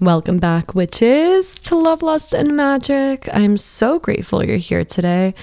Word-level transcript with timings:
Welcome 0.00 0.38
back, 0.38 0.74
witches, 0.74 1.56
to 1.60 1.76
Love, 1.76 2.02
Lust, 2.02 2.32
and 2.32 2.48
Magick. 2.48 3.28
I'm 3.32 3.56
so 3.56 4.00
grateful 4.00 4.44
you're 4.44 4.56
here 4.56 4.84
today. 4.84 5.34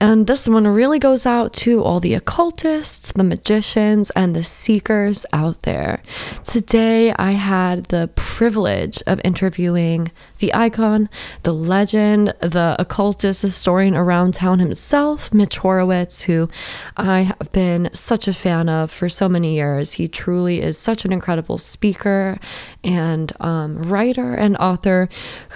And 0.00 0.28
this 0.28 0.46
one 0.46 0.64
really 0.68 1.00
goes 1.00 1.26
out 1.26 1.52
to 1.54 1.82
all 1.82 1.98
the 1.98 2.14
occultists, 2.14 3.10
the 3.10 3.24
magicians, 3.24 4.10
and 4.10 4.36
the 4.36 4.44
seekers 4.44 5.26
out 5.32 5.62
there. 5.62 6.04
Today, 6.44 7.14
I 7.14 7.32
had 7.32 7.86
the 7.86 8.08
privilege 8.14 9.02
of 9.08 9.20
interviewing 9.24 10.12
the 10.38 10.54
icon, 10.54 11.08
the 11.42 11.52
legend, 11.52 12.34
the 12.40 12.76
occultist 12.78 13.42
historian 13.42 13.94
around 13.94 14.34
town 14.34 14.58
himself, 14.58 15.32
Mitch 15.32 15.58
Horowitz, 15.58 16.22
who 16.22 16.48
I 16.96 17.22
have 17.22 17.52
been 17.52 17.90
such 17.92 18.28
a 18.28 18.32
fan 18.32 18.68
of 18.68 18.90
for 18.90 19.08
so 19.08 19.28
many 19.28 19.54
years. 19.54 19.92
He 19.92 20.08
truly 20.08 20.60
is 20.60 20.78
such 20.78 21.04
an 21.04 21.12
incredible 21.12 21.58
speaker 21.58 22.38
and 22.84 23.32
um, 23.40 23.82
writer 23.82 24.34
and 24.34 24.56
author 24.58 25.08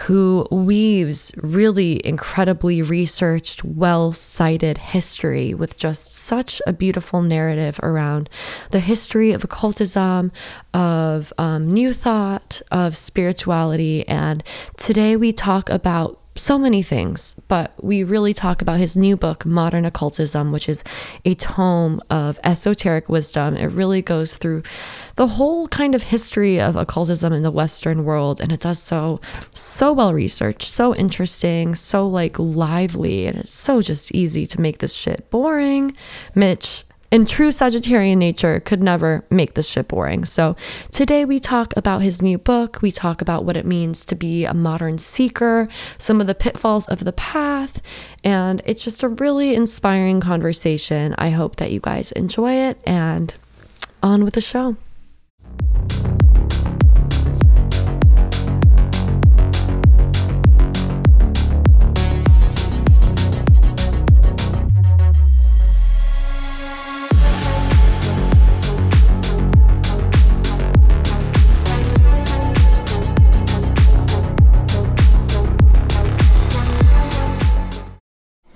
who 0.07 0.47
weaves 0.51 1.33
really 1.37 2.05
incredibly 2.07 2.83
researched, 2.83 3.65
well 3.65 4.13
cited 4.13 4.79
history 4.79 5.55
with 5.55 5.77
just 5.77 6.13
such 6.13 6.63
a 6.67 6.73
beautiful 6.73 7.23
narrative 7.23 7.79
around 7.83 8.29
the 8.71 8.81
history 8.81 9.33
of 9.33 9.45
occultism, 9.45 10.33
of 10.75 11.33
um, 11.39 11.71
new 11.73 11.93
thought, 11.93 12.63
of 12.71 12.97
spirituality. 12.97 14.07
And 14.09 14.43
today 14.77 15.17
we 15.17 15.33
talk 15.33 15.69
about 15.71 16.21
so 16.37 16.59
many 16.59 16.83
things, 16.83 17.35
but 17.49 17.75
we 17.83 18.05
really 18.05 18.33
talk 18.33 18.63
about 18.63 18.79
his 18.79 18.97
new 18.97 19.17
book, 19.17 19.45
Modern 19.45 19.85
Occultism, 19.85 20.53
which 20.53 20.69
is 20.69 20.83
a 21.25 21.35
tome 21.35 22.01
of 22.09 22.39
esoteric 22.45 23.09
wisdom. 23.09 23.57
It 23.57 23.67
really 23.67 24.01
goes 24.01 24.35
through 24.35 24.63
the 25.17 25.27
whole 25.27 25.69
kind 25.69 25.95
of 25.95 26.05
history 26.05 26.61
of 26.61 26.77
occultism 26.77 27.33
in 27.33 27.43
the 27.43 27.51
Western 27.51 28.05
world, 28.05 28.41
and 28.41 28.53
it 28.53 28.61
does 28.61 28.79
so 28.79 29.21
so 29.53 29.93
well 29.93 30.15
researched, 30.15 30.71
so 30.71 30.95
interesting, 30.95 31.75
so 31.75 32.07
like 32.07 32.39
lively, 32.39 33.27
and 33.27 33.39
it's 33.39 33.53
so 33.53 33.83
just 33.83 34.13
easy 34.13 34.47
to 34.47 34.61
make 34.61 34.79
this 34.79 34.95
shit 34.95 35.29
boring. 35.31 35.95
Mitch, 36.35 36.85
in 37.11 37.27
true 37.27 37.49
Sagittarian 37.49 38.19
nature, 38.19 38.61
could 38.61 38.83
never 38.83 39.25
make 39.31 39.55
this 39.55 39.69
shit 39.69 39.89
boring. 39.89 40.25
So 40.25 40.57
today 40.93 41.25
we 41.25 41.41
talk 41.41 41.77
about 41.77 42.03
his 42.03 42.23
new 42.23 42.39
book. 42.39 42.81
We 42.83 42.91
talk 42.93 43.21
about 43.21 43.45
what 43.45 43.57
it 43.57 43.67
means 43.67 44.05
to 44.07 44.15
be 44.15 44.45
a 44.45 44.55
modern 44.55 44.99
seeker, 44.99 45.69
some 45.99 46.21
of 46.21 46.27
the 46.27 46.35
pitfalls 46.35 46.87
of 46.89 47.05
the 47.05 47.13
path, 47.13 47.83
and 48.23 48.63
it's 48.65 48.85
just 48.85 49.03
a 49.03 49.09
really 49.09 49.55
inspiring 49.55 50.21
conversation. 50.21 51.15
I 51.19 51.31
hope 51.31 51.57
that 51.57 51.73
you 51.73 51.81
guys 51.81 52.13
enjoy 52.13 52.53
it 52.55 52.81
and 52.85 53.35
on 54.03 54.25
with 54.25 54.35
the 54.35 54.41
show. 54.41 54.77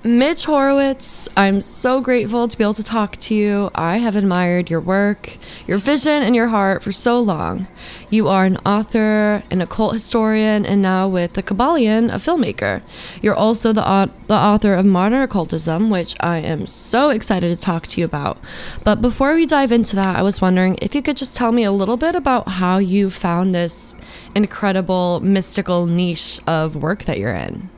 Mitch 0.06 0.44
Horowitz, 0.44 1.30
I'm 1.34 1.62
so 1.62 2.02
grateful 2.02 2.46
to 2.46 2.58
be 2.58 2.62
able 2.62 2.74
to 2.74 2.82
talk 2.82 3.16
to 3.16 3.34
you. 3.34 3.70
I 3.74 3.96
have 3.96 4.16
admired 4.16 4.68
your 4.68 4.80
work, 4.80 5.38
your 5.66 5.78
vision, 5.78 6.22
and 6.22 6.36
your 6.36 6.48
heart 6.48 6.82
for 6.82 6.92
so 6.92 7.18
long. 7.18 7.68
You 8.10 8.28
are 8.28 8.44
an 8.44 8.58
author, 8.66 9.42
an 9.50 9.62
occult 9.62 9.94
historian, 9.94 10.66
and 10.66 10.82
now 10.82 11.08
with 11.08 11.32
The 11.32 11.42
Kybalion, 11.42 12.10
a 12.10 12.16
filmmaker. 12.16 12.82
You're 13.22 13.34
also 13.34 13.72
the, 13.72 14.10
the 14.26 14.34
author 14.34 14.74
of 14.74 14.84
Modern 14.84 15.22
Occultism, 15.22 15.88
which 15.88 16.14
I 16.20 16.40
am 16.40 16.66
so 16.66 17.08
excited 17.08 17.56
to 17.56 17.62
talk 17.62 17.86
to 17.86 17.98
you 17.98 18.04
about. 18.04 18.36
But 18.84 19.00
before 19.00 19.34
we 19.34 19.46
dive 19.46 19.72
into 19.72 19.96
that, 19.96 20.16
I 20.16 20.22
was 20.22 20.42
wondering 20.42 20.76
if 20.82 20.94
you 20.94 21.00
could 21.00 21.16
just 21.16 21.34
tell 21.34 21.50
me 21.50 21.64
a 21.64 21.72
little 21.72 21.96
bit 21.96 22.14
about 22.14 22.46
how 22.46 22.76
you 22.76 23.08
found 23.08 23.54
this 23.54 23.94
incredible 24.34 25.20
mystical 25.20 25.86
niche 25.86 26.40
of 26.46 26.76
work 26.76 27.04
that 27.04 27.18
you're 27.18 27.34
in. 27.34 27.70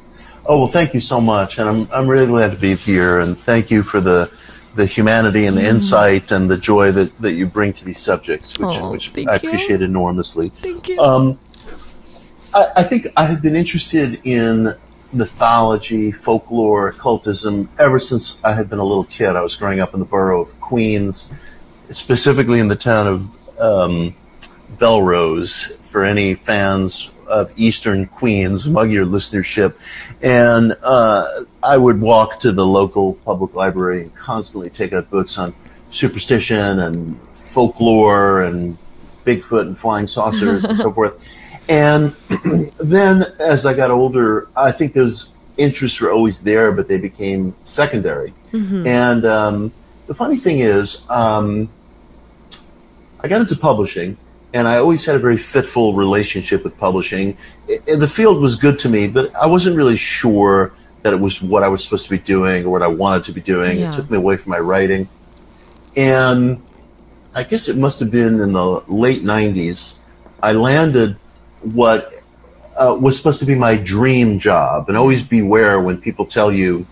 Oh 0.49 0.59
well, 0.59 0.67
thank 0.69 0.95
you 0.95 1.01
so 1.01 1.21
much, 1.21 1.59
and 1.59 1.69
I'm 1.69 1.89
I'm 1.91 2.09
really 2.09 2.27
glad 2.27 2.53
to 2.53 2.57
be 2.57 2.77
here, 2.77 3.19
and 3.19 3.39
thank 3.39 3.71
you 3.71 3.83
for 3.83 4.01
the 4.01 4.31
the 4.77 4.87
humanity 4.87 5.47
and 5.47 5.57
the 5.57 5.62
mm. 5.62 5.71
insight 5.71 6.31
and 6.31 6.51
the 6.51 6.57
joy 6.57 6.93
that, 6.93 7.19
that 7.19 7.33
you 7.33 7.47
bring 7.47 7.73
to 7.73 7.84
these 7.84 7.99
subjects, 7.99 8.57
which 8.59 8.79
oh, 8.79 8.93
which 8.93 9.17
I 9.17 9.21
you. 9.21 9.29
appreciate 9.29 9.81
enormously. 9.83 10.51
Thank 10.51 10.89
you. 10.89 11.01
Um, 11.01 11.39
I, 12.55 12.67
I 12.77 12.83
think 12.83 13.09
I 13.17 13.25
have 13.25 13.43
been 13.43 13.57
interested 13.57 14.21
in 14.25 14.75
mythology, 15.12 16.12
folklore, 16.12 16.89
occultism 16.89 17.69
ever 17.78 17.99
since 17.99 18.39
I 18.45 18.53
had 18.53 18.69
been 18.69 18.78
a 18.78 18.84
little 18.84 19.05
kid. 19.05 19.34
I 19.34 19.41
was 19.41 19.57
growing 19.57 19.81
up 19.81 19.95
in 19.95 20.01
the 20.01 20.07
borough 20.07 20.43
of 20.43 20.61
Queens, 20.61 21.33
specifically 21.91 22.61
in 22.61 22.69
the 22.69 22.77
town 22.77 23.07
of 23.07 23.61
um, 23.61 24.15
Bellerose. 24.77 25.75
For 25.87 26.05
any 26.05 26.34
fans 26.34 27.11
of 27.26 27.53
Eastern 27.59 28.06
Queens 28.06 28.66
among 28.66 28.91
your 28.91 29.06
listenership, 29.06 29.75
and 30.22 30.76
uh, 30.82 31.25
I 31.62 31.76
would 31.76 32.00
walk 32.00 32.38
to 32.41 32.53
the 32.53 32.66
local 32.66 33.14
public 33.14 33.54
library 33.54 34.03
and 34.03 34.14
constantly 34.14 34.70
take 34.70 34.92
out 34.92 35.10
books 35.10 35.38
on 35.38 35.54
superstition 35.91 36.81
and 36.81 37.20
folklore 37.34 38.42
and 38.42 38.76
Bigfoot 39.25 39.62
and 39.62 39.76
flying 39.76 40.06
saucers 40.06 40.65
and 40.65 40.76
so 40.76 40.92
forth. 40.94 41.22
And 41.69 42.15
then 42.78 43.25
as 43.41 43.66
I 43.66 43.75
got 43.75 43.91
older, 43.91 44.48
I 44.56 44.70
think 44.70 44.92
those 44.92 45.34
interests 45.56 46.00
were 46.00 46.12
always 46.12 46.42
there, 46.42 46.70
but 46.72 46.88
they 46.88 46.98
became 46.98 47.54
secondary. 47.62 48.32
Mm-hmm. 48.53 48.86
And 48.86 49.25
um, 49.26 49.72
the 50.06 50.15
funny 50.15 50.36
thing 50.36 50.60
is, 50.60 51.09
um, 51.10 51.69
I 53.20 53.28
got 53.28 53.41
into 53.41 53.56
publishing 53.56 54.16
and 54.56 54.67
I 54.67 54.78
always 54.78 55.05
had 55.05 55.17
a 55.17 55.19
very 55.19 55.37
fitful 55.37 55.93
relationship 55.93 56.65
with 56.65 56.78
publishing. 56.78 57.37
the 57.67 58.09
field 58.09 58.41
was 58.41 58.56
good 58.56 58.78
to 58.81 58.89
me, 58.89 59.06
but 59.06 59.34
I 59.34 59.44
wasn't 59.44 59.77
really 59.77 59.99
sure 59.99 60.72
that 61.03 61.12
it 61.12 61.21
was 61.21 61.43
what 61.43 61.62
I 61.62 61.69
was 61.69 61.84
supposed 61.84 62.05
to 62.05 62.11
be 62.11 62.19
doing 62.19 62.65
or 62.65 62.71
what 62.71 62.83
I 62.83 62.87
wanted 62.87 63.25
to 63.25 63.33
be 63.33 63.43
doing. 63.43 63.78
Yeah. 63.78 63.93
It 63.93 63.97
took 63.97 64.11
me 64.11 64.16
away 64.16 64.39
from 64.39 64.53
my 64.53 64.59
writing. 64.59 65.11
And 65.95 66.62
I 67.34 67.43
guess 67.43 67.69
it 67.69 67.77
must 67.77 68.00
have 68.00 68.11
been 68.11 68.41
in 68.41 68.53
the 68.53 68.83
late 68.89 69.22
90s, 69.22 69.99
I 70.43 70.53
landed 70.53 71.16
what 71.61 72.15
uh, 72.78 72.97
was 72.99 73.15
supposed 73.15 73.41
to 73.41 73.47
be 73.47 73.55
my 73.55 73.77
dream 73.77 74.39
job. 74.39 74.89
And 74.89 74.97
always 74.97 75.22
beware 75.22 75.83
when 75.83 76.00
people 76.00 76.25
tell 76.25 76.50
you 76.50 76.87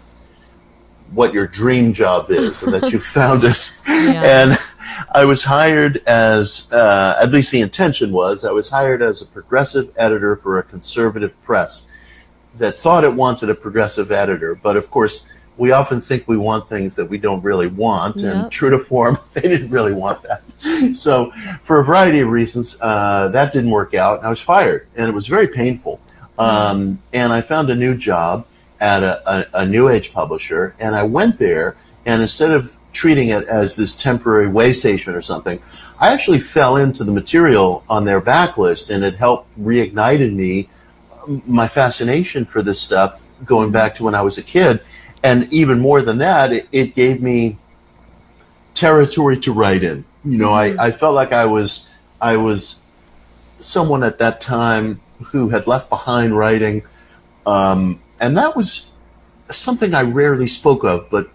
what 1.12 1.32
your 1.32 1.46
dream 1.46 1.94
job 1.94 2.30
is 2.30 2.62
and 2.62 2.74
that 2.74 2.92
you 2.92 2.98
found 3.16 3.42
it. 3.44 3.72
Yeah. 3.88 4.22
And 4.22 4.58
I 5.12 5.24
was 5.24 5.44
hired 5.44 6.02
as, 6.06 6.70
uh, 6.72 7.16
at 7.20 7.30
least 7.30 7.50
the 7.50 7.60
intention 7.60 8.12
was, 8.12 8.44
I 8.44 8.52
was 8.52 8.70
hired 8.70 9.02
as 9.02 9.22
a 9.22 9.26
progressive 9.26 9.92
editor 9.96 10.36
for 10.36 10.58
a 10.58 10.62
conservative 10.62 11.40
press 11.42 11.86
that 12.58 12.78
thought 12.78 13.04
it 13.04 13.14
wanted 13.14 13.50
a 13.50 13.54
progressive 13.54 14.12
editor. 14.12 14.54
But 14.54 14.76
of 14.76 14.90
course, 14.90 15.26
we 15.56 15.70
often 15.70 16.00
think 16.00 16.26
we 16.26 16.36
want 16.36 16.68
things 16.68 16.96
that 16.96 17.04
we 17.04 17.18
don't 17.18 17.42
really 17.42 17.68
want. 17.68 18.16
Yep. 18.16 18.34
And 18.34 18.52
true 18.52 18.70
to 18.70 18.78
form, 18.78 19.18
they 19.34 19.42
didn't 19.42 19.70
really 19.70 19.92
want 19.92 20.22
that. 20.22 20.42
So, 20.96 21.30
for 21.62 21.80
a 21.80 21.84
variety 21.84 22.20
of 22.20 22.28
reasons, 22.28 22.76
uh, 22.80 23.28
that 23.28 23.52
didn't 23.52 23.70
work 23.70 23.94
out. 23.94 24.18
And 24.18 24.26
I 24.26 24.30
was 24.30 24.40
fired. 24.40 24.86
And 24.96 25.08
it 25.08 25.12
was 25.12 25.26
very 25.26 25.48
painful. 25.48 26.00
Um, 26.38 27.00
and 27.12 27.32
I 27.32 27.40
found 27.40 27.70
a 27.70 27.76
new 27.76 27.96
job 27.96 28.46
at 28.80 29.02
a, 29.04 29.30
a, 29.30 29.62
a 29.62 29.66
new 29.66 29.88
age 29.88 30.12
publisher. 30.12 30.74
And 30.80 30.96
I 30.96 31.04
went 31.04 31.38
there. 31.38 31.76
And 32.06 32.20
instead 32.20 32.50
of 32.50 32.76
treating 32.94 33.28
it 33.28 33.46
as 33.48 33.76
this 33.76 34.00
temporary 34.00 34.48
way 34.48 34.72
station 34.72 35.14
or 35.14 35.20
something. 35.20 35.60
I 35.98 36.12
actually 36.12 36.40
fell 36.40 36.76
into 36.76 37.04
the 37.04 37.12
material 37.12 37.84
on 37.88 38.04
their 38.04 38.20
backlist 38.20 38.88
and 38.88 39.04
it 39.04 39.16
helped 39.16 39.58
reignited 39.58 40.34
me 40.34 40.68
um, 41.26 41.42
my 41.46 41.68
fascination 41.68 42.44
for 42.44 42.62
this 42.62 42.80
stuff 42.80 43.30
going 43.44 43.70
back 43.72 43.94
to 43.96 44.04
when 44.04 44.14
I 44.14 44.22
was 44.22 44.38
a 44.38 44.42
kid. 44.42 44.80
And 45.22 45.52
even 45.52 45.80
more 45.80 46.02
than 46.02 46.18
that, 46.18 46.52
it, 46.52 46.68
it 46.72 46.94
gave 46.94 47.22
me 47.22 47.58
territory 48.74 49.38
to 49.40 49.52
write 49.52 49.82
in. 49.82 50.04
You 50.24 50.38
know. 50.38 50.52
I, 50.52 50.86
I 50.86 50.90
felt 50.90 51.14
like 51.14 51.32
I 51.32 51.46
was 51.46 51.94
I 52.20 52.36
was 52.36 52.82
someone 53.58 54.02
at 54.02 54.18
that 54.18 54.40
time 54.40 55.00
who 55.26 55.48
had 55.48 55.66
left 55.66 55.88
behind 55.88 56.36
writing. 56.36 56.82
Um, 57.46 58.00
and 58.20 58.36
that 58.36 58.56
was 58.56 58.90
something 59.50 59.94
I 59.94 60.02
rarely 60.02 60.46
spoke 60.46 60.84
of, 60.84 61.08
but 61.10 61.30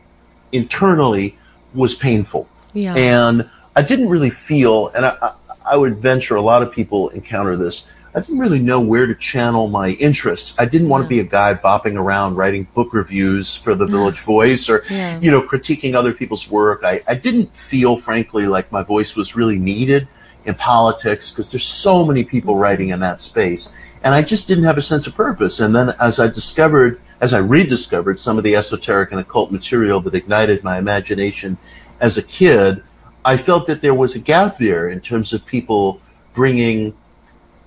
internally 0.51 1.37
was 1.73 1.95
painful. 1.95 2.47
Yeah. 2.73 2.95
And 2.95 3.49
I 3.75 3.81
didn't 3.81 4.09
really 4.09 4.29
feel, 4.29 4.89
and 4.89 5.05
I, 5.05 5.33
I 5.65 5.77
would 5.77 5.97
venture 5.97 6.35
a 6.35 6.41
lot 6.41 6.61
of 6.61 6.71
people 6.71 7.09
encounter 7.09 7.55
this. 7.55 7.91
I 8.15 8.21
didn't 8.21 8.39
really 8.39 8.59
know 8.59 8.81
where 8.81 9.05
to 9.05 9.13
channel 9.13 9.67
my 9.67 9.89
interests. 9.89 10.55
I 10.57 10.65
didn't 10.65 10.89
want 10.89 11.03
yeah. 11.03 11.09
to 11.09 11.15
be 11.15 11.19
a 11.19 11.23
guy 11.23 11.53
bopping 11.53 11.95
around 11.95 12.35
writing 12.35 12.67
book 12.73 12.93
reviews 12.93 13.55
for 13.55 13.75
the 13.75 13.85
Village 13.85 14.19
Voice 14.25 14.67
or, 14.67 14.83
yeah. 14.89 15.19
you 15.19 15.29
know, 15.29 15.41
critiquing 15.43 15.93
other 15.93 16.13
people's 16.13 16.49
work. 16.49 16.81
I, 16.83 17.01
I 17.07 17.15
didn't 17.15 17.53
feel, 17.53 17.97
frankly, 17.97 18.47
like 18.47 18.71
my 18.71 18.81
voice 18.83 19.15
was 19.15 19.35
really 19.35 19.59
needed 19.59 20.07
in 20.45 20.55
politics 20.55 21.29
because 21.29 21.51
there's 21.51 21.65
so 21.65 22.03
many 22.03 22.23
people 22.23 22.53
mm-hmm. 22.53 22.63
writing 22.63 22.89
in 22.89 22.99
that 23.01 23.19
space. 23.19 23.73
And 24.03 24.15
I 24.15 24.21
just 24.21 24.47
didn't 24.47 24.63
have 24.63 24.77
a 24.77 24.81
sense 24.81 25.05
of 25.05 25.15
purpose. 25.15 25.59
And 25.59 25.75
then 25.75 25.91
as 25.99 26.19
I 26.19 26.27
discovered, 26.27 26.99
as 27.21 27.33
I 27.33 27.39
rediscovered 27.39 28.19
some 28.19 28.37
of 28.37 28.43
the 28.43 28.55
esoteric 28.55 29.11
and 29.11 29.19
occult 29.19 29.51
material 29.51 29.99
that 30.01 30.15
ignited 30.15 30.63
my 30.63 30.77
imagination 30.77 31.57
as 31.99 32.17
a 32.17 32.23
kid, 32.23 32.81
I 33.25 33.35
felt 33.37 33.67
that 33.67 33.81
there 33.81 33.93
was 33.93 34.15
a 34.15 34.19
gap 34.19 34.57
there 34.57 34.87
in 34.87 35.01
terms 35.01 35.33
of 35.33 35.45
people 35.45 36.01
bringing 36.33 36.93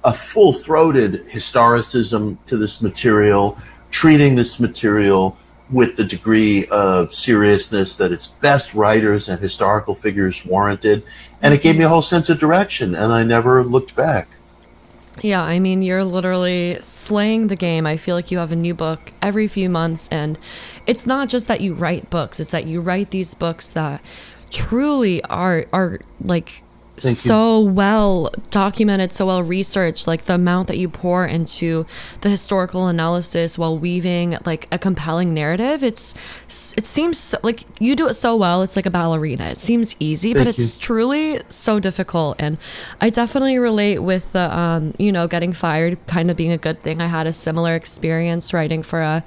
a 0.04 0.12
full 0.12 0.52
throated 0.52 1.26
historicism 1.26 2.43
to 2.46 2.56
this 2.56 2.81
material, 2.81 3.58
treating 3.90 4.34
this 4.34 4.58
material 4.58 5.37
with 5.70 5.96
the 5.96 6.05
degree 6.05 6.66
of 6.66 7.12
seriousness 7.12 7.96
that 7.96 8.12
its 8.12 8.28
best 8.28 8.75
writers 8.75 9.28
and 9.28 9.40
historical 9.40 9.94
figures 9.94 10.44
warranted. 10.44 11.02
And 11.40 11.55
it 11.55 11.62
gave 11.62 11.76
me 11.76 11.84
a 11.84 11.88
whole 11.88 12.02
sense 12.02 12.28
of 12.28 12.38
direction, 12.38 12.94
and 12.94 13.12
I 13.12 13.22
never 13.22 13.64
looked 13.64 13.94
back. 13.94 14.28
Yeah, 15.20 15.42
I 15.42 15.58
mean, 15.58 15.82
you're 15.82 16.04
literally 16.04 16.78
slaying 16.80 17.48
the 17.48 17.56
game. 17.56 17.86
I 17.86 17.96
feel 17.96 18.16
like 18.16 18.30
you 18.30 18.38
have 18.38 18.50
a 18.50 18.56
new 18.56 18.74
book 18.74 19.12
every 19.20 19.46
few 19.46 19.68
months, 19.68 20.08
and 20.10 20.38
it's 20.86 21.06
not 21.06 21.28
just 21.28 21.48
that 21.48 21.60
you 21.60 21.74
write 21.74 22.08
books, 22.08 22.40
it's 22.40 22.50
that 22.52 22.66
you 22.66 22.80
write 22.80 23.10
these 23.10 23.34
books 23.34 23.68
that 23.70 24.02
truly 24.50 25.22
are 25.24 25.66
are 25.72 25.98
like 26.22 26.62
Thank 26.96 27.16
so 27.16 27.60
you. 27.60 27.66
well 27.68 28.30
documented, 28.50 29.12
so 29.12 29.26
well 29.26 29.42
researched. 29.42 30.06
Like 30.06 30.24
the 30.24 30.34
amount 30.34 30.68
that 30.68 30.78
you 30.78 30.88
pour 30.88 31.26
into 31.26 31.86
the 32.20 32.28
historical 32.28 32.86
analysis 32.86 33.58
while 33.58 33.78
weaving 33.78 34.36
like 34.44 34.68
a 34.70 34.78
compelling 34.78 35.34
narrative. 35.34 35.82
It's 35.82 36.14
it 36.76 36.86
seems 36.86 37.18
so, 37.18 37.38
like 37.42 37.64
you 37.80 37.96
do 37.96 38.08
it 38.08 38.14
so 38.14 38.36
well. 38.36 38.62
It's 38.62 38.76
like 38.76 38.86
a 38.86 38.90
ballerina. 38.90 39.44
It 39.46 39.58
seems 39.58 39.96
easy, 39.98 40.32
Thank 40.32 40.46
but 40.46 40.50
it's 40.50 40.74
you. 40.74 40.80
truly 40.80 41.40
so 41.48 41.80
difficult. 41.80 42.36
And 42.38 42.58
I 43.00 43.10
definitely 43.10 43.58
relate 43.58 43.98
with 43.98 44.32
the 44.32 44.56
um, 44.56 44.92
you 44.98 45.12
know 45.12 45.26
getting 45.26 45.52
fired 45.52 45.98
kind 46.06 46.30
of 46.30 46.36
being 46.36 46.52
a 46.52 46.58
good 46.58 46.78
thing. 46.80 47.00
I 47.00 47.06
had 47.06 47.26
a 47.26 47.32
similar 47.32 47.74
experience 47.74 48.52
writing 48.52 48.82
for 48.82 49.00
a 49.00 49.22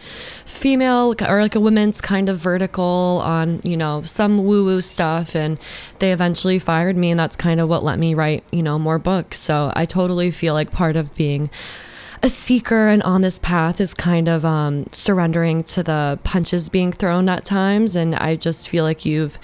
female 0.46 1.16
or 1.28 1.42
like 1.42 1.56
a 1.56 1.60
women's 1.60 2.00
kind 2.00 2.30
of 2.30 2.38
vertical 2.38 3.22
on 3.24 3.60
you 3.64 3.76
know 3.76 4.02
some 4.04 4.46
woo 4.46 4.64
woo 4.66 4.82
stuff, 4.82 5.36
and 5.36 5.58
they 6.00 6.12
eventually 6.12 6.60
fired 6.60 6.96
me, 6.96 7.12
and 7.12 7.20
that's 7.20 7.36
kind 7.36 7.60
of 7.60 7.65
what 7.68 7.84
let 7.84 8.00
me 8.00 8.14
write 8.14 8.44
you 8.52 8.64
know 8.64 8.80
more 8.80 9.00
books. 9.00 9.40
So 9.40 9.72
I 9.76 9.86
totally 9.86 10.32
feel 10.32 10.54
like 10.54 10.72
part 10.72 10.96
of 10.96 11.16
being 11.16 11.50
a 12.24 12.30
seeker 12.30 12.88
and 12.88 13.04
on 13.04 13.22
this 13.22 13.38
path 13.38 13.80
is 13.80 13.94
kind 13.94 14.28
of 14.28 14.44
um, 14.44 14.88
surrendering 14.92 15.62
to 15.64 15.84
the 15.84 16.20
punches 16.24 16.70
being 16.70 16.92
thrown 16.92 17.30
at 17.30 17.46
times, 17.46 17.96
and 17.96 18.16
I 18.16 18.36
just 18.36 18.70
feel 18.70 18.84
like 18.84 19.06
you've 19.06 19.38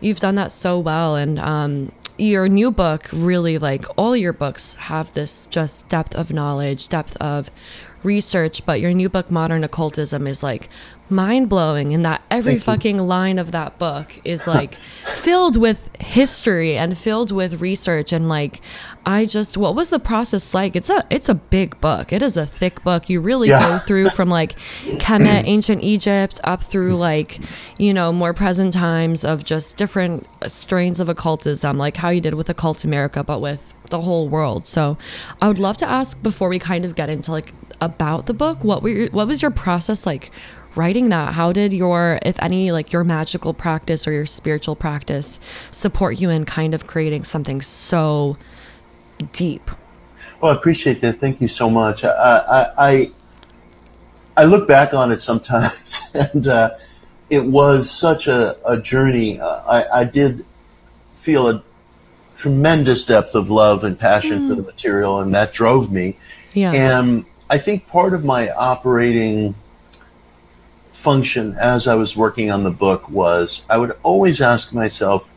you've 0.00 0.20
done 0.20 0.36
that 0.36 0.52
so 0.52 0.78
well, 0.78 1.16
and 1.16 1.38
um, 1.38 1.92
your 2.18 2.48
new 2.48 2.70
book 2.70 3.08
really 3.12 3.58
like 3.58 3.84
all 3.96 4.14
your 4.14 4.32
books 4.32 4.74
have 4.74 5.12
this 5.14 5.46
just 5.46 5.88
depth 5.88 6.14
of 6.14 6.32
knowledge, 6.32 6.88
depth 6.88 7.16
of 7.16 7.50
research, 8.02 8.64
but 8.66 8.80
your 8.80 8.92
new 8.92 9.08
book, 9.08 9.30
Modern 9.30 9.64
Occultism, 9.64 10.26
is 10.26 10.42
like 10.42 10.68
mind 11.10 11.48
blowing 11.48 11.90
in 11.90 12.02
that 12.02 12.22
every 12.30 12.52
Thank 12.52 12.62
fucking 12.62 12.96
you. 12.96 13.02
line 13.02 13.38
of 13.38 13.50
that 13.50 13.78
book 13.78 14.20
is 14.24 14.46
like 14.46 14.74
filled 14.74 15.56
with 15.56 15.94
history 15.96 16.76
and 16.76 16.96
filled 16.96 17.32
with 17.32 17.60
research 17.60 18.12
and 18.12 18.28
like 18.28 18.60
I 19.04 19.26
just 19.26 19.56
what 19.56 19.74
was 19.74 19.90
the 19.90 19.98
process 19.98 20.54
like? 20.54 20.76
It's 20.76 20.90
a 20.90 21.04
it's 21.10 21.28
a 21.28 21.34
big 21.34 21.80
book. 21.80 22.12
It 22.12 22.22
is 22.22 22.36
a 22.36 22.46
thick 22.46 22.82
book. 22.82 23.08
You 23.08 23.20
really 23.20 23.48
yeah. 23.48 23.60
go 23.60 23.78
through 23.78 24.10
from 24.10 24.28
like 24.28 24.58
Kemet, 25.00 25.44
ancient 25.46 25.82
Egypt, 25.82 26.40
up 26.44 26.62
through 26.62 26.96
like, 26.96 27.38
you 27.78 27.92
know, 27.92 28.12
more 28.12 28.34
present 28.34 28.72
times 28.72 29.24
of 29.24 29.44
just 29.44 29.76
different 29.76 30.26
strains 30.46 31.00
of 31.00 31.08
occultism, 31.08 31.78
like 31.78 31.96
how 31.96 32.10
you 32.10 32.20
did 32.20 32.34
with 32.34 32.48
Occult 32.50 32.84
America, 32.84 33.24
but 33.24 33.40
with 33.40 33.74
the 33.90 34.02
whole 34.02 34.28
world. 34.28 34.66
So 34.66 34.96
I 35.40 35.48
would 35.48 35.58
love 35.58 35.76
to 35.78 35.88
ask 35.88 36.22
before 36.22 36.48
we 36.48 36.58
kind 36.58 36.84
of 36.84 36.94
get 36.94 37.08
into 37.08 37.32
like 37.32 37.52
about 37.80 38.26
the 38.26 38.34
book, 38.34 38.64
what 38.64 38.82
were 38.82 38.88
your, 38.88 39.10
what 39.10 39.26
was 39.26 39.42
your 39.42 39.50
process 39.50 40.06
like 40.06 40.30
writing 40.74 41.08
that? 41.08 41.34
How 41.34 41.52
did 41.52 41.72
your 41.72 42.18
if 42.22 42.40
any 42.42 42.72
like 42.72 42.92
your 42.92 43.04
magical 43.04 43.54
practice 43.54 44.06
or 44.06 44.12
your 44.12 44.26
spiritual 44.26 44.76
practice 44.76 45.40
support 45.70 46.20
you 46.20 46.30
in 46.30 46.44
kind 46.44 46.74
of 46.74 46.86
creating 46.86 47.24
something 47.24 47.60
so 47.60 48.36
deep? 49.32 49.70
Well 50.40 50.52
i 50.52 50.56
appreciate 50.56 51.00
that. 51.02 51.20
Thank 51.20 51.40
you 51.40 51.48
so 51.48 51.68
much. 51.68 52.04
I 52.04 52.70
i 52.78 53.10
i, 54.36 54.44
look 54.44 54.66
back 54.66 54.94
on 54.94 55.12
it 55.12 55.20
sometimes 55.20 56.00
and 56.14 56.46
uh, 56.48 56.70
it 57.28 57.44
was 57.44 57.90
such 57.90 58.26
a, 58.26 58.56
a 58.66 58.80
journey. 58.80 59.40
Uh, 59.40 59.62
I, 59.66 60.00
I 60.00 60.04
did 60.04 60.44
feel 61.12 61.48
a 61.48 61.62
tremendous 62.36 63.04
depth 63.04 63.34
of 63.34 63.50
love 63.50 63.84
and 63.84 63.98
passion 63.98 64.40
mm. 64.40 64.48
for 64.48 64.54
the 64.54 64.62
material 64.62 65.20
and 65.20 65.34
that 65.34 65.52
drove 65.52 65.92
me. 65.92 66.16
Yeah. 66.54 66.72
and 66.72 67.24
i 67.50 67.58
think 67.58 67.86
part 67.86 68.14
of 68.14 68.24
my 68.24 68.50
operating 68.52 69.54
function 71.00 71.56
as 71.58 71.88
I 71.88 71.94
was 71.94 72.16
working 72.16 72.50
on 72.50 72.62
the 72.62 72.70
book 72.70 73.08
was 73.08 73.64
I 73.68 73.78
would 73.78 73.98
always 74.02 74.40
ask 74.40 74.72
myself, 74.74 75.30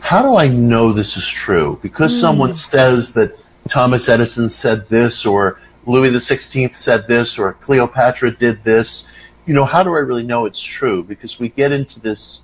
how 0.00 0.22
do 0.22 0.36
I 0.36 0.48
know 0.48 0.92
this 0.92 1.16
is 1.16 1.28
true? 1.28 1.78
Because 1.82 2.12
mm. 2.12 2.20
someone 2.20 2.54
says 2.54 3.12
that 3.12 3.38
Thomas 3.68 4.08
Edison 4.08 4.50
said 4.50 4.88
this, 4.88 5.24
or 5.24 5.60
Louis 5.86 6.10
XVI 6.10 6.74
said 6.74 7.06
this, 7.06 7.38
or 7.38 7.52
Cleopatra 7.54 8.36
did 8.36 8.64
this. 8.64 9.10
You 9.46 9.54
know, 9.54 9.64
how 9.64 9.82
do 9.82 9.90
I 9.90 9.98
really 9.98 10.22
know 10.22 10.46
it's 10.46 10.62
true? 10.62 11.02
Because 11.02 11.38
we 11.38 11.50
get 11.50 11.70
into 11.70 12.00
this 12.00 12.42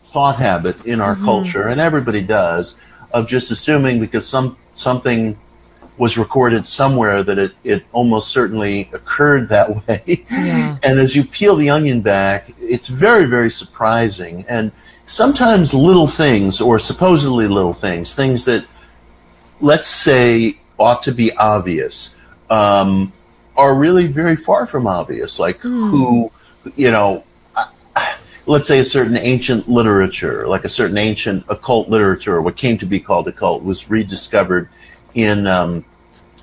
thought 0.00 0.36
habit 0.36 0.84
in 0.86 1.00
our 1.00 1.14
mm-hmm. 1.14 1.24
culture, 1.24 1.68
and 1.68 1.80
everybody 1.80 2.22
does, 2.22 2.80
of 3.12 3.28
just 3.28 3.50
assuming 3.50 4.00
because 4.00 4.26
some 4.26 4.56
something 4.74 5.38
was 5.98 6.18
recorded 6.18 6.66
somewhere 6.66 7.22
that 7.22 7.38
it, 7.38 7.52
it 7.64 7.84
almost 7.92 8.28
certainly 8.28 8.90
occurred 8.92 9.48
that 9.48 9.86
way. 9.88 10.24
Yeah. 10.30 10.78
and 10.82 10.98
as 10.98 11.16
you 11.16 11.24
peel 11.24 11.56
the 11.56 11.70
onion 11.70 12.00
back, 12.00 12.50
it's 12.60 12.86
very, 12.86 13.26
very 13.26 13.50
surprising. 13.50 14.44
And 14.48 14.72
sometimes 15.06 15.72
little 15.72 16.06
things, 16.06 16.60
or 16.60 16.78
supposedly 16.78 17.48
little 17.48 17.72
things, 17.72 18.14
things 18.14 18.44
that, 18.44 18.66
let's 19.60 19.86
say, 19.86 20.60
ought 20.78 21.00
to 21.02 21.12
be 21.12 21.32
obvious, 21.36 22.16
um, 22.50 23.12
are 23.56 23.74
really 23.74 24.06
very 24.06 24.36
far 24.36 24.66
from 24.66 24.86
obvious. 24.86 25.38
Like 25.38 25.60
mm. 25.60 25.90
who, 25.90 26.30
you 26.76 26.90
know, 26.90 27.24
let's 28.46 28.68
say 28.68 28.78
a 28.78 28.84
certain 28.84 29.16
ancient 29.16 29.68
literature, 29.68 30.46
like 30.46 30.64
a 30.64 30.68
certain 30.68 30.98
ancient 30.98 31.44
occult 31.48 31.88
literature, 31.88 32.36
or 32.36 32.42
what 32.42 32.56
came 32.56 32.78
to 32.78 32.86
be 32.86 33.00
called 33.00 33.28
occult, 33.28 33.64
was 33.64 33.90
rediscovered 33.90 34.68
in 35.16 35.48
um, 35.48 35.84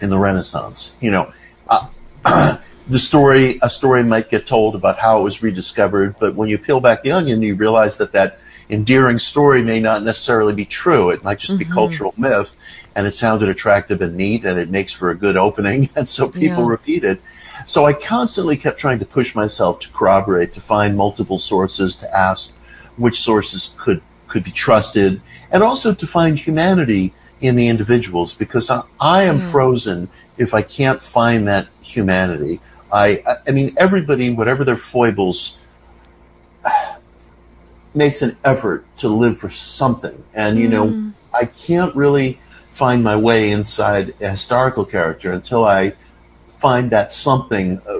in 0.01 0.09
the 0.09 0.19
Renaissance. 0.19 0.97
You 0.99 1.11
know, 1.11 1.33
uh, 1.69 1.87
the 2.89 2.99
story 2.99 3.59
a 3.61 3.69
story 3.69 4.03
might 4.03 4.29
get 4.29 4.45
told 4.45 4.75
about 4.75 4.99
how 4.99 5.19
it 5.19 5.23
was 5.23 5.41
rediscovered, 5.41 6.15
but 6.19 6.35
when 6.35 6.49
you 6.49 6.57
peel 6.57 6.81
back 6.81 7.03
the 7.03 7.11
onion, 7.11 7.41
you 7.41 7.55
realize 7.55 7.97
that 7.97 8.11
that 8.11 8.39
endearing 8.69 9.19
story 9.19 9.63
may 9.63 9.79
not 9.79 10.03
necessarily 10.03 10.53
be 10.53 10.65
true. 10.65 11.11
It 11.11 11.23
might 11.23 11.39
just 11.39 11.53
mm-hmm. 11.53 11.69
be 11.69 11.73
cultural 11.73 12.13
myth, 12.17 12.57
and 12.95 13.07
it 13.07 13.13
sounded 13.13 13.47
attractive 13.47 14.01
and 14.01 14.17
neat, 14.17 14.43
and 14.43 14.59
it 14.59 14.69
makes 14.69 14.91
for 14.91 15.11
a 15.11 15.15
good 15.15 15.37
opening, 15.37 15.89
and 15.95 16.07
so 16.07 16.29
people 16.29 16.63
yeah. 16.63 16.69
repeat 16.69 17.03
it. 17.03 17.21
So 17.67 17.85
I 17.85 17.93
constantly 17.93 18.57
kept 18.57 18.79
trying 18.79 18.99
to 18.99 19.05
push 19.05 19.35
myself 19.35 19.79
to 19.81 19.89
corroborate, 19.89 20.53
to 20.53 20.61
find 20.61 20.97
multiple 20.97 21.39
sources, 21.39 21.95
to 21.97 22.17
ask 22.17 22.53
which 22.97 23.21
sources 23.21 23.75
could 23.79 24.01
could 24.27 24.43
be 24.43 24.51
trusted, 24.51 25.21
and 25.51 25.61
also 25.61 25.93
to 25.93 26.07
find 26.07 26.39
humanity 26.39 27.13
in 27.43 27.57
the 27.57 27.67
individuals 27.67 28.33
because 28.33 28.69
I, 28.69 28.83
I 28.99 29.23
am 29.23 29.39
mm. 29.39 29.51
frozen 29.51 30.09
if 30.37 30.53
I 30.53 30.61
can't 30.61 31.01
find 31.01 31.45
that 31.47 31.67
humanity. 31.81 32.61
I, 32.91 33.21
I 33.45 33.51
mean, 33.51 33.75
everybody, 33.77 34.31
whatever 34.31 34.63
their 34.63 34.77
foibles, 34.77 35.59
makes 37.93 38.21
an 38.21 38.37
effort 38.45 38.85
to 38.97 39.09
live 39.09 39.37
for 39.37 39.49
something. 39.49 40.23
And, 40.33 40.57
you 40.57 40.67
mm. 40.67 40.71
know, 40.71 41.13
I 41.33 41.45
can't 41.45 41.93
really 41.95 42.39
find 42.71 43.03
my 43.03 43.15
way 43.17 43.51
inside 43.51 44.15
a 44.21 44.29
historical 44.29 44.85
character 44.85 45.33
until 45.33 45.65
I 45.65 45.93
find 46.59 46.89
that 46.91 47.11
something, 47.11 47.81
uh, 47.85 47.95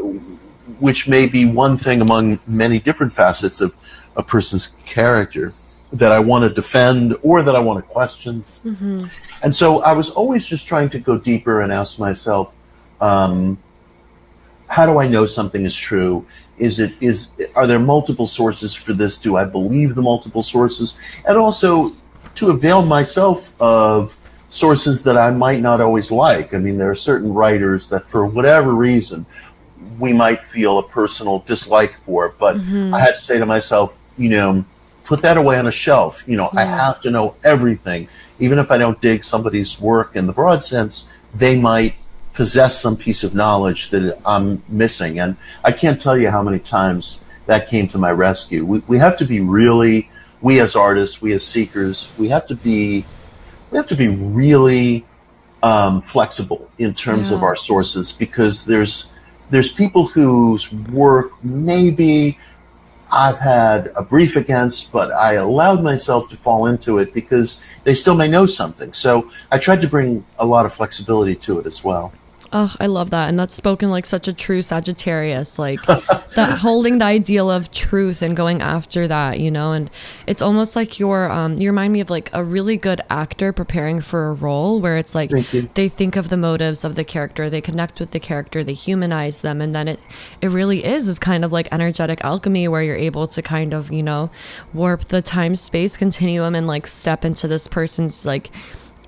which 0.79 1.07
may 1.07 1.27
be 1.27 1.43
one 1.45 1.77
thing 1.77 2.01
among 2.01 2.39
many 2.47 2.79
different 2.79 3.11
facets 3.11 3.59
of 3.59 3.75
a 4.15 4.23
person's 4.23 4.69
character 4.85 5.53
that 5.91 6.11
I 6.11 6.19
want 6.19 6.43
to 6.43 6.49
defend 6.49 7.15
or 7.21 7.43
that 7.43 7.55
I 7.55 7.59
want 7.59 7.85
to 7.85 7.91
question. 7.91 8.41
Mm-hmm. 8.65 9.05
And 9.43 9.53
so 9.53 9.81
I 9.81 9.91
was 9.93 10.09
always 10.11 10.45
just 10.45 10.65
trying 10.65 10.89
to 10.89 10.99
go 10.99 11.17
deeper 11.17 11.61
and 11.61 11.71
ask 11.71 11.99
myself, 11.99 12.53
um, 13.01 13.57
how 14.67 14.85
do 14.85 14.97
I 14.97 15.07
know 15.07 15.25
something 15.25 15.65
is 15.65 15.75
true? 15.75 16.25
Is 16.57 16.79
it 16.79 16.93
is 17.01 17.31
are 17.55 17.67
there 17.67 17.79
multiple 17.79 18.25
sources 18.25 18.73
for 18.73 18.93
this? 18.93 19.17
Do 19.17 19.35
I 19.35 19.43
believe 19.43 19.95
the 19.95 20.01
multiple 20.01 20.41
sources? 20.41 20.97
And 21.27 21.37
also 21.37 21.93
to 22.35 22.49
avail 22.49 22.83
myself 22.83 23.53
of 23.61 24.15
sources 24.49 25.03
that 25.03 25.17
I 25.17 25.31
might 25.31 25.61
not 25.61 25.81
always 25.81 26.11
like. 26.11 26.53
I 26.53 26.57
mean, 26.57 26.77
there 26.77 26.89
are 26.89 26.95
certain 26.95 27.33
writers 27.33 27.89
that, 27.89 28.07
for 28.07 28.25
whatever 28.25 28.73
reason, 28.73 29.25
we 29.99 30.13
might 30.13 30.39
feel 30.39 30.79
a 30.79 30.87
personal 30.87 31.39
dislike 31.39 31.95
for. 31.95 32.35
But 32.39 32.57
mm-hmm. 32.57 32.93
I 32.93 32.99
had 32.99 33.15
to 33.15 33.21
say 33.21 33.39
to 33.39 33.45
myself, 33.45 33.99
you 34.17 34.29
know, 34.29 34.63
put 35.03 35.21
that 35.23 35.37
away 35.37 35.57
on 35.57 35.67
a 35.67 35.71
shelf. 35.71 36.23
You 36.27 36.37
know, 36.37 36.49
I 36.55 36.65
have 36.65 37.01
to 37.01 37.11
know 37.11 37.35
everything. 37.43 38.07
Even 38.43 38.59
if 38.59 38.71
I 38.71 38.77
don't 38.77 38.99
dig 38.99 39.23
somebody's 39.23 39.79
work 39.79 40.15
in 40.15 40.27
the 40.27 40.33
broad 40.33 40.61
sense, 40.61 41.09
they 41.33 41.57
might 41.59 41.95
possess 42.33 42.81
some 42.81 42.97
piece 42.97 43.23
of 43.23 43.33
knowledge 43.33 43.89
that 43.91 44.19
I'm 44.25 44.61
missing. 44.67 45.19
And 45.19 45.37
I 45.63 45.71
can't 45.71 46.01
tell 46.01 46.17
you 46.17 46.29
how 46.29 46.43
many 46.43 46.59
times 46.59 47.23
that 47.45 47.69
came 47.69 47.87
to 47.89 47.97
my 47.97 48.11
rescue. 48.11 48.65
We, 48.65 48.79
we 48.79 48.97
have 48.97 49.15
to 49.17 49.25
be 49.25 49.39
really, 49.39 50.09
we 50.41 50.59
as 50.59 50.75
artists, 50.75 51.21
we 51.21 51.31
as 51.33 51.45
seekers, 51.45 52.11
we 52.17 52.27
have 52.29 52.45
to 52.47 52.55
be, 52.55 53.05
we 53.71 53.77
have 53.77 53.87
to 53.87 53.95
be 53.95 54.09
really 54.09 55.05
um, 55.61 56.01
flexible 56.01 56.69
in 56.77 56.93
terms 56.93 57.31
of 57.31 57.43
our 57.43 57.55
sources 57.55 58.11
because 58.11 58.65
there's 58.65 59.09
there's 59.49 59.71
people 59.71 60.07
whose 60.07 60.73
work 60.73 61.31
maybe 61.43 62.37
I've 63.13 63.37
had 63.37 63.91
a 63.95 64.01
brief 64.01 64.35
against, 64.35 64.91
but 64.91 65.11
I 65.11 65.33
allowed 65.33 65.83
myself 65.83 66.29
to 66.29 66.35
fall 66.35 66.65
into 66.65 66.97
it 66.97 67.13
because 67.13 67.61
they 67.83 67.93
still 67.93 68.15
may 68.15 68.27
know 68.27 68.47
something. 68.47 68.91
So 68.91 69.29
I 69.51 69.59
tried 69.59 69.81
to 69.81 69.87
bring 69.87 70.25
a 70.39 70.45
lot 70.45 70.65
of 70.65 70.73
flexibility 70.73 71.35
to 71.35 71.59
it 71.59 71.67
as 71.67 71.83
well. 71.83 72.11
Oh, 72.55 72.71
I 72.79 72.85
love 72.85 73.09
that. 73.09 73.29
And 73.29 73.39
that's 73.39 73.55
spoken 73.55 73.89
like 73.89 74.05
such 74.05 74.27
a 74.27 74.33
true 74.33 74.61
Sagittarius, 74.61 75.57
like 75.57 75.81
that 76.35 76.59
holding 76.61 76.99
the 76.99 77.05
ideal 77.05 77.49
of 77.49 77.71
truth 77.71 78.21
and 78.21 78.37
going 78.37 78.61
after 78.61 79.07
that, 79.07 79.39
you 79.39 79.49
know? 79.49 79.71
And 79.71 79.89
it's 80.27 80.41
almost 80.43 80.75
like 80.75 80.99
you're, 80.99 81.31
um, 81.31 81.55
you 81.55 81.71
remind 81.71 81.93
me 81.93 81.99
of 81.99 82.11
like 82.11 82.29
a 82.31 82.43
really 82.43 82.77
good 82.77 83.01
actor 83.09 83.53
preparing 83.53 84.01
for 84.01 84.27
a 84.27 84.33
role 84.33 84.79
where 84.79 84.97
it's 84.97 85.15
like 85.15 85.31
they 85.73 85.89
think 85.89 86.15
of 86.15 86.29
the 86.29 86.37
motives 86.37 86.85
of 86.85 86.93
the 86.93 87.03
character, 87.03 87.49
they 87.49 87.59
connect 87.59 87.99
with 87.99 88.11
the 88.11 88.19
character, 88.19 88.63
they 88.63 88.73
humanize 88.73 89.41
them. 89.41 89.59
And 89.59 89.73
then 89.73 89.87
it, 89.87 89.99
it 90.39 90.49
really 90.49 90.85
is, 90.85 91.07
is 91.07 91.17
kind 91.17 91.43
of 91.43 91.51
like 91.51 91.67
energetic 91.71 92.23
alchemy 92.23 92.67
where 92.67 92.83
you're 92.83 92.95
able 92.95 93.25
to 93.25 93.41
kind 93.41 93.73
of, 93.73 93.91
you 93.91 94.03
know, 94.03 94.29
warp 94.75 95.05
the 95.05 95.23
time 95.23 95.55
space 95.55 95.97
continuum 95.97 96.53
and 96.53 96.67
like 96.67 96.85
step 96.85 97.25
into 97.25 97.47
this 97.47 97.67
person's 97.67 98.27
like, 98.27 98.51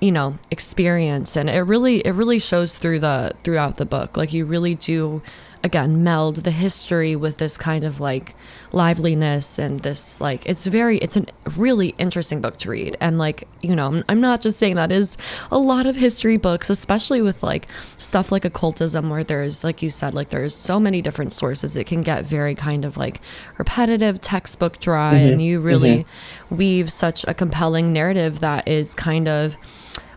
you 0.00 0.12
know 0.12 0.38
experience. 0.50 1.36
And 1.36 1.48
it 1.48 1.60
really 1.62 1.98
it 2.00 2.12
really 2.12 2.38
shows 2.38 2.76
through 2.76 3.00
the 3.00 3.32
throughout 3.42 3.76
the 3.76 3.86
book. 3.86 4.16
Like 4.16 4.32
you 4.32 4.44
really 4.44 4.74
do 4.74 5.22
again 5.66 6.04
meld 6.04 6.36
the 6.36 6.52
history 6.52 7.16
with 7.16 7.38
this 7.38 7.58
kind 7.58 7.82
of 7.82 7.98
like 7.98 8.34
liveliness 8.72 9.58
and 9.58 9.80
this 9.80 10.20
like 10.20 10.46
it's 10.46 10.64
very 10.64 10.98
it's 10.98 11.16
a 11.16 11.26
really 11.56 11.88
interesting 11.98 12.40
book 12.40 12.56
to 12.58 12.70
read. 12.70 12.96
And 13.00 13.18
like 13.18 13.48
you 13.60 13.74
know 13.74 14.02
I'm- 14.08 14.20
not 14.20 14.40
just 14.40 14.58
saying 14.58 14.76
that 14.76 14.92
is 14.92 15.16
a 15.50 15.58
lot 15.58 15.84
of 15.86 15.96
history 15.96 16.36
books 16.36 16.70
especially 16.70 17.20
with 17.20 17.42
like 17.42 17.68
stuff 17.96 18.32
like 18.32 18.44
occultism 18.44 19.10
where 19.10 19.24
there's 19.24 19.62
like 19.64 19.82
you 19.82 19.90
said 19.90 20.14
like 20.14 20.30
there's 20.30 20.54
so 20.54 20.78
many 20.80 21.02
different 21.02 21.32
sources. 21.32 21.76
It 21.76 21.84
can 21.84 22.02
get 22.02 22.24
very 22.24 22.54
kind 22.54 22.84
of 22.84 22.96
like 22.96 23.20
repetitive 23.58 24.20
textbook 24.20 24.78
dry 24.78 25.14
mm-hmm. 25.14 25.32
and 25.32 25.42
you 25.42 25.60
really 25.60 25.98
mm-hmm. 25.98 26.56
weave 26.56 26.92
such 26.92 27.24
a 27.26 27.34
compelling 27.34 27.92
narrative 27.92 28.40
that 28.40 28.68
is 28.68 28.94
kind 28.94 29.26
of 29.26 29.56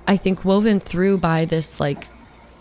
I 0.07 0.15
think 0.15 0.45
woven 0.45 0.79
through 0.79 1.17
by 1.17 1.45
this 1.45 1.79
like 1.79 2.07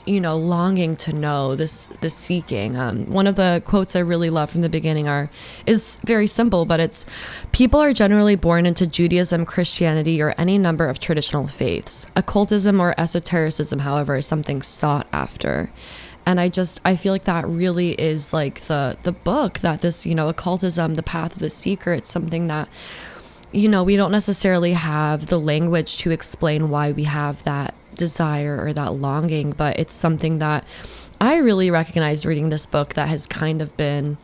you 0.08 0.20
know 0.20 0.36
longing 0.36 0.96
to 0.96 1.12
know 1.12 1.54
this 1.54 1.88
this 2.00 2.14
seeking. 2.14 2.76
Um, 2.76 3.06
one 3.06 3.26
of 3.26 3.36
the 3.36 3.62
quotes 3.64 3.94
i 3.94 4.00
really 4.00 4.30
love 4.30 4.50
from 4.50 4.62
the 4.62 4.68
beginning 4.68 5.06
are 5.06 5.30
is 5.66 5.98
very 6.04 6.26
simple 6.26 6.64
but 6.64 6.80
it's 6.80 7.04
people 7.52 7.80
are 7.80 7.92
generally 7.92 8.36
born 8.36 8.66
into 8.66 8.86
judaism 8.86 9.44
christianity 9.44 10.20
or 10.22 10.34
any 10.38 10.58
number 10.58 10.86
of 10.86 10.98
traditional 10.98 11.46
faiths. 11.46 12.06
Occultism 12.16 12.80
or 12.80 12.94
esotericism 12.98 13.80
however 13.80 14.16
is 14.16 14.26
something 14.26 14.62
sought 14.62 15.06
after. 15.12 15.70
And 16.24 16.40
i 16.40 16.48
just 16.48 16.80
i 16.84 16.96
feel 16.96 17.12
like 17.12 17.24
that 17.24 17.46
really 17.46 17.92
is 17.92 18.32
like 18.32 18.60
the 18.62 18.96
the 19.02 19.12
book 19.12 19.60
that 19.60 19.82
this 19.82 20.06
you 20.06 20.14
know 20.14 20.28
occultism 20.28 20.94
the 20.94 21.02
path 21.02 21.32
of 21.34 21.38
the 21.38 21.50
seeker 21.50 21.92
it's 21.92 22.10
something 22.10 22.46
that 22.46 22.68
you 23.52 23.68
know, 23.68 23.82
we 23.82 23.96
don't 23.96 24.12
necessarily 24.12 24.72
have 24.72 25.28
the 25.28 25.40
language 25.40 25.98
to 25.98 26.10
explain 26.10 26.68
why 26.68 26.92
we 26.92 27.04
have 27.04 27.42
that 27.44 27.74
desire 27.98 28.58
or 28.58 28.72
that 28.72 28.94
longing, 28.94 29.50
but 29.50 29.78
it's 29.78 29.92
something 29.92 30.38
that 30.38 30.64
I 31.20 31.36
really 31.36 31.70
recognized 31.70 32.24
reading 32.24 32.48
this 32.48 32.64
book 32.64 32.94
that 32.94 33.08
has 33.08 33.26
kind 33.26 33.60
of 33.60 33.76
been, 33.76 34.16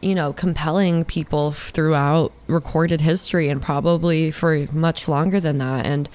you 0.00 0.14
know, 0.14 0.32
compelling 0.32 1.04
people 1.04 1.50
throughout 1.50 2.32
recorded 2.46 3.02
history 3.02 3.50
and 3.50 3.60
probably 3.60 4.30
for 4.30 4.66
much 4.72 5.08
longer 5.08 5.40
than 5.40 5.58
that. 5.58 5.84
And 5.84 6.08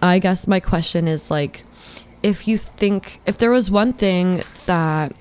I 0.00 0.18
guess 0.18 0.46
my 0.46 0.60
question 0.60 1.06
is 1.06 1.30
like, 1.30 1.64
if 2.22 2.46
you 2.48 2.56
think, 2.56 3.20
if 3.26 3.36
there 3.36 3.50
was 3.50 3.70
one 3.70 3.92
thing 3.92 4.42
that 4.66 5.12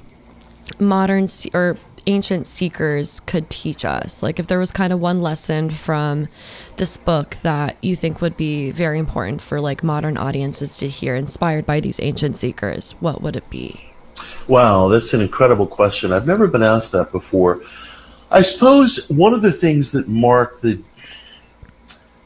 modern 0.79 1.27
or 1.53 1.77
ancient 2.07 2.47
seekers 2.47 3.19
could 3.21 3.49
teach 3.49 3.85
us 3.85 4.23
like 4.23 4.39
if 4.39 4.47
there 4.47 4.59
was 4.59 4.71
kind 4.71 4.91
of 4.91 4.99
one 4.99 5.21
lesson 5.21 5.69
from 5.69 6.27
this 6.77 6.97
book 6.97 7.35
that 7.43 7.77
you 7.81 7.95
think 7.95 8.21
would 8.21 8.35
be 8.35 8.71
very 8.71 8.97
important 8.97 9.41
for 9.41 9.61
like 9.61 9.83
modern 9.83 10.17
audiences 10.17 10.77
to 10.77 10.87
hear 10.87 11.15
inspired 11.15 11.65
by 11.65 11.79
these 11.79 11.99
ancient 11.99 12.35
seekers 12.35 12.91
what 12.99 13.21
would 13.21 13.35
it 13.35 13.47
be 13.49 13.91
Wow, 14.47 14.87
that's 14.87 15.13
an 15.13 15.21
incredible 15.21 15.67
question. 15.67 16.11
I've 16.11 16.27
never 16.27 16.47
been 16.47 16.63
asked 16.63 16.91
that 16.91 17.11
before. 17.11 17.61
I 18.29 18.41
suppose 18.41 19.09
one 19.09 19.33
of 19.33 19.41
the 19.41 19.51
things 19.51 19.91
that 19.91 20.07
mark 20.07 20.61
the 20.61 20.81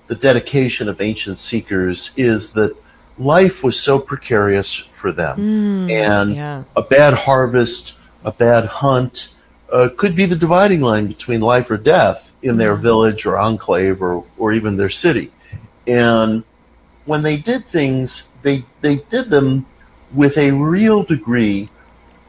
the 0.07 0.15
dedication 0.15 0.87
of 0.87 1.01
ancient 1.01 1.39
seekers 1.39 2.11
is 2.15 2.53
that 2.53 2.75
life 3.17 3.63
was 3.63 3.79
so 3.79 3.97
precarious 3.97 4.71
for 4.71 5.11
them, 5.11 5.37
mm, 5.37 5.91
and 5.91 6.35
yeah. 6.35 6.63
a 6.75 6.83
bad 6.83 7.13
harvest, 7.13 7.93
a 8.23 8.31
bad 8.31 8.65
hunt, 8.65 9.33
uh, 9.71 9.89
could 9.97 10.15
be 10.15 10.25
the 10.25 10.35
dividing 10.35 10.81
line 10.81 11.07
between 11.07 11.41
life 11.41 11.69
or 11.71 11.77
death 11.77 12.31
in 12.41 12.57
their 12.57 12.75
village 12.75 13.25
or 13.25 13.37
enclave 13.37 14.01
or, 14.01 14.23
or 14.37 14.53
even 14.53 14.77
their 14.77 14.89
city. 14.89 15.31
And 15.87 16.43
when 17.05 17.23
they 17.23 17.37
did 17.37 17.65
things, 17.65 18.27
they, 18.41 18.63
they 18.81 18.97
did 18.97 19.29
them 19.29 19.65
with 20.13 20.37
a 20.37 20.51
real 20.51 21.03
degree 21.03 21.69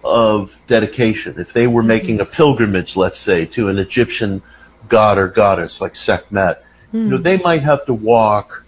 of 0.03 0.61
dedication. 0.67 1.39
If 1.39 1.53
they 1.53 1.67
were 1.67 1.83
making 1.83 2.21
a 2.21 2.25
pilgrimage, 2.25 2.97
let's 2.97 3.19
say, 3.19 3.45
to 3.47 3.69
an 3.69 3.79
Egyptian 3.79 4.43
god 4.89 5.19
or 5.19 5.29
goddess 5.29 5.81
like 5.81 5.95
Sekhmet, 5.95 6.63
you 6.93 7.01
know, 7.03 7.17
they 7.19 7.37
might 7.39 7.63
have 7.63 7.85
to 7.87 7.93
walk. 7.95 8.65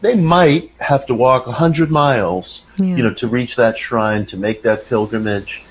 They 0.00 0.14
might 0.14 0.72
have 0.80 1.04
to 1.06 1.14
walk 1.14 1.46
a 1.46 1.52
hundred 1.52 1.90
miles, 1.90 2.64
Yeah. 2.78 2.96
you 2.96 3.02
know, 3.02 3.12
to 3.14 3.26
reach 3.28 3.56
that 3.56 3.76
shrine, 3.76 4.24
to 4.26 4.36
make 4.38 4.62
that 4.62 4.86
pilgrimage, 4.86 5.64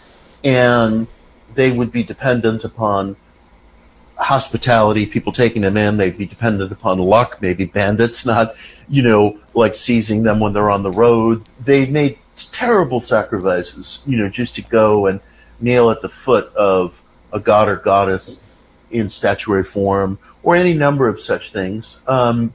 and 0.44 1.08
they 1.56 1.72
would 1.72 1.92
be 1.92 2.04
dependent 2.04 2.64
upon 2.64 3.16
hospitality, 4.18 5.06
people 5.06 5.32
taking 5.32 5.62
them 5.62 5.78
in. 5.78 5.98
They'd 5.98 6.18
be 6.18 6.26
dependent 6.26 6.72
upon 6.72 7.00
luck, 7.00 7.42
maybe 7.42 7.66
bandits 7.66 8.26
not, 8.26 8.56
you 8.88 9.02
know, 9.02 9.40
like 9.54 9.74
seizing 9.74 10.24
them 10.24 10.40
when 10.40 10.54
they're 10.54 10.70
on 10.70 10.84
the 10.84 10.92
road. 10.92 11.44
They 11.64 11.86
made 11.86 12.18
terrible 12.52 13.00
sacrifices, 13.00 14.02
you 14.06 14.18
know, 14.18 14.30
just 14.30 14.56
to 14.56 14.62
go 14.62 15.08
and 15.08 15.20
kneel 15.60 15.90
at 15.90 16.02
the 16.02 16.10
foot 16.10 16.54
of 16.56 17.02
a 17.32 17.40
god 17.40 17.70
or 17.70 17.78
goddess 17.78 18.44
in 18.92 19.10
statuary 19.10 19.64
form 19.64 20.18
or 20.44 20.56
any 20.56 20.74
number 20.74 21.08
of 21.08 21.20
such 21.20 21.52
things. 21.52 22.02
Um, 22.08 22.54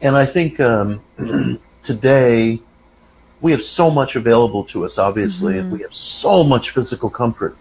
and 0.00 0.16
I 0.16 0.26
think 0.26 0.58
um, 0.60 1.00
today 1.82 2.60
we 3.40 3.52
have 3.52 3.62
so 3.62 3.90
much 3.90 4.16
available 4.16 4.64
to 4.64 4.84
us, 4.84 4.98
obviously, 4.98 5.58
and 5.58 5.72
we 5.72 5.80
have 5.80 5.94
so 5.94 6.44
much 6.44 6.70
physical 6.70 7.10
comfort. 7.10 7.56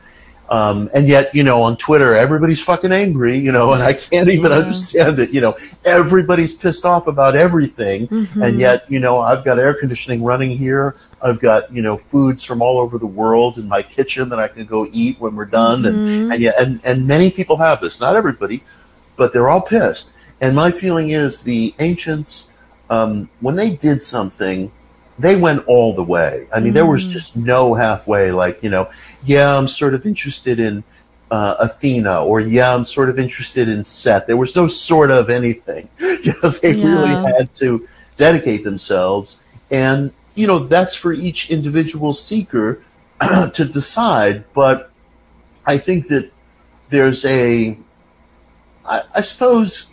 Um, 0.52 0.90
and 0.94 1.08
yet, 1.08 1.34
you 1.34 1.44
know, 1.44 1.62
on 1.62 1.78
Twitter, 1.78 2.14
everybody's 2.14 2.62
fucking 2.62 2.92
angry, 2.92 3.40
you 3.40 3.54
know, 3.54 3.72
and 3.72 3.82
I 3.82 3.94
can't 3.94 4.30
even 4.30 4.52
Yeah. 4.52 4.58
understand 4.58 5.18
it. 5.18 5.30
You 5.32 5.40
know, 5.40 5.58
everybody's 5.86 6.54
pissed 6.54 6.86
off 6.86 7.08
about 7.08 7.38
everything. 7.38 8.10
And 8.42 8.60
yet, 8.60 8.84
you 8.90 9.00
know, 9.00 9.20
I've 9.20 9.46
got 9.46 9.60
air 9.60 9.74
conditioning 9.74 10.22
running 10.22 10.52
here. 10.58 10.96
I've 11.22 11.40
got, 11.40 11.74
you 11.74 11.82
know, 11.82 11.96
foods 11.96 12.44
from 12.44 12.62
all 12.62 12.80
over 12.80 12.98
the 12.98 13.08
world 13.08 13.60
in 13.60 13.68
my 13.70 13.82
kitchen 13.82 14.28
that 14.28 14.40
I 14.40 14.50
can 14.50 14.66
go 14.66 14.86
eat 14.92 15.22
when 15.22 15.38
we're 15.38 15.46
done. 15.46 15.86
And, 15.86 16.34
and, 16.34 16.42
yeah, 16.42 16.52
and, 16.60 16.82
and 16.84 17.08
many 17.08 17.32
people 17.32 17.56
have 17.56 17.80
this, 17.80 18.02
not 18.02 18.18
everybody, 18.18 18.62
but 19.16 19.32
they're 19.32 19.48
all 19.48 19.62
pissed. 19.62 20.18
And 20.42 20.54
my 20.54 20.70
feeling 20.70 21.12
is 21.12 21.44
the 21.44 21.74
ancients, 21.80 22.50
um, 22.90 23.30
when 23.40 23.56
they 23.56 23.70
did 23.70 24.04
something, 24.04 24.70
they 25.20 25.36
went 25.36 25.66
all 25.68 25.94
the 25.94 26.04
way. 26.04 26.48
I 26.54 26.60
mean, 26.60 26.74
there 26.74 26.86
was 26.86 27.06
just 27.06 27.36
no 27.36 27.74
halfway. 27.74 28.32
Like, 28.32 28.64
you 28.64 28.70
know, 28.70 28.90
yeah, 29.24 29.56
I'm 29.58 29.68
sort 29.68 29.94
of 29.94 30.06
interested 30.06 30.60
in 30.60 30.84
uh, 31.30 31.56
Athena, 31.60 32.26
or 32.26 32.42
yeah, 32.42 32.74
I'm 32.74 32.84
sort 32.84 33.10
of 33.10 33.18
interested 33.20 33.70
in 33.70 33.84
Set. 33.84 34.28
There 34.28 34.38
was 34.38 34.56
no 34.56 34.68
sort 34.68 35.12
of 35.12 35.30
anything. 35.30 35.90
You 36.24 36.36
know, 36.44 36.50
they 36.50 36.76
Yeah. 36.76 36.86
really 36.88 37.16
had 37.16 37.52
to 37.56 37.88
dedicate 38.18 38.64
themselves, 38.64 39.40
and 39.72 40.12
you 40.36 40.46
know, 40.46 40.60
that's 40.60 40.94
for 40.96 41.14
each 41.14 41.50
individual 41.50 42.14
seeker 42.14 42.84
to 43.22 43.66
decide. 43.66 44.44
But 44.54 44.92
I 45.66 45.78
think 45.78 46.08
that 46.10 46.32
there's 46.90 47.26
a, 47.26 47.78
I, 48.86 49.04
I 49.16 49.22
suppose, 49.22 49.90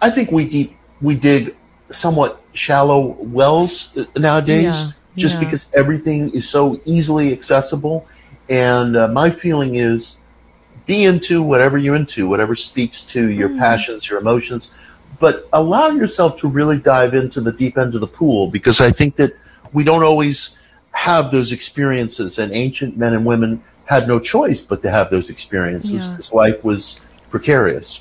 I 0.00 0.10
think 0.10 0.30
we 0.30 0.44
deep, 0.48 0.76
we 1.00 1.14
dig 1.16 1.56
somewhat 1.90 2.42
shallow 2.54 3.16
wells 3.20 3.96
uh, 3.96 4.04
nowadays, 4.16 4.82
Yeah, 4.84 4.90
just 5.16 5.34
yeah. 5.34 5.40
because 5.44 5.72
everything 5.74 6.30
is 6.30 6.48
so 6.48 6.80
easily 6.84 7.32
accessible. 7.32 8.06
And 8.48 8.96
uh, 8.96 9.08
my 9.08 9.30
feeling 9.30 9.76
is, 9.76 10.18
be 10.86 11.04
into 11.04 11.42
whatever 11.42 11.76
you're 11.76 11.96
into, 11.96 12.26
whatever 12.28 12.54
speaks 12.56 13.04
to 13.06 13.28
your 13.30 13.50
Mm. 13.50 13.58
passions, 13.58 14.08
your 14.08 14.18
emotions, 14.18 14.72
but 15.20 15.46
allow 15.52 15.88
yourself 15.90 16.38
to 16.40 16.48
really 16.48 16.78
dive 16.78 17.14
into 17.14 17.40
the 17.40 17.52
deep 17.52 17.76
end 17.76 17.94
of 17.94 18.00
the 18.00 18.06
pool 18.06 18.48
because 18.48 18.80
I 18.80 18.90
think 18.90 19.16
that 19.16 19.32
we 19.72 19.84
don't 19.84 20.02
always 20.02 20.56
have 20.92 21.30
those 21.30 21.52
experiences, 21.52 22.38
and 22.38 22.52
ancient 22.52 22.96
men 22.96 23.12
and 23.12 23.24
women 23.26 23.62
had 23.84 24.08
no 24.08 24.18
choice 24.18 24.62
but 24.62 24.80
to 24.82 24.90
have 24.90 25.10
those 25.10 25.28
experiences 25.30 26.08
Yeah. 26.08 26.36
life 26.36 26.64
was 26.64 26.98
precarious. 27.30 28.00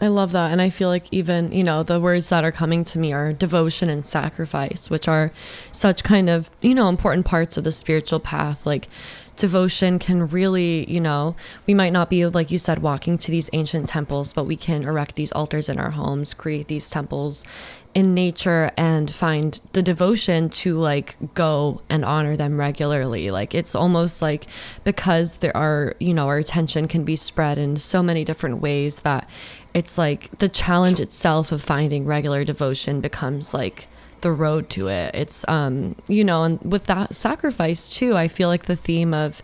I 0.00 0.08
love 0.08 0.32
that. 0.32 0.50
And 0.50 0.62
I 0.62 0.70
feel 0.70 0.88
like 0.88 1.06
even, 1.12 1.52
you 1.52 1.62
know, 1.62 1.82
the 1.82 2.00
words 2.00 2.30
that 2.30 2.42
are 2.42 2.52
coming 2.52 2.84
to 2.84 2.98
me 2.98 3.12
are 3.12 3.32
devotion 3.34 3.90
and 3.90 4.04
sacrifice, 4.04 4.88
which 4.88 5.06
are 5.06 5.30
such 5.72 6.02
kind 6.02 6.30
of, 6.30 6.50
you 6.62 6.74
know, 6.74 6.88
important 6.88 7.26
parts 7.26 7.58
of 7.58 7.64
the 7.64 7.72
spiritual 7.72 8.18
path. 8.18 8.64
Like 8.64 8.88
devotion 9.36 9.98
can 9.98 10.26
really, 10.28 10.90
you 10.90 11.00
know, 11.00 11.36
we 11.66 11.74
might 11.74 11.92
not 11.92 12.08
be, 12.08 12.24
like 12.26 12.50
you 12.50 12.58
said, 12.58 12.80
walking 12.80 13.18
to 13.18 13.30
these 13.30 13.50
ancient 13.52 13.88
temples, 13.88 14.32
but 14.32 14.44
we 14.44 14.56
can 14.56 14.84
erect 14.84 15.16
these 15.16 15.32
altars 15.32 15.68
in 15.68 15.78
our 15.78 15.90
homes, 15.90 16.32
create 16.32 16.68
these 16.68 16.88
temples 16.88 17.44
in 17.94 18.14
nature 18.14 18.70
and 18.76 19.10
find 19.10 19.60
the 19.72 19.82
devotion 19.82 20.48
to 20.48 20.74
like 20.74 21.16
go 21.34 21.82
and 21.90 22.04
honor 22.04 22.36
them 22.36 22.58
regularly. 22.58 23.30
Like 23.30 23.54
it's 23.54 23.74
almost 23.74 24.22
like 24.22 24.46
because 24.84 25.38
there 25.38 25.56
are 25.56 25.94
you 25.98 26.14
know 26.14 26.28
our 26.28 26.38
attention 26.38 26.88
can 26.88 27.04
be 27.04 27.16
spread 27.16 27.58
in 27.58 27.76
so 27.76 28.02
many 28.02 28.24
different 28.24 28.60
ways 28.60 29.00
that 29.00 29.28
it's 29.74 29.98
like 29.98 30.30
the 30.38 30.48
challenge 30.48 31.00
itself 31.00 31.52
of 31.52 31.62
finding 31.62 32.04
regular 32.04 32.44
devotion 32.44 33.00
becomes 33.00 33.52
like 33.52 33.88
the 34.20 34.32
road 34.32 34.68
to 34.70 34.88
it. 34.88 35.14
It's 35.14 35.44
um 35.48 35.96
you 36.08 36.24
know 36.24 36.44
and 36.44 36.60
with 36.62 36.86
that 36.86 37.14
sacrifice 37.14 37.88
too 37.88 38.16
i 38.16 38.28
feel 38.28 38.48
like 38.48 38.64
the 38.64 38.76
theme 38.76 39.12
of 39.14 39.42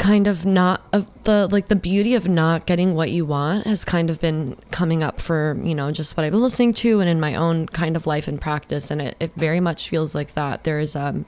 kind 0.00 0.26
of 0.26 0.46
not 0.46 0.80
of 0.94 1.24
the 1.24 1.46
like 1.48 1.68
the 1.68 1.76
beauty 1.76 2.14
of 2.14 2.26
not 2.26 2.64
getting 2.64 2.94
what 2.94 3.10
you 3.10 3.26
want 3.26 3.66
has 3.66 3.84
kind 3.84 4.08
of 4.08 4.18
been 4.18 4.56
coming 4.70 5.02
up 5.02 5.20
for 5.20 5.58
you 5.62 5.74
know 5.74 5.92
just 5.92 6.16
what 6.16 6.24
I've 6.24 6.32
been 6.32 6.40
listening 6.40 6.72
to 6.74 7.00
and 7.00 7.08
in 7.08 7.20
my 7.20 7.34
own 7.34 7.66
kind 7.66 7.94
of 7.94 8.06
life 8.06 8.26
and 8.26 8.40
practice. 8.40 8.90
And 8.90 9.02
it, 9.02 9.14
it 9.20 9.30
very 9.36 9.60
much 9.60 9.90
feels 9.90 10.14
like 10.14 10.32
that. 10.32 10.64
There 10.64 10.80
is 10.80 10.96
um 10.96 11.26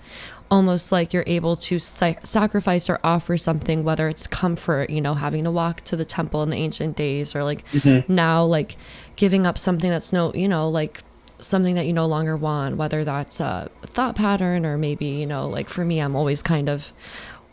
almost 0.50 0.90
like 0.90 1.12
you're 1.12 1.24
able 1.26 1.54
to 1.56 1.78
sa- 1.78 2.14
sacrifice 2.24 2.88
or 2.88 2.98
offer 3.04 3.36
something 3.36 3.84
whether 3.84 4.06
it's 4.08 4.26
comfort 4.26 4.90
you 4.90 5.00
know 5.00 5.14
having 5.14 5.44
to 5.44 5.50
walk 5.50 5.80
to 5.82 5.96
the 5.96 6.04
temple 6.04 6.42
in 6.42 6.50
the 6.50 6.56
ancient 6.56 6.94
days 6.94 7.34
or 7.34 7.42
like 7.42 7.64
now 8.06 8.44
like 8.44 8.76
giving 9.16 9.46
up 9.46 9.56
something 9.56 9.88
that's 9.88 10.12
no 10.12 10.30
you 10.34 10.46
know 10.46 10.68
like 10.68 11.00
something 11.38 11.74
that 11.74 11.86
you 11.86 11.92
no 11.94 12.04
longer 12.06 12.36
want 12.36 12.76
whether 12.76 13.02
that's 13.02 13.40
a 13.40 13.70
thought 13.82 14.14
pattern 14.14 14.66
or 14.66 14.76
maybe 14.76 15.06
you 15.06 15.26
know 15.26 15.48
like 15.48 15.68
for 15.70 15.86
me 15.86 16.00
i'm 16.00 16.14
always 16.14 16.42
kind 16.42 16.68
of 16.68 16.92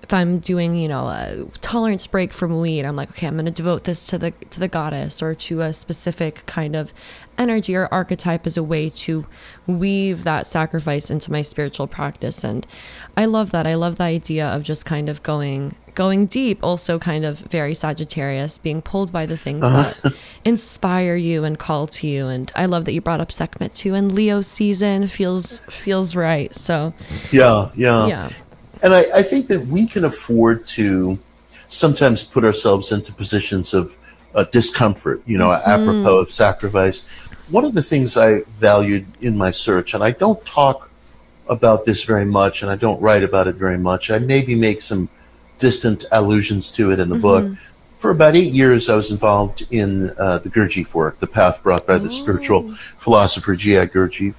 if 0.09 0.13
I'm 0.15 0.39
doing, 0.39 0.75
you 0.75 0.87
know, 0.87 1.05
a 1.05 1.45
tolerance 1.61 2.07
break 2.07 2.33
from 2.33 2.59
weed, 2.59 2.83
I'm 2.83 2.95
like, 2.95 3.11
okay, 3.11 3.27
I'm 3.27 3.35
going 3.35 3.45
to 3.45 3.51
devote 3.51 3.83
this 3.83 4.07
to 4.07 4.17
the 4.17 4.31
to 4.31 4.59
the 4.59 4.67
goddess 4.67 5.21
or 5.21 5.35
to 5.35 5.61
a 5.61 5.71
specific 5.71 6.47
kind 6.47 6.75
of 6.75 6.95
energy 7.37 7.75
or 7.75 7.87
archetype 7.91 8.47
as 8.47 8.57
a 8.57 8.63
way 8.63 8.89
to 8.89 9.27
weave 9.67 10.23
that 10.23 10.47
sacrifice 10.47 11.11
into 11.11 11.31
my 11.31 11.43
spiritual 11.43 11.85
practice. 11.85 12.43
And 12.43 12.65
I 13.15 13.25
love 13.25 13.51
that. 13.51 13.67
I 13.67 13.75
love 13.75 13.97
the 13.97 14.05
idea 14.05 14.47
of 14.47 14.63
just 14.63 14.83
kind 14.83 15.09
of 15.09 15.21
going 15.21 15.75
going 15.93 16.25
deep, 16.25 16.63
also 16.63 16.97
kind 16.97 17.23
of 17.23 17.37
very 17.41 17.75
Sagittarius, 17.75 18.57
being 18.57 18.81
pulled 18.81 19.11
by 19.11 19.27
the 19.27 19.37
things 19.37 19.63
uh-huh. 19.63 19.93
that 20.09 20.15
inspire 20.43 21.17
you 21.17 21.43
and 21.43 21.59
call 21.59 21.85
to 21.85 22.07
you. 22.07 22.25
And 22.25 22.51
I 22.55 22.65
love 22.65 22.85
that 22.85 22.93
you 22.93 23.01
brought 23.01 23.21
up 23.21 23.31
Sekhmet 23.31 23.75
too. 23.75 23.93
And 23.93 24.11
Leo 24.11 24.41
season 24.41 25.05
feels 25.05 25.59
feels 25.69 26.15
right. 26.15 26.55
So 26.55 26.95
Yeah, 27.31 27.69
yeah. 27.75 28.07
yeah. 28.07 28.29
And 28.81 28.93
I, 28.93 29.01
I 29.13 29.23
think 29.23 29.47
that 29.47 29.65
we 29.67 29.85
can 29.85 30.05
afford 30.05 30.65
to 30.67 31.19
sometimes 31.67 32.23
put 32.23 32.43
ourselves 32.43 32.91
into 32.91 33.13
positions 33.13 33.73
of 33.73 33.95
uh, 34.35 34.43
discomfort, 34.45 35.21
you 35.25 35.37
know, 35.37 35.51
apropos 35.51 36.19
of 36.19 36.31
sacrifice. 36.31 37.03
One 37.49 37.65
of 37.65 37.73
the 37.73 37.83
things 37.83 38.15
I 38.15 38.41
valued 38.57 39.05
in 39.21 39.37
my 39.37 39.51
search, 39.51 39.93
and 39.93 40.03
I 40.03 40.11
don't 40.11 40.43
talk 40.45 40.89
about 41.47 41.85
this 41.85 42.03
very 42.03 42.25
much, 42.25 42.61
and 42.61 42.71
I 42.71 42.75
don't 42.75 43.01
write 43.01 43.23
about 43.23 43.47
it 43.47 43.55
very 43.55 43.77
much. 43.77 44.11
I 44.11 44.19
maybe 44.19 44.55
make 44.55 44.81
some 44.81 45.09
distant 45.57 46.05
allusions 46.11 46.71
to 46.73 46.91
it 46.91 46.99
in 46.99 47.09
the 47.09 47.17
book. 47.17 47.57
For 47.97 48.11
about 48.11 48.35
eight 48.35 48.53
years, 48.53 48.87
I 48.87 48.95
was 48.95 49.11
involved 49.11 49.67
in 49.71 50.11
uh, 50.17 50.37
the 50.39 50.49
Gurdjieff 50.49 50.93
work, 50.93 51.19
the 51.19 51.27
path 51.27 51.61
brought 51.61 51.85
by 51.85 51.97
the 51.97 52.09
spiritual 52.09 52.71
philosopher 52.99 53.55
G.I. 53.55 53.87
Gurdjieff. 53.87 54.35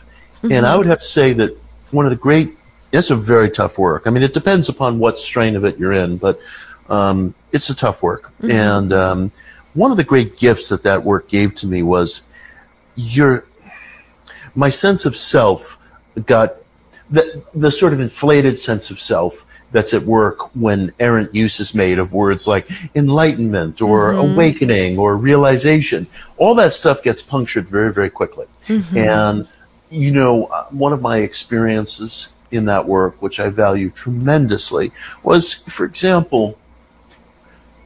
And 0.51 0.65
I 0.65 0.77
would 0.77 0.87
have 0.87 1.01
to 1.01 1.07
say 1.07 1.35
that 1.35 1.55
one 1.91 2.07
of 2.07 2.11
the 2.11 2.17
great, 2.17 2.55
it's 2.93 3.11
a 3.11 3.17
very 3.17 3.51
tough 3.51 3.79
work. 3.79 4.05
I 4.07 4.11
mean, 4.11 4.23
it 4.23 4.35
depends 4.35 4.69
upon 4.69 4.99
what 4.99 5.19
strain 5.19 5.57
of 5.57 5.65
it 5.65 5.79
you're 5.79 5.93
in, 5.93 6.17
but 6.17 6.41
um, 6.89 7.35
it's 7.53 7.71
a 7.71 7.75
tough 7.75 8.03
work. 8.03 8.33
And 8.51 8.93
um, 8.93 9.33
one 9.75 9.91
of 9.91 9.97
the 9.97 10.05
great 10.05 10.37
gifts 10.37 10.69
that 10.69 10.83
that 10.83 11.05
work 11.05 11.29
gave 11.29 11.55
to 11.57 11.67
me 11.67 11.83
was 11.83 12.23
your, 12.97 13.47
my 14.55 14.69
sense 14.69 15.05
of 15.05 15.17
self 15.17 15.79
got 16.27 16.57
the, 17.11 17.43
the 17.55 17.71
sort 17.71 17.93
of 17.93 18.01
inflated 18.01 18.59
sense 18.59 18.91
of 18.91 19.01
self 19.01 19.47
that's 19.73 19.95
at 19.95 20.03
work 20.03 20.55
when 20.57 20.93
errant 20.99 21.33
use 21.33 21.61
is 21.61 21.75
made 21.77 22.01
of 22.01 22.13
words 22.13 22.49
like 22.49 22.69
enlightenment 22.97 23.81
or 23.81 24.13
awakening 24.13 24.99
or 24.99 25.17
realization. 25.17 26.09
All 26.39 26.57
that 26.57 26.75
stuff 26.75 27.05
gets 27.05 27.23
punctured 27.23 27.69
very, 27.69 27.93
very 27.93 28.11
quickly. 28.11 28.47
And, 28.97 29.47
you 29.91 30.11
know, 30.11 30.47
uh, 30.47 30.65
one 30.71 30.93
of 30.93 31.01
my 31.03 31.19
experiences 31.19 32.31
in 32.51 32.65
that 32.67 32.87
work, 32.87 33.21
which 33.23 33.41
I 33.41 33.49
value 33.49 33.91
tremendously, 33.91 34.93
was, 35.23 35.55
for 35.55 35.85
example, 35.85 36.59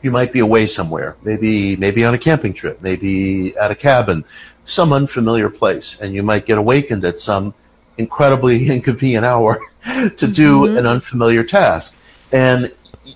you 0.02 0.10
might 0.10 0.32
be 0.32 0.40
away 0.40 0.66
somewhere, 0.66 1.16
maybe 1.22 1.76
maybe 1.76 2.04
on 2.04 2.12
a 2.12 2.18
camping 2.18 2.52
trip, 2.52 2.82
maybe 2.82 3.56
at 3.56 3.70
a 3.70 3.74
cabin, 3.74 4.24
some 4.64 4.92
unfamiliar 4.92 5.48
place, 5.48 5.98
and 6.00 6.14
you 6.14 6.22
might 6.22 6.44
get 6.44 6.58
awakened 6.58 7.04
at 7.04 7.18
some 7.18 7.54
incredibly 7.96 8.68
inconvenient 8.76 9.24
hour 9.24 9.58
to 10.16 10.26
do 10.26 10.76
an 10.76 10.86
unfamiliar 10.86 11.42
task. 11.42 11.96
And 12.32 12.72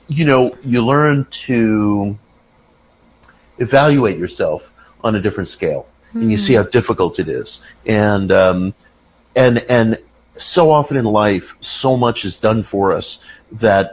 you 0.09 0.25
know, 0.25 0.57
you 0.65 0.85
learn 0.85 1.27
to 1.31 2.19
evaluate 3.59 4.19
yourself 4.19 4.71
on 5.05 5.15
a 5.15 5.21
different 5.21 5.49
scale, 5.49 5.87
and 6.15 6.31
you 6.31 6.37
see 6.37 6.55
how 6.55 6.63
difficult 6.65 7.19
it 7.19 7.29
is. 7.29 7.61
And 7.87 8.33
um, 8.33 8.75
and 9.37 9.59
and 9.69 9.99
so 10.39 10.71
often 10.71 10.97
in 10.97 11.05
life, 11.05 11.57
so 11.61 11.97
much 11.97 12.25
is 12.25 12.39
done 12.39 12.63
for 12.63 12.93
us 12.93 13.23
that 13.53 13.93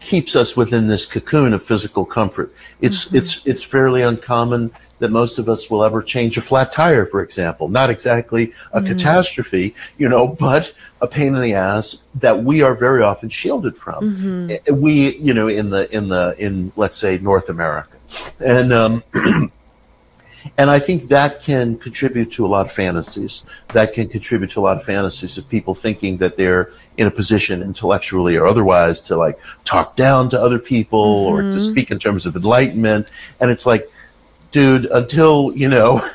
keeps 0.00 0.34
us 0.34 0.56
within 0.56 0.86
this 0.86 1.04
cocoon 1.06 1.52
of 1.52 1.62
physical 1.62 2.04
comfort. 2.04 2.52
It's 2.80 3.12
it's 3.14 3.46
it's 3.46 3.62
fairly 3.62 4.02
uncommon 4.02 4.70
that 4.98 5.10
most 5.10 5.38
of 5.38 5.48
us 5.48 5.70
will 5.70 5.82
ever 5.82 6.02
change 6.02 6.36
a 6.36 6.42
flat 6.42 6.70
tire, 6.70 7.06
for 7.06 7.22
example. 7.22 7.68
Not 7.68 7.88
exactly 7.88 8.52
a 8.72 8.82
catastrophe, 8.82 9.74
you 9.96 10.08
know, 10.08 10.26
but 10.26 10.72
a 11.00 11.06
pain 11.06 11.34
in 11.34 11.40
the 11.40 11.54
ass 11.54 12.04
that 12.16 12.44
we 12.44 12.60
are 12.60 12.74
very 12.74 13.02
often 13.02 13.30
shielded 13.30 13.76
from. 13.76 14.50
Eh, 14.50 14.70
We, 14.70 15.16
you 15.16 15.32
know, 15.32 15.48
in 15.48 15.70
the 15.70 15.90
in 15.94 16.08
the 16.08 16.34
in 16.38 16.72
let's 16.76 16.96
say 16.96 17.18
North 17.18 17.48
America, 17.48 17.96
and 18.40 18.72
um, 18.72 19.02
and 20.60 20.70
I 20.70 20.78
think 20.78 21.08
that 21.08 21.40
can 21.40 21.78
contribute 21.78 22.30
to 22.32 22.44
a 22.44 22.48
lot 22.48 22.66
of 22.66 22.72
fantasies. 22.72 23.46
That 23.72 23.94
can 23.94 24.08
contribute 24.08 24.50
to 24.50 24.60
a 24.60 24.64
lot 24.68 24.76
of 24.76 24.84
fantasies 24.84 25.38
of 25.38 25.48
people 25.48 25.74
thinking 25.74 26.18
that 26.18 26.36
they're 26.36 26.70
in 26.98 27.06
a 27.06 27.10
position 27.10 27.62
intellectually 27.62 28.36
or 28.36 28.46
otherwise 28.46 29.00
to 29.08 29.16
like 29.16 29.40
talk 29.64 29.96
down 29.96 30.28
to 30.28 30.38
other 30.38 30.58
people 30.58 31.00
or 31.00 31.40
to 31.40 31.48
mm-hmm. 31.48 31.58
speak 31.58 31.90
in 31.90 31.98
terms 31.98 32.26
of 32.26 32.36
enlightenment. 32.36 33.10
And 33.40 33.50
it's 33.50 33.64
like, 33.64 33.90
dude, 34.50 34.84
until, 34.84 35.56
you 35.56 35.66
know, 35.66 36.06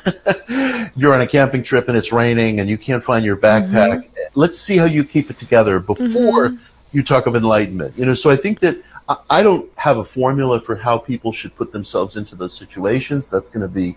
you're 0.94 1.12
on 1.12 1.22
a 1.22 1.26
camping 1.26 1.64
trip 1.64 1.88
and 1.88 1.96
it's 1.96 2.12
raining 2.12 2.60
and 2.60 2.70
you 2.70 2.78
can't 2.78 3.02
find 3.02 3.24
your 3.24 3.36
backpack, 3.36 4.04
mm-hmm. 4.04 4.40
let's 4.40 4.56
see 4.56 4.76
how 4.76 4.84
you 4.84 5.02
keep 5.02 5.28
it 5.28 5.38
together 5.38 5.80
before 5.80 6.50
mm-hmm. 6.50 6.96
you 6.96 7.02
talk 7.02 7.26
of 7.26 7.34
enlightenment. 7.34 7.98
You 7.98 8.06
know, 8.06 8.14
so 8.14 8.30
I 8.30 8.36
think 8.36 8.60
that 8.60 8.76
I- 9.08 9.16
I 9.28 9.42
don't 9.42 9.68
have 9.74 9.98
a 9.98 10.04
formula 10.04 10.60
for 10.60 10.76
how 10.76 10.98
people 10.98 11.32
should 11.32 11.56
put 11.56 11.72
themselves 11.72 12.16
into 12.16 12.36
those 12.36 12.56
situations. 12.56 13.28
That's 13.28 13.50
going 13.50 13.62
to 13.62 13.74
be 13.74 13.96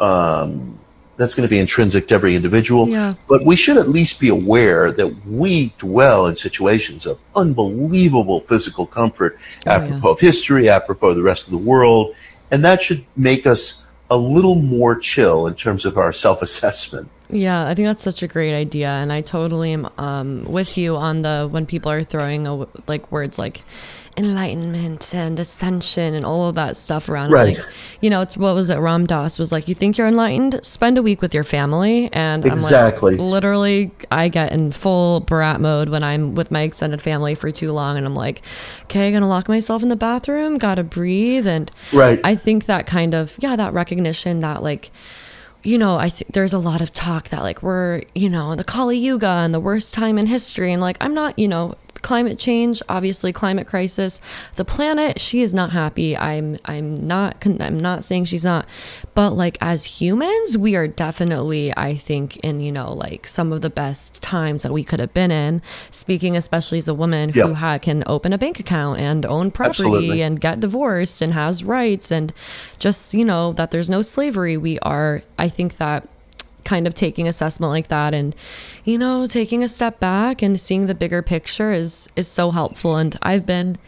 um, 0.00 0.78
that's 1.16 1.34
going 1.34 1.46
to 1.46 1.50
be 1.50 1.58
intrinsic 1.58 2.08
to 2.08 2.14
every 2.14 2.34
individual. 2.34 2.88
Yeah. 2.88 3.14
But 3.28 3.44
we 3.44 3.54
should 3.54 3.76
at 3.76 3.88
least 3.90 4.18
be 4.18 4.28
aware 4.30 4.90
that 4.90 5.26
we 5.26 5.74
dwell 5.76 6.26
in 6.26 6.34
situations 6.34 7.04
of 7.04 7.18
unbelievable 7.36 8.40
physical 8.40 8.86
comfort, 8.86 9.38
Oh, 9.38 9.42
yeah. 9.66 9.72
apropos 9.74 10.10
of 10.12 10.20
history, 10.20 10.68
apropos 10.70 11.10
of 11.10 11.16
the 11.16 11.22
rest 11.22 11.46
of 11.46 11.50
the 11.50 11.58
world, 11.58 12.14
and 12.50 12.64
that 12.64 12.80
should 12.80 13.04
make 13.16 13.46
us 13.46 13.84
a 14.10 14.16
little 14.16 14.56
more 14.56 14.96
chill 14.98 15.46
in 15.46 15.54
terms 15.54 15.84
of 15.84 15.96
our 15.98 16.12
self-assessment. 16.12 17.08
Yeah, 17.28 17.68
I 17.68 17.74
think 17.74 17.86
that's 17.86 18.02
such 18.02 18.24
a 18.24 18.26
great 18.26 18.54
idea, 18.54 18.88
and 18.88 19.12
I 19.12 19.20
totally 19.20 19.72
am 19.72 19.88
um, 19.98 20.44
with 20.46 20.76
you 20.76 20.96
on 20.96 21.22
the 21.22 21.46
when 21.48 21.64
people 21.64 21.92
are 21.92 22.02
throwing 22.02 22.46
a, 22.46 22.66
like 22.88 23.12
words 23.12 23.38
like 23.38 23.62
enlightenment 24.16 25.14
and 25.14 25.38
ascension 25.38 26.14
and 26.14 26.24
all 26.24 26.48
of 26.48 26.54
that 26.54 26.76
stuff 26.76 27.08
around. 27.08 27.30
Right. 27.30 27.56
Like, 27.56 27.66
you 28.00 28.10
know, 28.10 28.20
it's 28.20 28.36
what 28.36 28.54
was 28.54 28.70
it? 28.70 28.76
Ram 28.76 29.06
Dass 29.06 29.38
was 29.38 29.52
like, 29.52 29.68
"You 29.68 29.74
think 29.74 29.96
you're 29.96 30.08
enlightened? 30.08 30.64
Spend 30.64 30.98
a 30.98 31.02
week 31.02 31.22
with 31.22 31.32
your 31.32 31.44
family." 31.44 32.10
And 32.12 32.44
exactly, 32.44 33.14
I'm 33.14 33.18
like, 33.18 33.32
literally, 33.32 33.90
I 34.10 34.28
get 34.28 34.52
in 34.52 34.72
full 34.72 35.20
brat 35.20 35.60
mode 35.60 35.88
when 35.88 36.02
I'm 36.02 36.34
with 36.34 36.50
my 36.50 36.62
extended 36.62 37.00
family 37.00 37.34
for 37.34 37.50
too 37.50 37.72
long, 37.72 37.96
and 37.96 38.06
I'm 38.06 38.16
like, 38.16 38.42
"Okay, 38.84 39.08
I'm 39.08 39.12
gonna 39.12 39.28
lock 39.28 39.48
myself 39.48 39.82
in 39.82 39.88
the 39.88 39.96
bathroom. 39.96 40.58
Gotta 40.58 40.84
breathe." 40.84 41.46
And 41.46 41.70
right. 41.92 42.20
I 42.24 42.34
think 42.34 42.66
that 42.66 42.86
kind 42.86 43.14
of 43.14 43.36
yeah, 43.40 43.56
that 43.56 43.72
recognition 43.72 44.40
that 44.40 44.62
like 44.62 44.90
you 45.62 45.76
know, 45.76 45.96
I 45.96 46.08
think 46.08 46.32
there's 46.32 46.52
a 46.52 46.58
lot 46.58 46.80
of 46.80 46.92
talk 46.92 47.28
that 47.28 47.42
like 47.42 47.62
we're, 47.62 48.02
you 48.14 48.30
know, 48.30 48.54
the 48.54 48.64
Kali 48.64 48.96
Yuga 48.96 49.26
and 49.26 49.52
the 49.52 49.60
worst 49.60 49.92
time 49.92 50.18
in 50.18 50.26
history. 50.26 50.72
And 50.72 50.80
like, 50.80 50.96
I'm 51.00 51.12
not, 51.14 51.38
you 51.38 51.48
know, 51.48 51.74
climate 52.02 52.38
change, 52.38 52.82
obviously 52.88 53.32
climate 53.32 53.66
crisis. 53.66 54.20
The 54.56 54.64
planet, 54.64 55.20
she 55.20 55.42
is 55.42 55.54
not 55.54 55.70
happy. 55.70 56.16
I'm 56.16 56.56
I'm 56.64 56.94
not 56.94 57.46
I'm 57.60 57.78
not 57.78 58.04
saying 58.04 58.26
she's 58.26 58.44
not, 58.44 58.66
but 59.14 59.30
like 59.30 59.58
as 59.60 59.84
humans, 59.84 60.56
we 60.56 60.76
are 60.76 60.88
definitely 60.88 61.72
I 61.76 61.94
think 61.94 62.36
in, 62.38 62.60
you 62.60 62.72
know, 62.72 62.92
like 62.92 63.26
some 63.26 63.52
of 63.52 63.60
the 63.60 63.70
best 63.70 64.22
times 64.22 64.62
that 64.62 64.72
we 64.72 64.84
could 64.84 65.00
have 65.00 65.14
been 65.14 65.30
in. 65.30 65.62
Speaking 65.90 66.36
especially 66.36 66.78
as 66.78 66.88
a 66.88 66.94
woman 66.94 67.30
who 67.30 67.54
had, 67.54 67.82
can 67.82 68.02
open 68.06 68.32
a 68.32 68.38
bank 68.38 68.60
account 68.60 69.00
and 69.00 69.24
own 69.26 69.50
property 69.50 69.82
Absolutely. 69.82 70.22
and 70.22 70.40
get 70.40 70.60
divorced 70.60 71.22
and 71.22 71.34
has 71.34 71.64
rights 71.64 72.10
and 72.10 72.32
just, 72.78 73.14
you 73.14 73.24
know, 73.24 73.52
that 73.52 73.70
there's 73.70 73.90
no 73.90 74.02
slavery. 74.02 74.56
We 74.56 74.78
are 74.80 75.22
I 75.38 75.48
think 75.48 75.76
that 75.76 76.08
kind 76.64 76.86
of 76.86 76.94
taking 76.94 77.26
assessment 77.28 77.70
like 77.70 77.88
that 77.88 78.14
and 78.14 78.34
you 78.84 78.98
know 78.98 79.26
taking 79.26 79.62
a 79.62 79.68
step 79.68 80.00
back 80.00 80.42
and 80.42 80.58
seeing 80.58 80.86
the 80.86 80.94
bigger 80.94 81.22
picture 81.22 81.72
is 81.72 82.08
is 82.16 82.28
so 82.28 82.50
helpful. 82.50 82.96
And 82.96 83.16
i've 83.22 83.46
been 83.46 83.78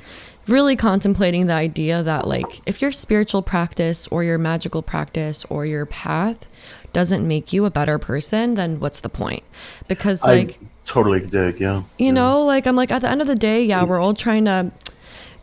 really 0.48 0.76
contemplating 0.76 1.46
the 1.46 1.54
idea 1.54 2.02
that 2.02 2.26
like 2.26 2.60
if 2.66 2.82
your 2.82 2.90
spiritual 2.90 3.42
practice 3.42 4.08
or 4.08 4.24
your 4.24 4.38
magical 4.38 4.82
practice 4.82 5.44
or 5.48 5.64
your 5.64 5.86
path 5.86 6.48
doesn't 6.92 7.26
make 7.26 7.52
you 7.52 7.64
a 7.64 7.70
better 7.70 7.98
person 7.98 8.54
then 8.54 8.80
what's 8.80 9.00
the 9.00 9.08
point? 9.08 9.42
Because 9.88 10.24
like 10.24 10.58
I 10.60 10.66
totally 10.84 11.20
dig 11.20 11.60
yeah. 11.60 11.82
you 11.96 12.06
yeah. 12.06 12.10
know 12.10 12.44
like 12.44 12.66
i'm 12.66 12.74
like 12.74 12.90
at 12.90 13.02
the 13.02 13.08
end 13.08 13.20
of 13.20 13.28
the 13.28 13.36
day 13.36 13.64
yeah 13.64 13.84
we're 13.84 14.00
all 14.00 14.14
trying 14.14 14.44
to 14.46 14.72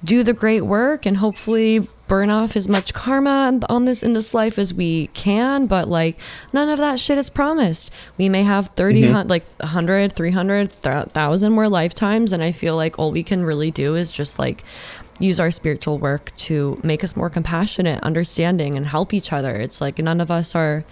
do 0.03 0.21
the 0.21 0.33
great 0.33 0.61
work 0.61 1.05
and 1.05 1.17
hopefully 1.17 1.87
burn 2.09 2.29
off 2.29 2.57
as 2.57 2.67
much 2.67 2.93
karma 2.93 3.59
on 3.69 3.85
this 3.85 4.03
in 4.03 4.13
this 4.13 4.33
life 4.33 4.57
as 4.57 4.73
we 4.73 5.07
can 5.13 5.67
but 5.67 5.87
like 5.87 6.19
none 6.51 6.67
of 6.67 6.79
that 6.79 6.99
shit 6.99 7.17
is 7.17 7.29
promised 7.29 7.91
we 8.17 8.27
may 8.27 8.43
have 8.43 8.67
30 8.69 9.03
mm-hmm. 9.03 9.29
like 9.29 9.45
100 9.59 10.11
300 10.11 10.73
1000 10.73 11.53
more 11.53 11.69
lifetimes 11.69 12.33
and 12.33 12.43
i 12.43 12.51
feel 12.51 12.75
like 12.75 12.97
all 12.97 13.11
we 13.11 13.23
can 13.23 13.45
really 13.45 13.71
do 13.71 13.95
is 13.95 14.11
just 14.11 14.39
like 14.39 14.63
use 15.19 15.39
our 15.39 15.51
spiritual 15.51 15.99
work 15.99 16.35
to 16.35 16.79
make 16.83 17.03
us 17.03 17.15
more 17.15 17.29
compassionate 17.29 18.01
understanding 18.01 18.75
and 18.75 18.87
help 18.87 19.13
each 19.13 19.31
other 19.31 19.55
it's 19.55 19.79
like 19.79 19.99
none 19.99 20.19
of 20.19 20.31
us 20.31 20.55
are 20.55 20.83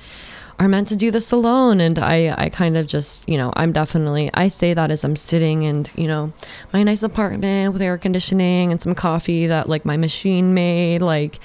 are 0.59 0.67
meant 0.67 0.87
to 0.87 0.95
do 0.95 1.11
this 1.11 1.31
alone. 1.31 1.79
And 1.79 1.99
i 1.99 2.33
i 2.37 2.49
kind 2.49 2.77
of 2.77 2.87
just 2.87 3.27
you 3.27 3.37
know 3.37 3.51
i'm 3.55 3.71
definitely 3.71 4.29
i 4.33 4.47
say 4.47 4.73
that 4.73 4.91
as 4.91 5.03
i'm 5.03 5.15
sitting 5.15 5.63
in 5.63 5.85
you 5.95 6.07
know 6.07 6.33
my 6.73 6.83
nice 6.83 7.03
apartment 7.03 7.73
with 7.73 7.81
air 7.81 7.97
conditioning 7.97 8.71
and 8.71 8.81
some 8.81 8.95
coffee 8.95 9.47
that 9.47 9.69
like 9.69 9.85
my 9.85 9.97
machine 9.97 10.53
made 10.53 11.01
like 11.01 11.39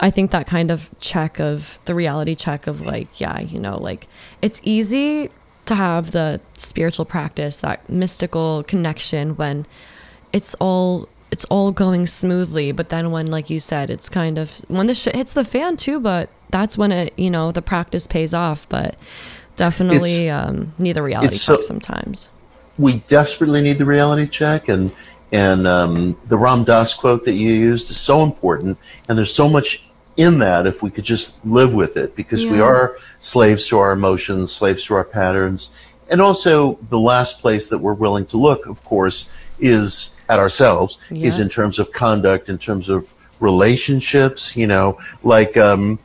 i 0.00 0.10
think 0.10 0.30
that 0.30 0.46
kind 0.46 0.70
of 0.70 0.90
check 1.00 1.38
of 1.40 1.78
the 1.84 1.94
reality 1.94 2.34
check 2.34 2.66
of 2.66 2.80
like 2.80 3.20
yeah 3.20 3.40
you 3.40 3.58
know 3.58 3.78
like 3.78 4.06
it's 4.42 4.60
easy 4.64 5.30
to 5.66 5.74
have 5.74 6.10
the 6.10 6.40
spiritual 6.56 7.04
practice 7.04 7.58
that 7.58 7.88
mystical 7.88 8.62
connection 8.64 9.36
when 9.36 9.66
it's 10.32 10.54
all 10.54 11.08
it's 11.30 11.44
all 11.46 11.72
going 11.72 12.06
smoothly. 12.06 12.70
But 12.70 12.90
then 12.90 13.10
when 13.10 13.26
like 13.26 13.50
you 13.50 13.58
said 13.60 13.90
it's 13.90 14.08
kind 14.08 14.38
of 14.38 14.58
when 14.68 14.86
the 14.86 14.94
shit 14.94 15.16
hits 15.16 15.32
the 15.32 15.44
fan 15.44 15.76
too 15.76 15.98
but 15.98 16.30
that's 16.54 16.78
when 16.78 16.92
it 16.92 17.12
you 17.18 17.28
know 17.28 17.50
the 17.50 17.60
practice 17.60 18.06
pays 18.06 18.32
off 18.32 18.68
but 18.68 18.96
definitely 19.56 20.30
um, 20.30 20.72
need 20.78 20.92
the 20.92 21.02
reality 21.02 21.36
check 21.36 21.56
so, 21.56 21.60
sometimes 21.60 22.28
we 22.78 22.98
desperately 23.08 23.60
need 23.60 23.76
the 23.76 23.84
reality 23.84 24.26
check 24.28 24.68
and 24.68 24.92
and 25.32 25.66
um, 25.66 26.16
the 26.28 26.38
ram 26.38 26.62
dass 26.62 26.94
quote 26.94 27.24
that 27.24 27.32
you 27.32 27.50
used 27.50 27.90
is 27.90 27.96
so 27.96 28.22
important 28.22 28.78
and 29.08 29.18
there's 29.18 29.34
so 29.34 29.48
much 29.48 29.88
in 30.16 30.38
that 30.38 30.64
if 30.64 30.80
we 30.80 30.90
could 30.90 31.02
just 31.02 31.44
live 31.44 31.74
with 31.74 31.96
it 31.96 32.14
because 32.14 32.44
yeah. 32.44 32.52
we 32.52 32.60
are 32.60 32.96
slaves 33.18 33.66
to 33.66 33.76
our 33.76 33.90
emotions 33.90 34.52
slaves 34.52 34.84
to 34.84 34.94
our 34.94 35.02
patterns 35.02 35.74
and 36.08 36.20
also 36.20 36.78
the 36.88 37.00
last 37.00 37.40
place 37.40 37.68
that 37.68 37.78
we're 37.78 37.94
willing 37.94 38.24
to 38.24 38.36
look 38.36 38.66
of 38.66 38.82
course 38.84 39.28
is 39.58 40.16
at 40.28 40.38
ourselves 40.38 40.98
yeah. 41.10 41.26
is 41.26 41.40
in 41.40 41.48
terms 41.48 41.80
of 41.80 41.90
conduct 41.90 42.48
in 42.48 42.58
terms 42.58 42.88
of 42.88 43.12
relationships 43.40 44.56
you 44.56 44.68
know 44.68 44.96
like 45.24 45.56
um, 45.56 45.98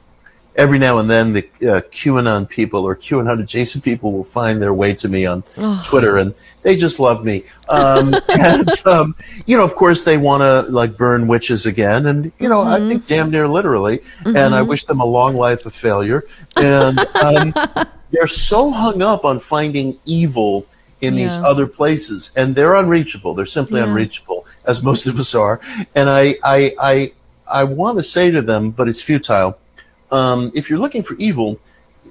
every 0.59 0.77
now 0.77 0.97
and 0.97 1.09
then 1.09 1.31
the 1.31 1.43
uh, 1.61 1.79
QAnon 1.89 2.47
people 2.47 2.83
or 2.83 2.93
QAnon 2.93 3.41
adjacent 3.41 3.81
people 3.81 4.11
will 4.11 4.25
find 4.25 4.61
their 4.61 4.73
way 4.73 4.93
to 4.93 5.07
me 5.07 5.25
on 5.25 5.41
oh. 5.57 5.83
Twitter, 5.87 6.17
and 6.17 6.35
they 6.63 6.75
just 6.75 6.99
love 6.99 7.23
me. 7.23 7.45
Um, 7.69 8.13
and 8.37 8.69
um, 8.85 9.15
you 9.45 9.57
know, 9.57 9.63
of 9.63 9.73
course, 9.73 10.03
they 10.03 10.17
want 10.17 10.41
to 10.41 10.69
like 10.71 10.97
burn 10.97 11.27
witches 11.27 11.65
again, 11.65 12.07
and 12.07 12.31
you 12.39 12.49
know, 12.49 12.59
mm-hmm. 12.59 12.83
I 12.83 12.87
think 12.87 13.07
damn 13.07 13.31
near 13.31 13.47
literally. 13.47 13.99
Mm-hmm. 13.99 14.35
And 14.35 14.53
I 14.53 14.59
mm-hmm. 14.59 14.69
wish 14.69 14.83
them 14.83 14.99
a 14.99 15.05
long 15.05 15.35
life 15.35 15.65
of 15.65 15.73
failure. 15.73 16.25
And 16.57 16.99
um, 17.15 17.53
they're 18.11 18.27
so 18.27 18.69
hung 18.69 19.01
up 19.01 19.23
on 19.23 19.39
finding 19.39 19.97
evil 20.05 20.67
in 20.99 21.13
yeah. 21.13 21.21
these 21.21 21.37
other 21.37 21.67
places, 21.67 22.33
and 22.35 22.53
they're 22.53 22.75
unreachable. 22.75 23.33
They're 23.33 23.45
simply 23.45 23.79
yeah. 23.79 23.87
unreachable, 23.87 24.45
as 24.65 24.83
most 24.83 25.07
of 25.07 25.17
us 25.17 25.33
are. 25.33 25.61
And 25.95 26.09
I, 26.09 26.35
I, 26.43 26.75
I, 26.81 27.11
I 27.47 27.63
want 27.63 27.97
to 27.97 28.03
say 28.03 28.29
to 28.31 28.41
them, 28.41 28.71
but 28.71 28.89
it's 28.89 29.01
futile 29.01 29.57
um, 30.11 30.51
if 30.53 30.69
you're 30.69 30.79
looking 30.79 31.03
for 31.03 31.15
evil 31.15 31.59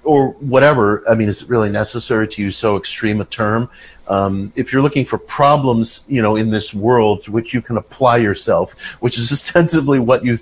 or 0.05 0.31
whatever, 0.41 1.09
I 1.09 1.15
mean, 1.15 1.29
is 1.29 1.43
it 1.43 1.49
really 1.49 1.71
necessary 1.71 2.29
to 2.29 2.43
use 2.43 2.57
so 2.57 2.77
extreme 2.77 3.21
a 3.21 3.25
term? 3.25 3.69
Um, 4.09 4.53
if 4.57 4.73
you're 4.73 4.83
looking 4.83 5.05
for 5.05 5.19
problems, 5.19 6.07
you 6.09 6.23
know, 6.23 6.37
in 6.37 6.51
this 6.51 6.73
world 6.73 7.25
to 7.25 7.33
which 7.33 7.53
you 7.53 7.61
can 7.61 7.77
apply 7.77 8.19
yourself, 8.19 8.81
which 9.01 9.19
is 9.19 9.33
ostensibly 9.37 9.99
what 9.99 10.25
you 10.25 10.39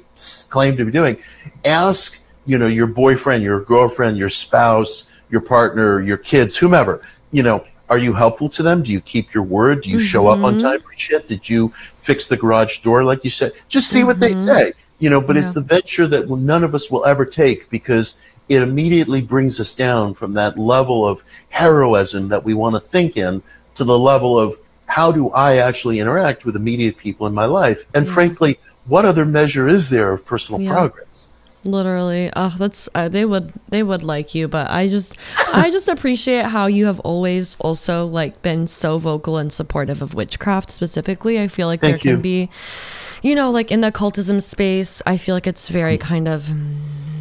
claim 0.50 0.76
to 0.76 0.84
be 0.84 0.92
doing, 0.92 1.18
ask, 1.64 2.22
you 2.44 2.58
know, 2.58 2.68
your 2.68 2.86
boyfriend, 2.86 3.42
your 3.42 3.64
girlfriend, 3.64 4.16
your 4.16 4.30
spouse, 4.30 5.10
your 5.30 5.40
partner, 5.40 6.00
your 6.00 6.16
kids, 6.16 6.56
whomever, 6.56 7.02
you 7.32 7.42
know, 7.42 7.64
are 7.88 7.98
you 7.98 8.12
helpful 8.12 8.48
to 8.48 8.62
them? 8.62 8.82
Do 8.82 8.90
you 8.90 9.00
keep 9.00 9.32
your 9.32 9.44
word? 9.44 9.82
Do 9.82 9.90
you 9.90 9.98
mm-hmm. 9.98 10.06
show 10.06 10.26
up 10.28 10.40
on 10.40 10.54
mm-hmm. 10.54 10.62
time 10.62 10.80
for 10.80 10.92
shit? 10.96 11.28
Did 11.28 11.48
you 11.48 11.72
fix 11.96 12.26
the 12.26 12.36
garage 12.36 12.78
door 12.78 13.04
like 13.04 13.22
you 13.22 13.30
said? 13.30 13.52
Just 13.68 13.90
see 13.90 14.00
mm-hmm. 14.00 14.08
what 14.08 14.20
they 14.20 14.32
mm-hmm. 14.32 14.44
say 14.44 14.72
you 14.98 15.10
know, 15.10 15.20
but 15.20 15.36
yeah. 15.36 15.42
it's 15.42 15.54
the 15.54 15.60
venture 15.60 16.06
that 16.06 16.30
none 16.30 16.64
of 16.64 16.74
us 16.74 16.90
will 16.90 17.04
ever 17.04 17.24
take 17.24 17.68
because 17.70 18.16
it 18.48 18.62
immediately 18.62 19.20
brings 19.20 19.58
us 19.60 19.74
down 19.74 20.14
from 20.14 20.34
that 20.34 20.58
level 20.58 21.06
of 21.06 21.22
heroism 21.48 22.28
that 22.28 22.44
we 22.44 22.54
want 22.54 22.74
to 22.74 22.80
think 22.80 23.16
in 23.16 23.42
to 23.74 23.84
the 23.84 23.98
level 23.98 24.38
of 24.38 24.58
how 24.86 25.10
do 25.10 25.30
I 25.30 25.56
actually 25.56 25.98
interact 25.98 26.44
with 26.44 26.56
immediate 26.56 26.96
people 26.96 27.26
in 27.26 27.34
my 27.34 27.46
life? 27.46 27.84
And 27.94 28.06
yeah. 28.06 28.12
frankly, 28.12 28.58
what 28.86 29.04
other 29.04 29.24
measure 29.24 29.68
is 29.68 29.90
there 29.90 30.12
of 30.12 30.24
personal 30.24 30.60
yeah. 30.60 30.72
progress? 30.72 31.26
Literally, 31.64 32.30
oh, 32.36 32.54
that's 32.56 32.88
uh, 32.94 33.08
they 33.08 33.24
would 33.24 33.52
they 33.68 33.82
would 33.82 34.04
like 34.04 34.36
you, 34.36 34.46
but 34.46 34.70
I 34.70 34.86
just 34.86 35.18
I 35.52 35.68
just 35.72 35.88
appreciate 35.88 36.44
how 36.44 36.66
you 36.66 36.86
have 36.86 37.00
always 37.00 37.56
also 37.58 38.06
like 38.06 38.40
been 38.40 38.68
so 38.68 38.98
vocal 38.98 39.36
and 39.36 39.52
supportive 39.52 40.00
of 40.00 40.14
witchcraft 40.14 40.70
specifically. 40.70 41.40
I 41.40 41.48
feel 41.48 41.66
like 41.66 41.80
Thank 41.80 42.02
there 42.02 42.12
you. 42.12 42.16
can 42.16 42.22
be 42.22 42.50
you 43.22 43.34
know, 43.34 43.50
like 43.50 43.70
in 43.70 43.80
the 43.80 43.88
occultism 43.88 44.40
space, 44.40 45.02
I 45.06 45.16
feel 45.16 45.34
like 45.34 45.46
it's 45.46 45.68
very 45.68 45.98
kind 45.98 46.28
of 46.28 46.50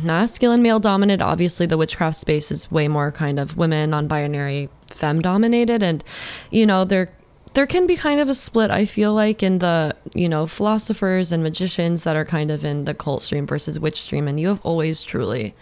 masculine, 0.03 0.61
male 0.61 0.79
dominated. 0.79 1.23
Obviously, 1.23 1.65
the 1.65 1.77
witchcraft 1.77 2.17
space 2.17 2.51
is 2.51 2.69
way 2.71 2.87
more 2.87 3.11
kind 3.11 3.39
of 3.39 3.57
women, 3.57 3.89
non 3.89 4.07
binary, 4.07 4.69
femme 4.87 5.21
dominated. 5.21 5.83
And, 5.83 6.03
you 6.51 6.65
know, 6.65 6.85
there, 6.85 7.09
there 7.53 7.65
can 7.65 7.87
be 7.87 7.95
kind 7.95 8.21
of 8.21 8.29
a 8.29 8.33
split, 8.33 8.71
I 8.71 8.85
feel 8.85 9.13
like, 9.13 9.41
in 9.43 9.59
the, 9.59 9.95
you 10.13 10.29
know, 10.29 10.45
philosophers 10.45 11.31
and 11.31 11.43
magicians 11.43 12.03
that 12.03 12.15
are 12.15 12.25
kind 12.25 12.51
of 12.51 12.63
in 12.63 12.85
the 12.85 12.93
cult 12.93 13.23
stream 13.23 13.47
versus 13.47 13.79
witch 13.79 14.01
stream. 14.01 14.27
And 14.27 14.39
you 14.39 14.49
have 14.49 14.61
always 14.61 15.01
truly 15.01 15.55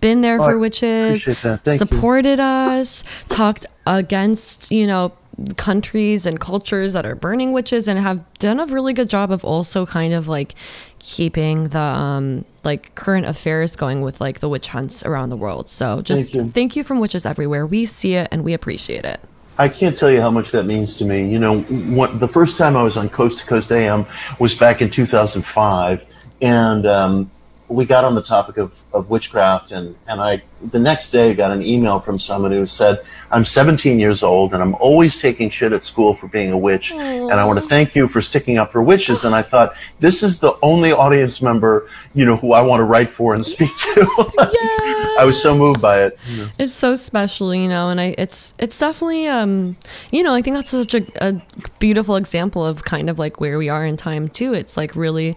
been 0.00 0.22
there 0.22 0.40
oh, 0.40 0.44
for 0.44 0.58
witches, 0.58 1.24
supported 1.64 2.38
you. 2.38 2.44
us, 2.44 3.04
talked 3.28 3.66
against, 3.86 4.70
you 4.70 4.86
know, 4.86 5.12
countries 5.56 6.26
and 6.26 6.38
cultures 6.38 6.92
that 6.92 7.06
are 7.06 7.14
burning 7.14 7.52
witches 7.52 7.88
and 7.88 7.98
have 7.98 8.22
done 8.38 8.60
a 8.60 8.66
really 8.66 8.92
good 8.92 9.08
job 9.08 9.30
of 9.30 9.44
also 9.44 9.86
kind 9.86 10.12
of 10.12 10.28
like 10.28 10.54
keeping 10.98 11.64
the 11.68 11.78
um 11.78 12.44
like 12.64 12.94
current 12.94 13.26
affairs 13.26 13.76
going 13.76 14.02
with 14.02 14.20
like 14.20 14.40
the 14.40 14.48
witch 14.48 14.68
hunts 14.68 15.02
around 15.04 15.30
the 15.30 15.36
world. 15.36 15.68
So 15.68 16.02
just 16.02 16.32
thank 16.32 16.34
you, 16.34 16.50
thank 16.52 16.76
you 16.76 16.84
from 16.84 17.00
witches 17.00 17.24
everywhere. 17.24 17.66
We 17.66 17.86
see 17.86 18.14
it 18.14 18.28
and 18.30 18.44
we 18.44 18.52
appreciate 18.52 19.04
it. 19.04 19.20
I 19.58 19.68
can't 19.68 19.96
tell 19.96 20.10
you 20.10 20.22
how 20.22 20.30
much 20.30 20.52
that 20.52 20.64
means 20.64 20.96
to 20.98 21.04
me. 21.04 21.30
You 21.30 21.38
know, 21.38 21.60
what, 21.60 22.18
the 22.18 22.28
first 22.28 22.56
time 22.56 22.78
I 22.78 22.82
was 22.82 22.96
on 22.96 23.10
Coast 23.10 23.40
to 23.40 23.46
Coast 23.46 23.70
AM 23.70 24.06
was 24.38 24.54
back 24.54 24.80
in 24.80 24.88
2005, 24.88 26.06
and 26.40 26.86
um, 26.86 27.30
we 27.70 27.84
got 27.84 28.04
on 28.04 28.16
the 28.16 28.22
topic 28.22 28.56
of, 28.56 28.76
of 28.92 29.08
witchcraft, 29.08 29.70
and, 29.70 29.94
and 30.08 30.20
I 30.20 30.42
the 30.72 30.78
next 30.78 31.10
day 31.10 31.32
got 31.34 31.52
an 31.52 31.62
email 31.62 32.00
from 32.00 32.18
someone 32.18 32.50
who 32.50 32.66
said, 32.66 33.02
"I'm 33.30 33.44
17 33.44 34.00
years 34.00 34.24
old, 34.24 34.52
and 34.52 34.60
I'm 34.62 34.74
always 34.74 35.20
taking 35.20 35.50
shit 35.50 35.72
at 35.72 35.84
school 35.84 36.14
for 36.14 36.26
being 36.26 36.50
a 36.50 36.58
witch, 36.58 36.90
Aww. 36.92 37.30
and 37.30 37.38
I 37.38 37.44
want 37.44 37.60
to 37.60 37.66
thank 37.66 37.94
you 37.94 38.08
for 38.08 38.20
sticking 38.20 38.58
up 38.58 38.72
for 38.72 38.82
witches." 38.82 39.24
And 39.24 39.36
I 39.36 39.42
thought, 39.42 39.74
this 40.00 40.24
is 40.24 40.40
the 40.40 40.54
only 40.62 40.90
audience 40.90 41.40
member, 41.40 41.88
you 42.12 42.24
know, 42.24 42.36
who 42.36 42.52
I 42.52 42.60
want 42.60 42.80
to 42.80 42.84
write 42.84 43.10
for 43.10 43.34
and 43.34 43.46
speak 43.46 43.70
to. 43.78 44.50
yes. 44.52 44.99
I 45.20 45.24
was 45.24 45.40
so 45.40 45.54
moved 45.54 45.82
by 45.82 46.02
it. 46.04 46.18
It's 46.58 46.72
so 46.72 46.94
special, 46.94 47.54
you 47.54 47.68
know, 47.68 47.90
and 47.90 48.00
I 48.00 48.14
it's 48.16 48.54
it's 48.58 48.78
definitely 48.78 49.26
um, 49.26 49.76
you 50.10 50.22
know, 50.22 50.34
I 50.34 50.40
think 50.40 50.56
that's 50.56 50.70
such 50.70 50.94
a, 50.94 51.04
a 51.20 51.42
beautiful 51.78 52.16
example 52.16 52.64
of 52.64 52.84
kind 52.84 53.10
of 53.10 53.18
like 53.18 53.40
where 53.40 53.58
we 53.58 53.68
are 53.68 53.84
in 53.84 53.96
time 53.96 54.28
too. 54.28 54.54
It's 54.54 54.76
like 54.76 54.96
really 54.96 55.36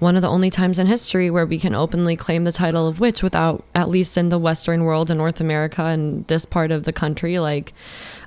one 0.00 0.16
of 0.16 0.22
the 0.22 0.28
only 0.28 0.50
times 0.50 0.78
in 0.78 0.86
history 0.86 1.30
where 1.30 1.46
we 1.46 1.58
can 1.58 1.74
openly 1.74 2.16
claim 2.16 2.44
the 2.44 2.52
title 2.52 2.86
of 2.86 3.00
witch 3.00 3.22
without, 3.22 3.64
at 3.74 3.88
least 3.88 4.18
in 4.18 4.28
the 4.28 4.38
Western 4.38 4.84
world 4.84 5.10
and 5.10 5.18
North 5.18 5.40
America 5.40 5.82
and 5.84 6.26
this 6.26 6.44
part 6.44 6.72
of 6.72 6.84
the 6.84 6.92
country, 6.92 7.38
like, 7.38 7.72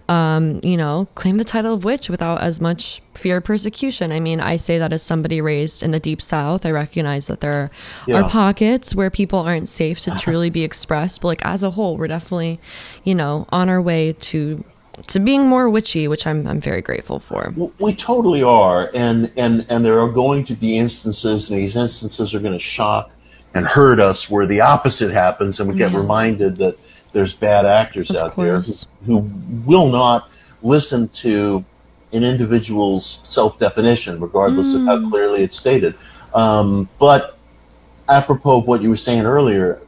um, 0.07 0.59
you 0.63 0.77
know, 0.77 1.07
claim 1.15 1.37
the 1.37 1.43
title 1.43 1.73
of 1.73 1.83
witch 1.83 2.09
without 2.09 2.41
as 2.41 2.61
much 2.61 3.01
fear 3.13 3.37
of 3.37 3.43
persecution. 3.43 4.11
I 4.11 4.19
mean, 4.19 4.39
I 4.39 4.57
say 4.57 4.77
that 4.77 4.93
as 4.93 5.01
somebody 5.01 5.41
raised 5.41 5.81
in 5.81 5.91
the 5.91 5.99
deep 5.99 6.21
south. 6.21 6.65
I 6.65 6.71
recognize 6.71 7.27
that 7.27 7.39
there 7.39 7.71
yeah. 8.07 8.21
are 8.21 8.29
pockets 8.29 8.93
where 8.93 9.09
people 9.09 9.39
aren't 9.39 9.67
safe 9.67 9.99
to 10.01 10.11
truly 10.11 10.49
be 10.49 10.63
expressed, 10.63 11.21
but 11.21 11.29
like 11.29 11.45
as 11.45 11.63
a 11.63 11.71
whole, 11.71 11.97
we're 11.97 12.07
definitely, 12.07 12.59
you 13.03 13.15
know, 13.15 13.47
on 13.49 13.69
our 13.69 13.81
way 13.81 14.13
to 14.13 14.63
to 15.07 15.19
being 15.19 15.47
more 15.47 15.69
witchy, 15.69 16.07
which 16.07 16.25
I'm 16.27 16.45
I'm 16.47 16.61
very 16.61 16.81
grateful 16.81 17.19
for. 17.19 17.53
We 17.79 17.95
totally 17.95 18.43
are, 18.43 18.89
and 18.93 19.31
and 19.35 19.65
and 19.69 19.83
there 19.83 19.99
are 19.99 20.11
going 20.11 20.45
to 20.45 20.53
be 20.53 20.77
instances, 20.77 21.49
and 21.49 21.59
these 21.59 21.75
instances 21.75 22.33
are 22.33 22.39
going 22.39 22.53
to 22.53 22.59
shock 22.59 23.11
and 23.53 23.65
hurt 23.65 23.99
us, 23.99 24.29
where 24.29 24.45
the 24.45 24.61
opposite 24.61 25.11
happens, 25.11 25.59
and 25.59 25.69
we 25.69 25.75
get 25.75 25.91
yeah. 25.91 25.97
reminded 25.97 26.57
that 26.57 26.77
there's 27.15 27.33
bad 27.33 27.65
actors 27.65 28.09
of 28.11 28.17
out 28.17 28.31
course. 28.33 28.81
there 28.81 28.89
who, 29.05 29.21
who, 29.21 29.61
will 29.65 29.87
not 29.87 30.29
listen 30.61 31.07
to 31.07 31.63
an 32.11 32.25
individual's 32.25 33.05
self 33.05 33.57
definition, 33.57 34.19
regardless 34.19 34.67
mm. 34.67 34.81
of 34.81 34.85
how 34.85 34.97
mm. 34.97 35.09
clearly 35.09 35.41
it's 35.41 35.55
stated. 35.55 35.95
Um, 36.33 36.89
but 36.99 37.37
apropos 38.09 38.57
of 38.57 38.67
what 38.67 38.81
you 38.81 38.89
were 38.89 38.97
saying 38.97 39.21
earlier, 39.21 39.81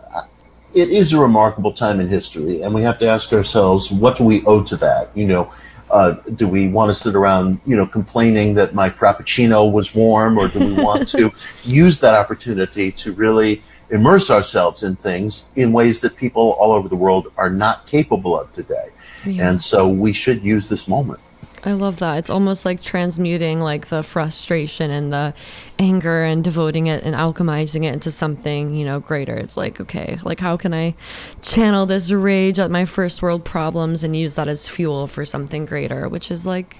it 0.74 0.90
is 0.90 1.12
a 1.12 1.20
remarkable 1.20 1.74
time 1.74 2.00
in 2.00 2.08
history, 2.08 2.62
and 2.62 2.74
we 2.74 2.82
have 2.84 2.98
to 3.00 3.08
ask 3.08 3.34
ourselves, 3.34 3.92
what 3.92 4.18
do 4.18 4.24
we 4.24 4.46
owe 4.46 4.63
to 4.63 4.78
that? 4.78 5.10
You 5.13 5.28
know, 5.28 5.54
uh, 5.92 6.13
do 6.36 6.48
we 6.48 6.70
want 6.70 6.90
to 6.90 6.96
sit 6.96 7.13
around, 7.13 7.60
you 7.66 7.76
know, 7.76 7.86
complaining 7.86 8.54
that 8.54 8.74
my 8.74 8.90
frappuccino 8.90 9.70
was 9.70 9.94
warm, 9.94 10.38
or 10.38 10.48
do 10.48 10.60
we 10.60 10.82
want 10.82 11.10
to 11.18 11.30
use 11.66 12.00
that 12.00 12.13
opportunity 12.13 12.90
to 12.94 13.12
really 13.12 13.62
immerse 13.89 14.30
ourselves 14.30 14.84
in 14.84 14.95
things 14.95 15.50
in 15.56 15.71
ways 15.71 16.02
that 16.02 16.15
people 16.15 16.52
all 16.60 16.71
over 16.71 16.89
the 16.89 16.95
world 16.95 17.32
are 17.38 17.50
not 17.50 17.86
capable 17.88 18.39
of 18.39 18.52
today? 18.54 18.89
Yeah. 19.26 19.50
And 19.50 19.62
so 19.62 19.88
we 19.88 20.13
should 20.13 20.43
use 20.43 20.69
this 20.69 20.88
moment. 20.88 21.19
I 21.63 21.73
love 21.73 22.00
that. 22.00 22.19
It's 22.19 22.30
almost 22.30 22.65
like 22.65 22.82
transmuting 22.82 23.60
like 23.60 23.88
the 23.88 24.04
frustration 24.04 24.91
and 24.91 25.12
the 25.12 25.34
anger 25.80 26.23
and 26.23 26.43
devoting 26.43 26.86
it 26.86 27.04
and 27.04 27.15
alchemizing 27.15 27.84
it 27.84 27.93
into 27.93 28.12
something, 28.12 28.73
you 28.73 28.86
know, 28.86 29.00
greater. 29.00 29.36
It's 29.36 29.58
like, 29.58 29.82
okay, 29.82 30.17
like 30.23 30.39
how 30.39 30.56
can 30.56 30.73
I 30.73 30.95
channel 31.41 31.86
this 31.86 32.12
rage 32.12 32.60
at 32.60 32.69
my 32.69 32.86
first 32.86 33.21
world 33.21 33.43
problems 33.43 34.04
and 34.04 34.15
use 34.15 34.36
that 34.36 34.47
as 34.47 34.69
fuel 34.69 35.08
for 35.08 35.26
something 35.26 35.65
greater, 35.65 36.08
which 36.08 36.30
is 36.30 36.45
like, 36.45 36.78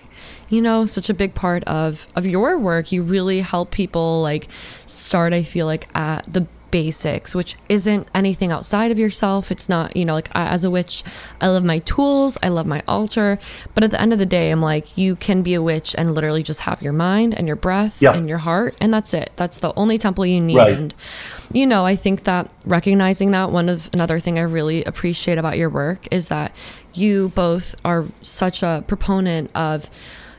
you 0.48 0.62
know, 0.62 0.86
such 0.86 1.10
a 1.10 1.14
big 1.14 1.34
part 1.34 1.64
of 1.66 2.08
of 2.16 2.28
your 2.28 2.58
work. 2.58 2.92
You 2.92 3.02
really 3.02 3.42
help 3.42 3.72
people 3.72 4.22
like 4.22 4.48
start 4.86 5.34
I 5.34 5.44
feel 5.44 5.66
like 5.66 5.90
at 5.96 6.32
the 6.32 6.48
basics, 6.72 7.36
which 7.36 7.56
isn't 7.70 8.08
anything 8.14 8.52
outside 8.52 8.92
of 8.92 9.00
yourself. 9.00 9.52
It's 9.52 9.70
not, 9.70 9.96
you 9.96 10.06
know, 10.06 10.14
like 10.14 10.30
I, 10.36 10.48
as 10.48 10.64
a 10.64 10.70
witch, 10.70 11.04
I 11.42 11.48
love 11.48 11.64
my 11.64 11.80
tools, 11.80 12.38
I 12.42 12.50
love 12.50 12.66
my 12.66 12.84
altar. 12.88 13.40
But 13.74 13.84
at 13.84 13.92
the 13.92 14.02
end 14.02 14.14
of 14.14 14.20
the 14.20 14.26
day, 14.26 14.52
I'm 14.52 14.62
like, 14.62 14.98
you 14.98 15.16
can 15.16 15.42
be 15.42 15.54
a 15.54 15.62
witch 15.62 15.96
and 15.98 16.14
literally 16.14 16.44
just 16.44 16.62
have 16.62 16.82
your 16.82 16.94
mind 16.94 17.34
and 17.36 17.48
your 17.48 17.56
breath 17.56 18.02
yep. 18.02 18.16
and 18.16 18.28
your 18.28 18.40
heart, 18.40 18.76
and 18.82 18.94
that's 18.94 19.14
it. 19.14 19.32
That's 19.36 19.58
the 19.58 19.74
only 19.76 19.98
temple 19.98 20.26
you 20.26 20.42
need. 20.42 20.58
Right. 20.58 20.74
And, 20.74 20.96
you 21.52 21.66
know, 21.66 21.86
I 21.86 21.96
think 21.96 22.24
that 22.24 22.52
recognizing 22.66 23.32
that, 23.32 23.52
one 23.52 23.70
of 23.70 23.90
another 23.94 24.20
thing 24.20 24.38
I 24.38 24.44
really 24.44 24.84
appreciate 24.84 25.38
about 25.38 25.58
your 25.58 25.70
work 25.70 26.08
is 26.12 26.28
that 26.28 26.56
you 26.94 27.30
both 27.30 27.76
are 27.86 28.06
such 28.22 28.64
a 28.64 28.84
proponent 28.88 29.52
of, 29.56 29.90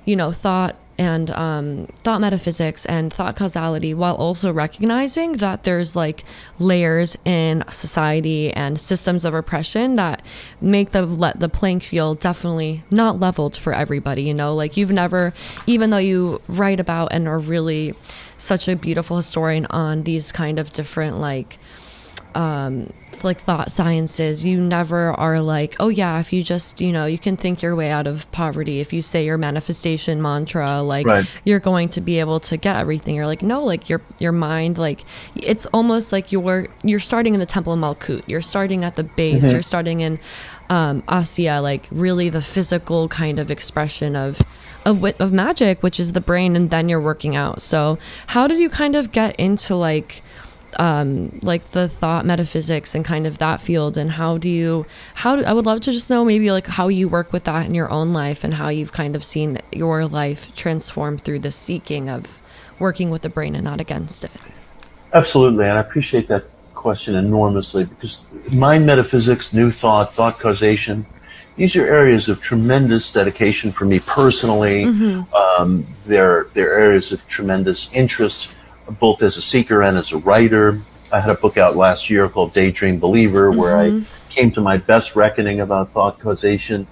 you 0.05 0.17
know, 0.17 0.33
thought 0.33 0.77
and 0.99 1.31
um, 1.31 1.87
thought 2.03 2.21
metaphysics 2.21 2.85
and 2.87 3.13
thought 3.13 3.37
causality 3.37 3.95
while 3.95 4.17
also 4.17 4.53
recognizing 4.53 5.33
that 5.35 5.63
there's 5.63 5.95
like 5.95 6.25
layers 6.59 7.17
in 7.25 7.63
society 7.69 8.53
and 8.53 8.79
systems 8.79 9.25
of 9.25 9.33
oppression 9.33 9.95
that 9.95 10.23
make 10.61 10.91
the 10.91 11.07
let 11.07 11.39
the 11.41 11.49
playing 11.49 11.81
field 11.81 12.19
definitely 12.19 12.83
not 12.91 13.21
leveled 13.21 13.57
for 13.57 13.73
everybody 13.73 14.23
you 14.23 14.35
know? 14.35 14.55
Like 14.55 14.77
you've 14.77 14.91
never 14.91 15.33
even 15.67 15.91
though 15.91 15.99
you 15.99 16.41
write 16.49 16.81
about 16.81 17.13
and 17.13 17.29
are 17.29 17.39
really 17.39 17.95
such 18.37 18.69
a 18.69 18.77
beautiful 18.77 19.17
historian 19.17 19.67
on 19.71 20.03
these 20.03 20.33
kind 20.33 20.59
of 20.59 20.73
different 20.73 21.19
like 21.19 21.59
um, 22.35 22.91
like 23.24 23.38
thought 23.38 23.70
sciences, 23.70 24.44
you 24.44 24.61
never 24.61 25.11
are 25.12 25.40
like, 25.40 25.76
oh 25.81 25.88
yeah, 25.88 26.18
if 26.18 26.33
you 26.33 26.42
just, 26.42 26.81
you 26.81 26.92
know, 26.92 27.07
you 27.07 27.18
can 27.18 27.37
think 27.37 27.62
your 27.62 27.74
way 27.76 27.90
out 27.90 28.07
of 28.07 28.31
poverty. 28.33 28.81
If 28.81 28.92
you 28.92 29.02
say 29.02 29.24
your 29.24 29.38
manifestation 29.38 30.20
mantra, 30.20 30.83
like 30.83 31.07
right. 31.07 31.42
you're 31.44 31.61
going 31.61 31.88
to 31.90 32.00
be 32.00 32.18
able 32.20 32.40
to 32.40 32.57
get 32.57 32.76
everything. 32.76 33.14
You're 33.14 33.26
like, 33.26 33.42
no, 33.42 33.64
like 33.64 33.88
your 33.88 34.00
your 34.18 34.33
mind, 34.33 34.78
like 34.78 35.04
it's 35.37 35.66
almost 35.66 36.12
like 36.12 36.33
you're 36.33 36.68
you're 36.83 37.00
starting 37.00 37.35
in 37.35 37.40
the 37.40 37.46
Temple 37.46 37.72
of 37.72 37.78
Malkut. 37.78 38.22
You're 38.26 38.40
starting 38.40 38.85
at 38.85 38.94
the 38.94 39.04
base. 39.04 39.44
Mm-hmm. 39.44 39.52
You're 39.52 39.62
starting 39.62 40.00
in 40.00 40.18
um, 40.70 41.02
Asiya, 41.02 41.62
like 41.62 41.87
really 41.90 42.28
the 42.28 42.42
physical 42.42 43.09
kind 43.09 43.38
of 43.38 43.50
expression 43.50 44.16
of 44.16 44.42
of 44.85 45.04
of 45.20 45.33
magic, 45.33 45.83
which 45.83 46.00
is 46.00 46.12
the 46.12 46.20
brain, 46.20 46.57
and 46.57 46.70
then 46.70 46.88
you're 46.88 47.00
working 47.00 47.37
out. 47.37 47.61
So 47.61 47.98
how 48.28 48.46
did 48.46 48.59
you 48.59 48.70
kind 48.70 48.94
of 48.94 49.12
get 49.12 49.37
into 49.37 49.74
like 49.74 50.22
um, 50.76 51.38
like 51.42 51.70
the 51.70 51.88
thought 51.88 52.26
metaphysics 52.26 52.94
and 52.94 53.04
kind 53.04 53.26
of 53.26 53.38
that 53.38 53.61
field 53.61 53.96
and 53.96 54.11
how 54.11 54.38
do 54.38 54.50
you 54.50 54.87
how 55.14 55.37
do, 55.37 55.44
I 55.44 55.52
would 55.52 55.66
love 55.66 55.81
to 55.83 55.92
just 55.92 56.11
know 56.11 56.24
maybe 56.24 56.50
like 56.50 56.66
how 56.66 56.88
you 56.88 57.09
work 57.09 57.33
with 57.33 57.44
that 57.44 57.66
in 57.66 57.74
your 57.74 57.90
own 57.90 58.12
life 58.12 58.44
and 58.44 58.54
how 58.54 58.68
you've 58.68 58.92
kind 58.92 59.16
of 59.16 59.24
seen 59.24 59.61
your 59.72 60.07
life 60.07 60.54
transform 60.54 61.18
through 61.18 61.40
the 61.40 61.50
seeking 61.50 62.09
of 62.09 62.40
working 62.78 63.11
with 63.11 63.22
the 63.22 63.28
brain 63.28 63.54
and 63.54 63.64
not 63.64 63.81
against 63.81 64.24
it. 64.24 64.31
Absolutely, 65.12 65.66
and 65.66 65.78
I 65.78 65.81
appreciate 65.81 66.28
that 66.28 66.44
question 66.74 67.14
enormously 67.14 67.85
because 67.85 68.26
mind 68.52 68.87
metaphysics, 68.87 69.52
new 69.52 69.70
thought, 69.70 70.14
thought 70.14 70.38
causation, 70.38 71.07
these 71.57 71.74
are 71.74 71.85
areas 71.85 72.28
of 72.28 72.40
tremendous 72.40 73.12
dedication 73.12 73.72
for 73.72 73.85
me 73.85 73.98
personally. 74.00 74.85
Mm-hmm. 74.85 75.35
Um, 75.35 75.87
they're, 76.07 76.46
they're 76.52 76.78
areas 76.78 77.11
of 77.11 77.26
tremendous 77.26 77.92
interest 77.92 78.54
both 79.01 79.22
as 79.22 79.37
a 79.37 79.42
seeker 79.42 79.83
and 79.83 79.96
as 79.96 80.12
a 80.12 80.18
writer. 80.18 80.81
I 81.12 81.20
had 81.20 81.31
a 81.31 81.35
book 81.35 81.57
out 81.57 81.77
last 81.77 82.11
year 82.11 82.29
called 82.29 82.53
Daydream 82.53 82.98
Believer, 82.98 83.51
where 83.51 83.77
mm-hmm. 83.77 84.31
I 84.31 84.33
came 84.33 84.51
to 84.53 84.61
my 84.61 84.77
best 84.77 85.16
reckoning 85.16 85.61
about 85.61 85.90
thought 85.90 86.18
causation. 86.18 86.87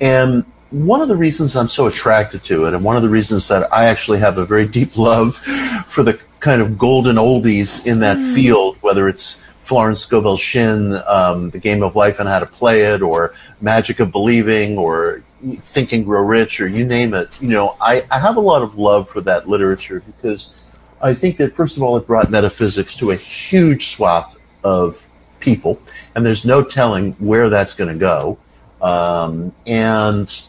And 0.00 0.44
one 0.70 1.00
of 1.00 1.08
the 1.08 1.16
reasons 1.16 1.56
I'm 1.56 1.68
so 1.68 1.86
attracted 1.86 2.42
to 2.44 2.66
it, 2.66 2.74
and 2.74 2.84
one 2.84 2.96
of 2.96 3.02
the 3.02 3.08
reasons 3.08 3.48
that 3.48 3.72
I 3.72 3.86
actually 3.86 4.18
have 4.18 4.38
a 4.38 4.46
very 4.46 4.66
deep 4.66 4.96
love 4.98 5.36
for 5.36 6.02
the 6.02 6.18
kind 6.40 6.62
of 6.62 6.78
golden 6.78 7.16
oldies 7.16 7.86
in 7.86 8.00
that 8.00 8.16
mm. 8.16 8.34
field, 8.34 8.76
whether 8.80 9.08
it's 9.08 9.44
Florence 9.62 10.00
Scovel 10.00 10.36
Shinn, 10.36 11.00
um, 11.06 11.50
The 11.50 11.58
Game 11.58 11.82
of 11.82 11.94
Life 11.94 12.18
and 12.18 12.28
How 12.28 12.40
to 12.40 12.46
Play 12.46 12.82
It, 12.82 13.02
or 13.02 13.34
Magic 13.60 14.00
of 14.00 14.10
Believing, 14.10 14.78
or 14.78 15.22
Think 15.60 15.92
and 15.92 16.04
Grow 16.04 16.24
Rich, 16.24 16.60
or 16.60 16.66
you 16.66 16.84
name 16.84 17.14
it. 17.14 17.40
You 17.40 17.48
know, 17.48 17.76
I, 17.80 18.04
I 18.10 18.18
have 18.18 18.36
a 18.36 18.40
lot 18.40 18.62
of 18.62 18.76
love 18.76 19.08
for 19.08 19.20
that 19.22 19.48
literature 19.48 20.02
because 20.06 20.69
I 21.02 21.14
think 21.14 21.38
that 21.38 21.54
first 21.54 21.76
of 21.76 21.82
all, 21.82 21.96
it 21.96 22.06
brought 22.06 22.30
metaphysics 22.30 22.94
to 22.96 23.10
a 23.10 23.16
huge 23.16 23.88
swath 23.88 24.38
of 24.64 25.02
people, 25.40 25.80
and 26.14 26.24
there's 26.24 26.44
no 26.44 26.62
telling 26.62 27.12
where 27.12 27.48
that's 27.48 27.74
going 27.74 27.88
to 27.92 27.98
go. 27.98 28.38
Um, 28.82 29.52
and 29.66 30.42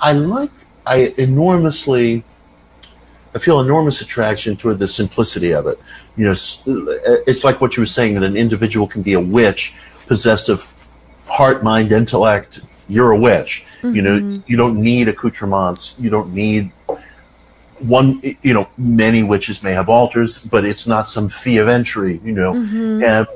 I 0.00 0.12
like, 0.12 0.50
I 0.86 1.14
enormously, 1.18 2.24
I 3.34 3.38
feel 3.38 3.60
enormous 3.60 4.00
attraction 4.00 4.56
toward 4.56 4.78
the 4.78 4.88
simplicity 4.88 5.52
of 5.52 5.66
it. 5.66 5.78
You 6.16 6.26
know, 6.26 6.34
it's 7.26 7.44
like 7.44 7.60
what 7.60 7.76
you 7.76 7.82
were 7.82 7.86
saying 7.86 8.14
that 8.14 8.22
an 8.22 8.36
individual 8.36 8.86
can 8.86 9.02
be 9.02 9.14
a 9.14 9.20
witch 9.20 9.74
possessed 10.06 10.48
of 10.48 10.72
heart, 11.26 11.62
mind, 11.62 11.92
intellect. 11.92 12.60
You're 12.88 13.12
a 13.12 13.18
witch. 13.18 13.66
Mm-hmm. 13.82 13.94
You 13.94 14.02
know, 14.02 14.18
mm-hmm. 14.18 14.42
you 14.46 14.56
don't 14.56 14.80
need 14.80 15.08
accoutrements. 15.08 15.96
You 15.98 16.10
don't 16.10 16.32
need 16.32 16.72
one, 17.80 18.20
you 18.42 18.54
know, 18.54 18.68
many 18.76 19.22
witches 19.22 19.62
may 19.62 19.72
have 19.72 19.88
altars, 19.88 20.38
but 20.38 20.64
it's 20.64 20.86
not 20.86 21.08
some 21.08 21.28
fee 21.28 21.58
of 21.58 21.68
entry, 21.68 22.20
you 22.24 22.32
know. 22.32 22.52
Mm-hmm. 22.52 23.02
And 23.02 23.26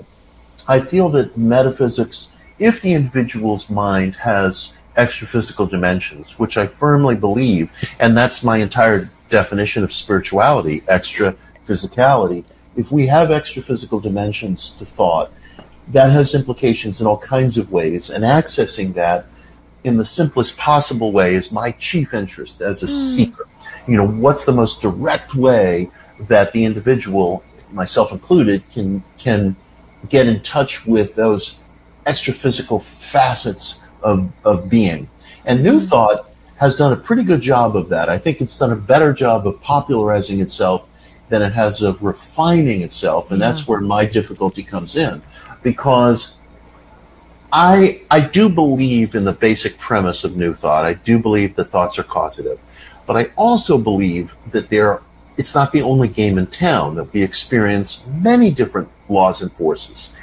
I 0.69 0.81
feel 0.81 1.09
that 1.11 1.37
metaphysics, 1.37 2.37
if 2.59 2.83
the 2.83 2.93
individual's 2.93 3.71
mind 3.71 4.17
has 4.17 4.75
extra 4.97 5.27
physical 5.27 5.67
dimensions, 5.67 6.39
which 6.39 6.57
I 6.57 6.67
firmly 6.67 7.17
believe, 7.17 7.71
and 7.99 8.17
that's 8.17 8.45
my 8.45 8.59
entire 8.59 9.11
definition 9.31 9.83
of 9.85 9.93
spirituality, 9.93 10.83
extra 10.89 11.35
physicality, 11.67 12.45
if 12.77 12.93
we 12.93 13.07
have 13.07 13.31
extra 13.31 13.63
physical 13.63 14.01
dimensions 14.01 14.71
to 14.71 14.85
thought, 14.85 15.33
that 15.89 16.11
has 16.11 16.35
implications 16.35 17.01
in 17.01 17.07
all 17.07 17.19
kinds 17.19 17.59
of 17.59 17.73
ways, 17.73 18.11
and 18.11 18.25
accessing 18.25 18.95
that 18.95 19.27
in 19.85 19.97
the 19.97 20.05
simplest 20.05 20.57
possible 20.57 21.11
way 21.11 21.35
is 21.35 21.51
my 21.51 21.73
chief 21.73 22.15
interest 22.15 22.61
as 22.61 22.83
a 22.83 22.89
seeker. 22.89 23.49
You 23.87 23.97
know, 23.97 24.07
what's 24.07 24.45
the 24.45 24.53
most 24.53 24.81
direct 24.81 25.35
way 25.35 25.91
that 26.21 26.53
the 26.53 26.65
individual, 26.65 27.43
myself 27.73 28.13
included, 28.13 28.63
can 28.71 29.03
can 29.19 29.57
get 30.09 30.27
in 30.27 30.41
touch 30.41 30.87
with 30.87 31.15
those 31.15 31.59
extra 32.07 32.33
physical 32.33 32.81
facets 32.81 33.81
of, 34.03 34.31
of 34.45 34.69
being. 34.69 35.09
And 35.45 35.63
New 35.63 35.79
mm-hmm. 35.79 35.87
Thought 35.87 36.29
has 36.57 36.77
done 36.77 36.93
a 36.93 36.97
pretty 36.97 37.25
good 37.25 37.41
job 37.41 37.77
of 37.77 37.89
that. 37.89 38.09
I 38.09 38.19
think 38.19 38.41
it's 38.41 38.57
done 38.59 38.73
a 38.73 38.77
better 38.77 39.13
job 39.13 39.47
of 39.47 39.61
popularizing 39.61 40.41
itself 40.41 40.89
than 41.29 41.43
it 41.43 41.53
has 41.53 41.83
of 41.83 42.03
refining 42.03 42.83
itself. 42.83 43.31
And 43.31 43.41
that's 43.41 43.67
where 43.67 43.81
my 43.81 44.05
difficulty 44.05 44.63
comes 44.63 44.97
in 44.97 45.23
because 45.63 46.37
I, 47.53 48.03
I 48.11 48.21
do 48.21 48.49
believe 48.49 49.15
in 49.15 49.25
the 49.25 49.33
basic 49.33 49.79
premise 49.79 50.25
of 50.25 50.37
New 50.37 50.55
Thought. 50.55 50.85
I 50.85 50.95
do 50.95 51.19
believe 51.19 51.57
that 51.57 51.65
thoughts 51.65 51.99
are 51.99 52.05
causative. 52.05 52.59
But 53.13 53.27
I 53.27 53.33
also 53.37 53.77
believe 53.77 54.33
that 54.53 54.71
there, 54.71 55.03
it's 55.37 55.55
not 55.55 55.71
the 55.71 55.83
only 55.83 56.09
game 56.09 56.39
in 56.39 56.47
town, 56.47 56.95
that 56.95 57.13
we 57.13 57.23
experience 57.23 58.07
many 58.07 58.51
different 58.51 58.89
laws 59.11 59.43
and 59.43 59.53
forces. 59.53 60.15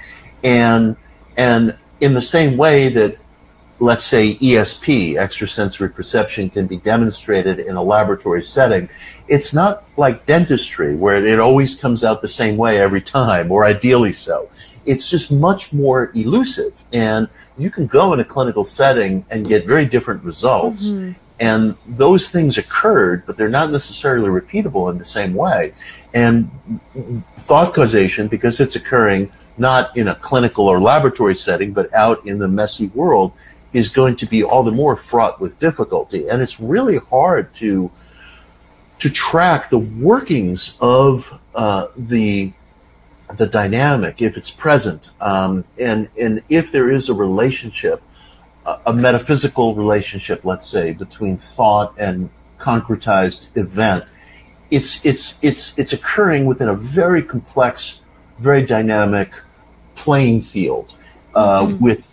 And, 0.43 0.95
and 1.37 1.77
in 2.01 2.15
the 2.15 2.21
same 2.21 2.57
way 2.57 2.89
that 2.89 3.19
let's 3.79 4.03
say 4.03 4.33
ESP, 4.37 5.17
extrasensory 5.17 5.89
perception, 5.89 6.49
can 6.49 6.65
be 6.65 6.77
demonstrated 6.77 7.59
in 7.59 7.75
a 7.75 7.83
laboratory 7.83 8.41
setting, 8.41 8.89
it's 9.27 9.53
not 9.53 9.83
like 9.95 10.25
dentistry 10.25 10.95
where 10.95 11.23
it 11.23 11.39
always 11.39 11.75
comes 11.75 12.03
out 12.03 12.23
the 12.23 12.27
same 12.27 12.57
way 12.57 12.79
every 12.79 13.01
time, 13.01 13.51
or 13.51 13.65
ideally 13.65 14.13
so. 14.13 14.49
It's 14.87 15.07
just 15.07 15.31
much 15.31 15.71
more 15.71 16.11
elusive. 16.15 16.73
And 16.91 17.29
you 17.55 17.69
can 17.69 17.85
go 17.85 18.13
in 18.13 18.19
a 18.19 18.25
clinical 18.25 18.63
setting 18.63 19.27
and 19.29 19.47
get 19.47 19.67
very 19.67 19.85
different 19.85 20.23
results. 20.23 20.87
Mm-hmm. 20.87 21.28
And 21.39 21.75
those 21.87 22.29
things 22.29 22.57
occurred, 22.57 23.25
but 23.25 23.37
they're 23.37 23.49
not 23.49 23.71
necessarily 23.71 24.29
repeatable 24.29 24.91
in 24.91 24.97
the 24.97 25.05
same 25.05 25.33
way. 25.33 25.73
And 26.13 26.51
thought 27.37 27.73
causation, 27.73 28.27
because 28.27 28.59
it's 28.59 28.75
occurring 28.75 29.31
not 29.57 29.95
in 29.95 30.07
a 30.07 30.15
clinical 30.15 30.67
or 30.67 30.79
laboratory 30.79 31.35
setting, 31.35 31.73
but 31.73 31.93
out 31.93 32.25
in 32.25 32.39
the 32.39 32.47
messy 32.47 32.87
world, 32.87 33.31
is 33.71 33.89
going 33.89 34.15
to 34.15 34.25
be 34.25 34.43
all 34.43 34.63
the 34.63 34.71
more 34.71 34.95
fraught 34.95 35.39
with 35.39 35.59
difficulty. 35.59 36.27
And 36.27 36.41
it's 36.41 36.59
really 36.59 36.97
hard 36.97 37.53
to 37.55 37.91
to 38.99 39.09
track 39.09 39.69
the 39.69 39.77
workings 39.77 40.77
of 40.81 41.39
uh, 41.55 41.87
the 41.95 42.51
the 43.37 43.45
dynamic 43.45 44.21
if 44.21 44.35
it's 44.37 44.49
present, 44.49 45.11
um, 45.21 45.63
and 45.77 46.09
and 46.19 46.41
if 46.49 46.71
there 46.71 46.89
is 46.89 47.09
a 47.09 47.13
relationship, 47.13 48.01
a, 48.85 48.93
metaphysical 48.93 49.75
relationship, 49.75 50.43
let's 50.43 50.65
say, 50.65 50.93
between 50.93 51.37
thought 51.37 51.93
and 51.99 52.29
concretized 52.59 53.55
event. 53.57 54.05
It's 54.71 55.03
it's 55.05 55.39
it's 55.41 55.77
it's 55.77 55.93
occurring 55.93 56.45
within 56.45 56.69
a 56.69 56.75
very 56.75 57.23
complex, 57.23 58.01
very 58.39 58.65
dynamic 58.65 59.31
playing 59.95 60.41
field 60.41 60.95
uh, 61.33 61.65
mm-hmm. 61.65 61.83
with 61.83 62.07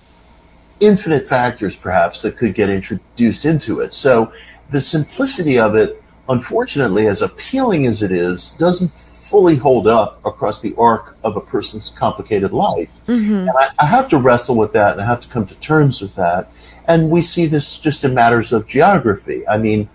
infinite 0.80 1.26
factors 1.26 1.76
perhaps 1.76 2.22
that 2.22 2.36
could 2.36 2.54
get 2.54 2.70
introduced 2.70 3.44
into 3.44 3.80
it. 3.80 3.92
So 3.92 4.32
the 4.70 4.80
simplicity 4.80 5.58
of 5.58 5.74
it, 5.74 6.02
unfortunately, 6.28 7.06
as 7.06 7.22
appealing 7.22 7.86
as 7.86 8.02
it 8.02 8.10
is, 8.10 8.50
doesn't 8.50 8.90
fully 9.28 9.56
hold 9.56 9.88
up 9.88 10.24
across 10.24 10.62
the 10.62 10.74
arc 10.78 11.16
of 11.24 11.36
a 11.36 11.40
person's 11.40 11.90
complicated 11.90 12.52
life. 12.52 13.00
Mm-hmm. 13.06 13.48
And 13.48 13.50
I, 13.50 13.68
I, 13.80 13.86
have 13.86 14.08
to 14.08 14.18
wrestle 14.18 14.56
with 14.56 14.72
that 14.74 14.92
and 14.92 15.00
I 15.00 15.04
have 15.04 15.20
to 15.20 15.28
come 15.28 15.46
to 15.46 15.58
terms 15.60 16.00
with 16.00 16.14
that. 16.14 16.50
And 16.86 17.10
we 17.10 17.20
see 17.20 17.46
this 17.46 17.78
just 17.78 18.04
in 18.04 18.14
matters 18.14 18.52
of 18.52 18.66
geography. 18.66 19.42
I 19.48 19.58
mean, 19.58 19.88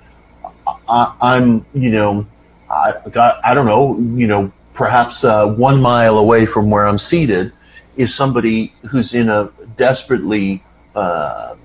I, 0.89 1.37
am 1.37 1.65
you 1.73 1.91
know, 1.91 2.27
I 2.69 2.93
got, 3.11 3.43
I 3.45 3.53
don't 3.53 3.65
know, 3.65 3.97
you 4.19 4.27
know, 4.27 4.51
perhaps 4.73 5.23
uh, 5.23 5.47
one 5.47 5.81
mile 5.81 6.17
away 6.17 6.45
from 6.45 6.69
where 6.69 6.85
I'm 6.85 6.97
seated 6.97 7.53
is 7.95 8.13
somebody 8.13 8.73
who's 8.89 9.13
in 9.13 9.29
a 9.29 9.49
desperately 9.77 10.63
uh, 10.95 11.55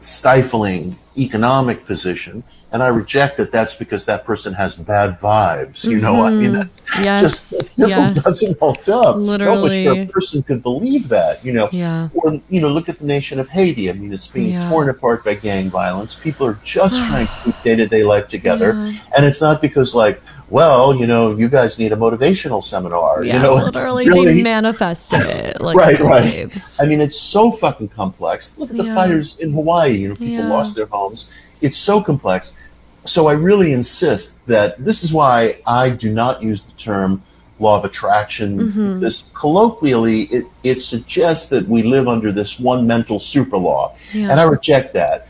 stifling 0.00 0.98
economic 1.16 1.84
position 1.86 2.42
and 2.72 2.82
I 2.82 2.88
reject 2.88 3.36
that 3.38 3.50
that's 3.50 3.74
because 3.74 4.04
that 4.06 4.24
person 4.24 4.52
has 4.54 4.76
bad 4.76 5.10
vibes. 5.10 5.84
You 5.84 6.00
know, 6.00 6.14
mm-hmm. 6.14 6.22
I 6.22 6.30
mean, 6.30 6.52
that 6.52 6.72
yes. 7.02 7.20
just 7.20 7.76
that 7.78 7.88
yes. 7.88 8.24
doesn't 8.24 8.58
hold 8.58 8.88
up. 8.88 9.16
Literally. 9.16 9.84
No 9.84 10.06
person 10.06 10.42
could 10.42 10.62
believe 10.62 11.08
that, 11.08 11.44
you 11.44 11.52
know. 11.52 11.68
Yeah. 11.72 12.08
Or, 12.14 12.38
you 12.48 12.60
know, 12.60 12.68
look 12.68 12.88
at 12.88 13.00
the 13.00 13.06
nation 13.06 13.40
of 13.40 13.48
Haiti. 13.48 13.90
I 13.90 13.94
mean, 13.94 14.12
it's 14.12 14.28
being 14.28 14.52
yeah. 14.52 14.68
torn 14.68 14.88
apart 14.88 15.24
by 15.24 15.34
gang 15.34 15.68
violence. 15.68 16.14
People 16.14 16.46
are 16.46 16.58
just 16.62 16.96
trying 17.08 17.26
to 17.26 17.32
keep 17.44 17.62
day 17.62 17.74
to 17.76 17.86
day 17.88 18.04
life 18.04 18.28
together. 18.28 18.74
Yeah. 18.74 18.92
And 19.16 19.26
it's 19.26 19.40
not 19.40 19.60
because, 19.60 19.94
like, 19.94 20.22
well, 20.50 20.94
you 20.94 21.06
know, 21.06 21.36
you 21.36 21.48
guys 21.48 21.78
need 21.78 21.92
a 21.92 21.96
motivational 21.96 22.62
seminar. 22.62 23.24
Yeah, 23.24 23.36
you 23.36 23.42
know, 23.42 23.54
literally 23.54 24.08
really, 24.08 24.34
they 24.34 24.42
manifest 24.42 25.12
it. 25.14 25.58
Like 25.60 25.76
right, 25.76 26.00
right. 26.00 26.70
I 26.80 26.86
mean, 26.86 27.00
it's 27.00 27.20
so 27.20 27.52
fucking 27.52 27.88
complex. 27.88 28.56
Look 28.58 28.70
at 28.70 28.76
the 28.76 28.84
yeah. 28.84 28.94
fires 28.94 29.38
in 29.38 29.52
Hawaii. 29.52 29.92
You 29.92 30.08
know, 30.08 30.14
people 30.14 30.34
yeah. 30.34 30.48
lost 30.48 30.74
their 30.74 30.86
homes. 30.86 31.30
It's 31.60 31.76
so 31.76 32.02
complex. 32.02 32.56
So 33.04 33.28
I 33.28 33.32
really 33.32 33.72
insist 33.72 34.44
that 34.46 34.82
this 34.82 35.04
is 35.04 35.12
why 35.12 35.60
I 35.66 35.90
do 35.90 36.12
not 36.12 36.42
use 36.42 36.66
the 36.66 36.72
term 36.72 37.22
law 37.58 37.78
of 37.78 37.84
attraction. 37.84 38.58
Mm-hmm. 38.58 39.00
This 39.00 39.30
colloquially, 39.34 40.22
it, 40.22 40.46
it 40.64 40.80
suggests 40.80 41.50
that 41.50 41.68
we 41.68 41.82
live 41.82 42.08
under 42.08 42.32
this 42.32 42.58
one 42.58 42.86
mental 42.86 43.20
super 43.20 43.58
law, 43.58 43.94
yeah. 44.12 44.30
and 44.30 44.40
I 44.40 44.44
reject 44.44 44.94
that. 44.94 45.28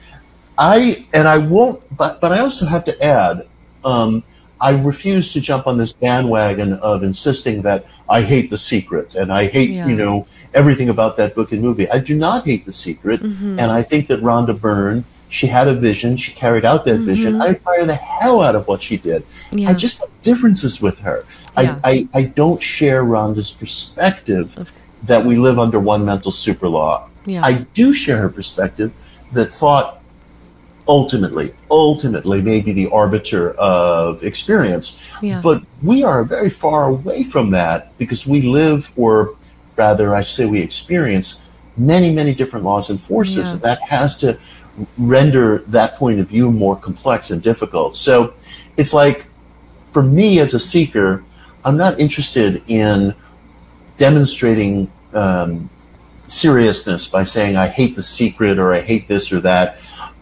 I 0.56 1.06
and 1.12 1.26
I 1.26 1.38
won't, 1.38 1.83
but 1.96 2.20
but 2.20 2.33
I 2.33 2.38
also 2.40 2.66
have 2.66 2.85
to 2.85 3.04
add. 3.04 3.46
Um, 3.85 4.22
I 4.61 4.79
refuse 4.79 5.33
to 5.33 5.40
jump 5.40 5.66
on 5.66 5.79
this 5.79 5.92
bandwagon 5.92 6.75
of 6.75 7.03
insisting 7.03 7.62
that 7.62 7.87
I 8.09 8.23
hate 8.23 8.51
The 8.51 8.59
Secret 8.59 9.14
and 9.14 9.33
I 9.33 9.46
hate, 9.46 9.70
yeah. 9.70 9.87
you 9.87 9.96
know, 9.96 10.27
everything 10.53 10.88
about 10.88 11.16
that 11.16 11.35
book 11.35 11.53
and 11.53 11.62
movie. 11.62 11.88
I 11.90 11.99
do 11.99 12.14
not 12.14 12.44
hate 12.44 12.66
The 12.66 12.73
Secret, 12.73 13.23
mm-hmm. 13.23 13.59
and 13.59 13.70
I 13.70 13.83
think 13.83 14.09
that 14.09 14.20
Rhonda 14.20 14.59
Byrne 14.59 15.05
she 15.31 15.46
had 15.46 15.68
a 15.68 15.75
vision. 15.75 16.16
She 16.16 16.33
carried 16.33 16.64
out 16.64 16.85
that 16.85 16.96
mm-hmm. 16.96 17.07
vision. 17.07 17.40
I 17.40 17.51
admire 17.51 17.87
the 17.87 17.94
hell 17.94 18.40
out 18.40 18.57
of 18.57 18.66
what 18.66 18.83
she 18.83 18.96
did. 18.96 19.25
Yeah. 19.53 19.70
I 19.70 19.75
just 19.75 20.01
have 20.01 20.11
differences 20.23 20.83
with 20.83 20.99
her. 21.01 21.25
Yeah. 21.57 21.79
I, 21.85 21.90
I, 21.90 22.09
I 22.12 22.23
don't 22.25 22.61
share 22.61 23.05
Rhonda's 23.05 23.53
perspective 23.53 24.73
that 25.05 25.25
we 25.25 25.37
live 25.37 25.59
under 25.59 25.79
one 25.79 26.05
mental 26.05 26.33
super 26.33 26.68
law. 26.68 27.09
I 27.29 27.53
do 27.75 27.92
share 27.92 28.16
her 28.18 28.29
perspective 28.29 28.92
that 29.33 29.46
thought 29.46 29.99
ultimately, 30.88 31.54
ultimately 31.70 32.42
may 32.42 32.60
be 32.60 32.72
the 32.72 32.88
arbiter 32.90 33.52
of 33.52 34.22
experience. 34.22 35.00
Yeah. 35.22 35.40
But 35.42 35.62
we 35.82 36.02
are 36.02 36.24
very 36.24 36.50
far 36.50 36.88
away 36.88 37.22
from 37.22 37.50
that 37.50 37.96
because 37.98 38.26
we 38.26 38.42
live, 38.42 38.92
or 38.96 39.36
rather, 39.76 40.14
I 40.14 40.22
say 40.22 40.46
we 40.46 40.60
experience 40.60 41.40
many, 41.76 42.12
many 42.12 42.34
different 42.34 42.64
laws 42.64 42.90
and 42.90 43.00
forces. 43.00 43.48
Yeah. 43.48 43.52
And 43.54 43.62
that 43.62 43.82
has 43.82 44.16
to 44.18 44.38
render 44.98 45.58
that 45.58 45.96
point 45.96 46.20
of 46.20 46.28
view 46.28 46.50
more 46.50 46.76
complex 46.76 47.30
and 47.30 47.42
difficult. 47.42 47.94
So 47.94 48.34
it's 48.76 48.92
like, 48.92 49.26
for 49.92 50.02
me 50.02 50.38
as 50.40 50.54
a 50.54 50.58
seeker, 50.58 51.24
I'm 51.64 51.76
not 51.76 51.98
interested 51.98 52.62
in 52.68 53.14
demonstrating 53.96 54.90
um, 55.12 55.68
seriousness 56.24 57.08
by 57.08 57.24
saying 57.24 57.56
I 57.56 57.66
hate 57.66 57.96
the 57.96 58.02
secret 58.02 58.58
or 58.58 58.72
I 58.72 58.80
hate 58.80 59.08
this 59.08 59.32
or 59.32 59.40
that. 59.40 59.80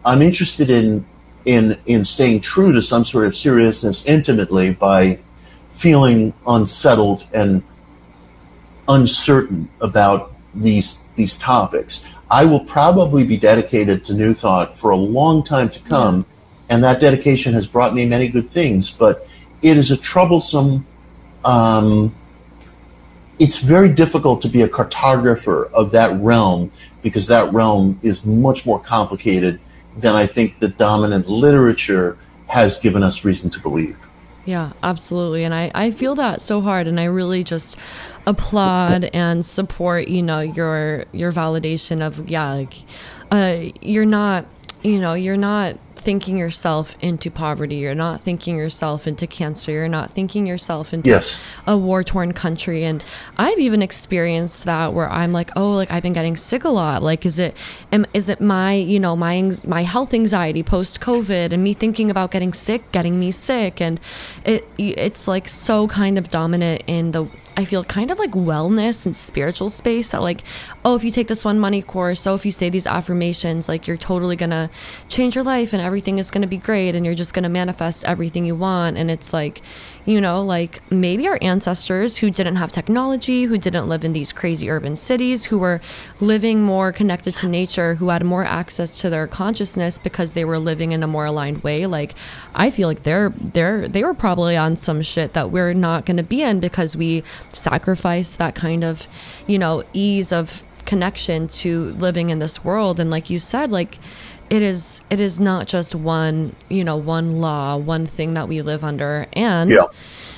I'm 0.09 0.23
interested 0.23 0.71
in 0.71 1.05
in 1.45 1.79
in 1.85 2.03
staying 2.03 2.41
true 2.41 2.73
to 2.73 2.81
some 2.81 3.05
sort 3.05 3.27
of 3.27 3.37
seriousness 3.37 4.07
intimately 4.07 4.73
by 4.73 5.19
feeling 5.69 6.33
unsettled 6.47 7.27
and 7.35 7.63
uncertain 8.89 9.69
about 9.83 10.33
these 10.55 11.03
these 11.17 11.37
topics. 11.37 12.07
I 12.31 12.47
will 12.47 12.61
probably 12.61 13.23
be 13.27 13.37
dedicated 13.37 14.03
to 14.05 14.15
New 14.15 14.33
Thought 14.33 14.79
for 14.79 14.93
a 14.93 14.97
long 14.97 15.43
time 15.43 15.69
to 15.69 15.81
come, 15.81 16.25
and 16.71 16.83
that 16.85 17.01
dedication 17.01 17.53
has 17.53 17.67
brought 17.67 17.93
me 17.93 18.07
many 18.07 18.29
good 18.29 18.49
things. 18.49 18.91
But 18.91 19.29
it 19.61 19.77
is 19.77 19.91
a 19.91 19.97
troublesome. 19.99 20.87
Um, 21.45 22.15
it's 23.39 23.59
very 23.59 23.91
difficult 23.91 24.41
to 24.41 24.49
be 24.49 24.63
a 24.63 24.69
cartographer 24.69 25.71
of 25.73 25.91
that 25.91 26.19
realm 26.19 26.73
because 27.03 27.27
that 27.27 27.53
realm 27.53 28.01
is 28.03 28.25
much 28.25 28.65
more 28.65 28.81
complicated 28.81 29.61
than 30.01 30.15
I 30.15 30.27
think 30.27 30.61
the 30.61 30.69
dominant 30.69 31.29
literature 31.29 32.19
has 32.49 32.79
given 32.79 33.03
us 33.03 33.25
reason 33.25 33.51
to 33.51 33.61
believe. 33.61 34.09
Yeah, 34.45 34.73
absolutely. 34.83 35.45
And 35.45 35.55
I, 35.55 35.71
I 35.75 35.91
feel 35.91 36.15
that 36.15 36.41
so 36.41 36.63
hard 36.63 36.87
and 36.87 36.99
I 36.99 37.05
really 37.05 37.45
just 37.45 37.77
applaud 38.27 39.05
and 39.13 39.45
support, 39.45 40.09
you 40.09 40.23
know, 40.23 40.41
your 40.41 41.05
your 41.13 41.31
validation 41.33 42.01
of 42.01 42.31
yeah, 42.31 42.53
like 42.53 42.75
uh 43.31 43.65
you're 43.83 44.07
not 44.07 44.47
you 44.83 45.01
know, 45.01 45.13
you're 45.13 45.37
not 45.37 45.77
thinking 46.01 46.37
yourself 46.39 46.97
into 47.01 47.31
poverty. 47.31 47.77
You're 47.77 47.95
not 47.95 48.21
thinking 48.21 48.57
yourself 48.57 49.07
into 49.07 49.27
cancer. 49.27 49.73
You're 49.73 49.89
not 49.89 50.11
thinking 50.11 50.47
yourself 50.47 50.93
into 50.95 51.11
Yes. 51.11 51.39
a 51.67 51.77
war 51.77 52.03
torn 52.05 52.33
country. 52.33 52.85
And 52.85 53.05
I've 53.37 53.59
even 53.59 53.83
experienced 53.83 54.65
that 54.65 54.93
where 54.93 55.11
I'm 55.11 55.33
like, 55.33 55.51
oh, 55.57 55.73
like 55.73 55.91
I've 55.91 56.03
been 56.03 56.13
getting 56.13 56.37
sick 56.37 56.65
a 56.65 56.69
lot. 56.69 57.03
Like, 57.03 57.27
is 57.27 57.39
it, 57.39 57.57
am, 57.93 58.07
is 58.15 58.29
it 58.29 58.41
my, 58.41 58.75
you 58.75 59.01
know, 59.01 59.17
my, 59.17 59.51
my 59.65 59.83
health 59.83 60.15
anxiety 60.15 60.63
post 60.63 61.01
COVID 61.01 61.53
and 61.53 61.63
me 61.63 61.75
thinking 61.75 62.11
about 62.11 62.31
getting 62.31 62.53
sick, 62.53 62.91
getting 62.93 63.19
me 63.19 63.31
sick. 63.31 63.81
And 63.81 64.01
it, 64.45 64.67
it's 64.79 65.29
like 65.29 65.49
so 65.49 65.87
kind 65.89 66.19
of 66.19 66.29
dominant 66.31 66.83
in 66.87 67.13
the, 67.13 67.29
I 67.59 67.65
feel 67.65 67.83
kind 67.83 68.13
of 68.13 68.21
like 68.21 68.31
wellness 68.31 69.05
and 69.05 69.17
spiritual 69.17 69.69
space 69.69 70.13
that 70.13 70.23
like, 70.23 70.45
oh, 70.85 70.95
if 70.95 71.03
you 71.03 71.11
take 71.11 71.27
this 71.27 71.45
one 71.45 71.59
money 71.59 71.83
course, 71.83 72.21
so 72.21 72.35
if 72.35 72.47
you 72.47 72.53
say 72.53 72.71
these 72.71 72.87
affirmations, 72.87 73.69
like 73.69 73.89
you're 73.89 73.97
totally 73.97 74.37
gonna 74.37 74.71
change 75.09 75.35
your 75.35 75.43
life 75.43 75.73
and 75.73 75.83
everything 75.83 76.19
is 76.19 76.31
gonna 76.31 76.47
be 76.47 76.57
great 76.57 76.95
and 76.95 77.05
you're 77.05 77.17
just 77.17 77.35
gonna 77.35 77.49
manifest 77.49 78.05
everything 78.05 78.47
you 78.47 78.55
want. 78.55 78.97
And 78.97 79.11
it's 79.11 79.33
like, 79.33 79.61
you 80.09 80.23
know, 80.23 80.43
like 80.43 80.81
maybe 80.91 81.29
our 81.29 81.39
ancestors 81.43 82.17
who 82.17 82.31
didn't 82.31 82.57
have 82.57 82.73
technology, 82.73 83.45
who 83.45 83.59
didn't 83.59 83.91
live 83.91 84.05
in 84.05 84.15
these 84.15 84.33
crazy 84.33 84.71
urban 84.71 84.97
cities, 84.97 85.45
who 85.45 85.59
were 85.59 85.83
living 86.19 86.63
more 86.63 86.93
connected 86.93 87.37
to 87.37 87.47
nature, 87.47 87.95
who 87.97 88.09
had 88.09 88.25
more 88.25 88.43
access 88.43 88.99
to 89.03 89.11
their 89.11 89.27
consciousness 89.27 89.99
because 89.99 90.33
they 90.33 90.47
were 90.47 90.59
living 90.59 90.93
in 90.93 91.03
a 91.03 91.07
more 91.07 91.27
aligned 91.27 91.63
way. 91.63 91.85
Like 91.85 92.15
I 92.55 92.71
feel 92.71 92.89
like 92.89 93.03
they're 93.03 93.29
they're 93.29 93.87
they 93.87 94.03
were 94.03 94.15
probably 94.15 94.57
on 94.57 94.77
some 94.77 95.03
shit 95.03 95.35
that 95.35 95.51
we're 95.51 95.75
not 95.75 96.07
gonna 96.07 96.23
be 96.23 96.41
in 96.41 96.59
because 96.59 96.97
we 96.97 97.23
sacrificed 97.53 98.39
that 98.39 98.55
kind 98.55 98.85
of, 98.85 99.07
you 99.47 99.59
know, 99.59 99.83
ease 99.93 100.33
of 100.33 100.65
connection 100.87 101.49
to 101.49 101.93
living 101.97 102.31
in 102.31 102.39
this 102.39 102.65
world. 102.65 102.99
And 102.99 103.11
like 103.11 103.29
you 103.29 103.39
said, 103.39 103.71
like 103.71 103.99
it 104.51 104.63
is 104.63 105.01
it 105.11 105.21
is 105.21 105.39
not 105.39 105.67
just 105.67 105.95
one, 105.95 106.55
you 106.69 106.83
know, 106.85 106.97
one 106.97 107.33
law, 107.33 107.77
one 107.77 108.07
thing 108.07 108.35
that 108.35 108.49
we 108.49 108.63
live 108.63 108.83
under. 108.85 109.27
And 109.35 109.71
Yeah. 109.71 109.85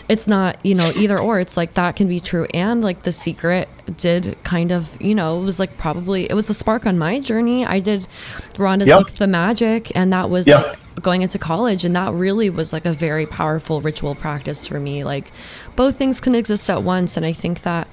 it's 0.09 0.27
not, 0.27 0.59
you 0.65 0.75
know, 0.75 0.91
either 0.97 1.19
or. 1.19 1.39
It's 1.41 1.57
like 1.57 1.75
that 1.75 1.97
can 1.97 2.09
be 2.09 2.19
true. 2.21 2.47
And 2.53 2.83
like 2.83 3.03
the 3.05 3.13
secret 3.13 3.69
did 3.97 4.37
kind 4.45 4.73
of, 4.73 5.01
you 5.01 5.15
know, 5.15 5.41
it 5.41 5.45
was 5.45 5.59
like 5.61 5.79
probably 5.79 6.25
it 6.29 6.35
was 6.35 6.51
a 6.51 6.55
spark 6.55 6.87
on 6.87 6.99
my 6.99 7.21
journey. 7.21 7.65
I 7.65 7.79
did 7.79 8.07
Rhonda's 8.55 8.89
Yep. 8.89 8.99
book 8.99 9.11
The 9.13 9.27
Magic 9.27 9.93
and 9.97 10.13
that 10.13 10.29
was 10.31 10.47
Yep. 10.49 10.67
like 10.67 10.79
going 11.03 11.23
into 11.23 11.39
college 11.39 11.85
and 11.85 11.95
that 11.97 12.13
really 12.13 12.51
was 12.51 12.73
like 12.73 12.85
a 12.85 12.93
very 12.93 13.25
powerful 13.27 13.81
ritual 13.81 14.15
practice 14.15 14.67
for 14.67 14.79
me 14.79 15.03
like 15.03 15.33
both 15.75 15.97
things 15.97 16.21
can 16.21 16.35
exist 16.35 16.69
at 16.69 16.83
once 16.83 17.17
and 17.17 17.25
i 17.25 17.33
think 17.33 17.63
that 17.63 17.89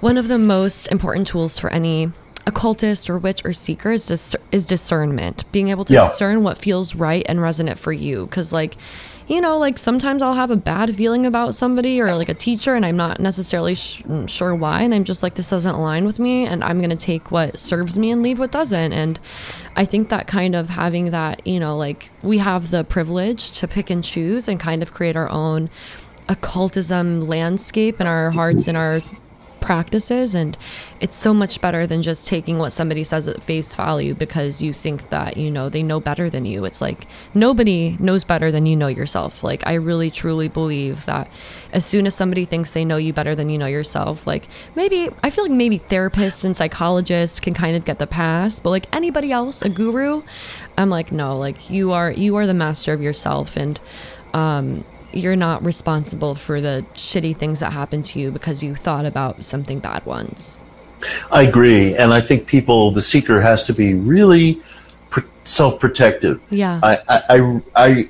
one 0.00 0.16
of 0.16 0.26
the 0.26 0.38
most 0.38 0.88
important 0.88 1.28
tools 1.28 1.60
for 1.60 1.70
any 1.70 2.10
occultist 2.46 3.08
or 3.10 3.18
witch 3.18 3.44
or 3.44 3.52
seeker 3.52 3.90
is, 3.90 4.06
dis- 4.06 4.34
is 4.50 4.64
discernment. 4.64 5.44
Being 5.52 5.68
able 5.68 5.84
to 5.84 5.92
Yeah. 5.94 6.04
discern 6.04 6.42
what 6.42 6.58
feels 6.58 6.94
right 6.94 7.24
and 7.28 7.40
resonant 7.40 7.78
for 7.78 7.92
you. 7.92 8.26
Because 8.26 8.52
like 8.52 8.76
you 9.28 9.40
know 9.40 9.58
like 9.58 9.78
sometimes 9.78 10.24
i'll 10.24 10.34
have 10.34 10.50
a 10.50 10.56
bad 10.56 10.92
feeling 10.96 11.24
about 11.24 11.54
somebody 11.54 12.00
or 12.00 12.16
like 12.16 12.28
a 12.28 12.34
teacher 12.34 12.74
and 12.74 12.84
i'm 12.84 12.96
not 12.96 13.20
necessarily 13.20 13.76
sh- 13.76 14.02
mm, 14.02 14.28
sure 14.28 14.52
why. 14.52 14.82
And 14.82 14.92
i'm 14.92 15.04
just 15.04 15.22
like 15.22 15.34
this 15.34 15.50
doesn't 15.50 15.72
align 15.76 16.04
with 16.04 16.18
me 16.18 16.46
and 16.46 16.64
i'm 16.64 16.78
going 16.78 16.90
to 16.90 16.96
take 16.96 17.30
what 17.30 17.56
serves 17.56 17.96
me 17.96 18.10
and 18.10 18.22
leave 18.22 18.40
what 18.40 18.50
doesn't. 18.50 18.92
And 18.92 19.20
i 19.76 19.84
think 19.84 20.08
that 20.08 20.26
kind 20.26 20.56
of 20.56 20.70
having 20.70 21.10
that 21.10 21.46
you 21.46 21.60
know 21.60 21.76
like 21.76 22.10
we 22.22 22.38
have 22.38 22.72
the 22.72 22.82
privilege 22.82 23.52
to 23.60 23.68
pick 23.68 23.88
and 23.88 24.02
choose 24.02 24.48
and 24.48 24.58
kind 24.58 24.82
of 24.82 24.92
create 24.92 25.14
our 25.14 25.28
own 25.30 25.70
occultism 26.28 27.20
landscape 27.28 28.00
in 28.00 28.06
our 28.06 28.30
hearts 28.30 28.68
and 28.68 28.76
our 28.76 29.00
practices 29.60 30.34
and 30.34 30.56
it's 31.00 31.16
so 31.16 31.32
much 31.32 31.60
better 31.60 31.86
than 31.86 32.02
just 32.02 32.26
taking 32.26 32.58
what 32.58 32.70
somebody 32.70 33.04
says 33.04 33.28
at 33.28 33.42
face 33.42 33.74
value 33.74 34.14
because 34.14 34.60
you 34.60 34.72
think 34.72 35.10
that 35.10 35.36
you 35.36 35.50
know 35.50 35.68
they 35.68 35.82
know 35.82 36.00
better 36.00 36.30
than 36.30 36.44
you. 36.44 36.64
It's 36.64 36.80
like 36.80 37.06
nobody 37.34 37.96
knows 38.00 38.24
better 38.24 38.50
than 38.50 38.66
you 38.66 38.76
know 38.76 38.88
yourself. 38.88 39.42
Like 39.44 39.66
i 39.66 39.74
really 39.74 40.10
truly 40.10 40.48
believe 40.48 41.04
that 41.06 41.30
as 41.72 41.84
soon 41.84 42.06
as 42.06 42.14
somebody 42.14 42.44
thinks 42.44 42.72
they 42.72 42.84
know 42.84 42.96
you 42.96 43.12
better 43.12 43.34
than 43.34 43.48
you 43.48 43.58
know 43.58 43.66
yourself 43.66 44.26
like 44.26 44.48
maybe 44.74 45.08
i 45.22 45.30
feel 45.30 45.44
like 45.44 45.52
maybe 45.52 45.78
therapists 45.78 46.44
and 46.44 46.56
psychologists 46.56 47.40
can 47.40 47.54
kind 47.54 47.76
of 47.76 47.84
get 47.84 47.98
the 47.98 48.06
pass 48.06 48.58
but 48.58 48.70
like 48.70 48.86
anybody 48.94 49.32
else 49.32 49.62
a 49.62 49.68
guru 49.68 50.22
i'm 50.76 50.90
like 50.90 51.12
no 51.12 51.36
like 51.36 51.70
you 51.70 51.92
are 51.92 52.10
you 52.10 52.36
are 52.36 52.46
the 52.46 52.54
master 52.54 52.92
of 52.92 53.02
yourself. 53.02 53.56
And 53.56 53.80
um 54.32 54.84
you're 55.12 55.36
not 55.36 55.64
responsible 55.64 56.34
for 56.34 56.60
the 56.60 56.84
shitty 56.94 57.36
things 57.36 57.60
that 57.60 57.72
happen 57.72 58.02
to 58.02 58.20
you 58.20 58.30
because 58.30 58.62
you 58.62 58.74
thought 58.74 59.04
about 59.04 59.44
something 59.44 59.78
bad 59.78 60.04
once. 60.06 60.60
I 61.32 61.42
agree, 61.42 61.96
and 61.96 62.12
I 62.12 62.20
think 62.20 62.46
people, 62.46 62.90
the 62.90 63.00
seeker, 63.00 63.40
has 63.40 63.64
to 63.66 63.72
be 63.72 63.94
really 63.94 64.60
self-protective. 65.44 66.40
Yeah. 66.50 66.80
I, 66.82 66.98
I, 67.08 67.20
I, 67.28 67.60
I, 67.74 68.08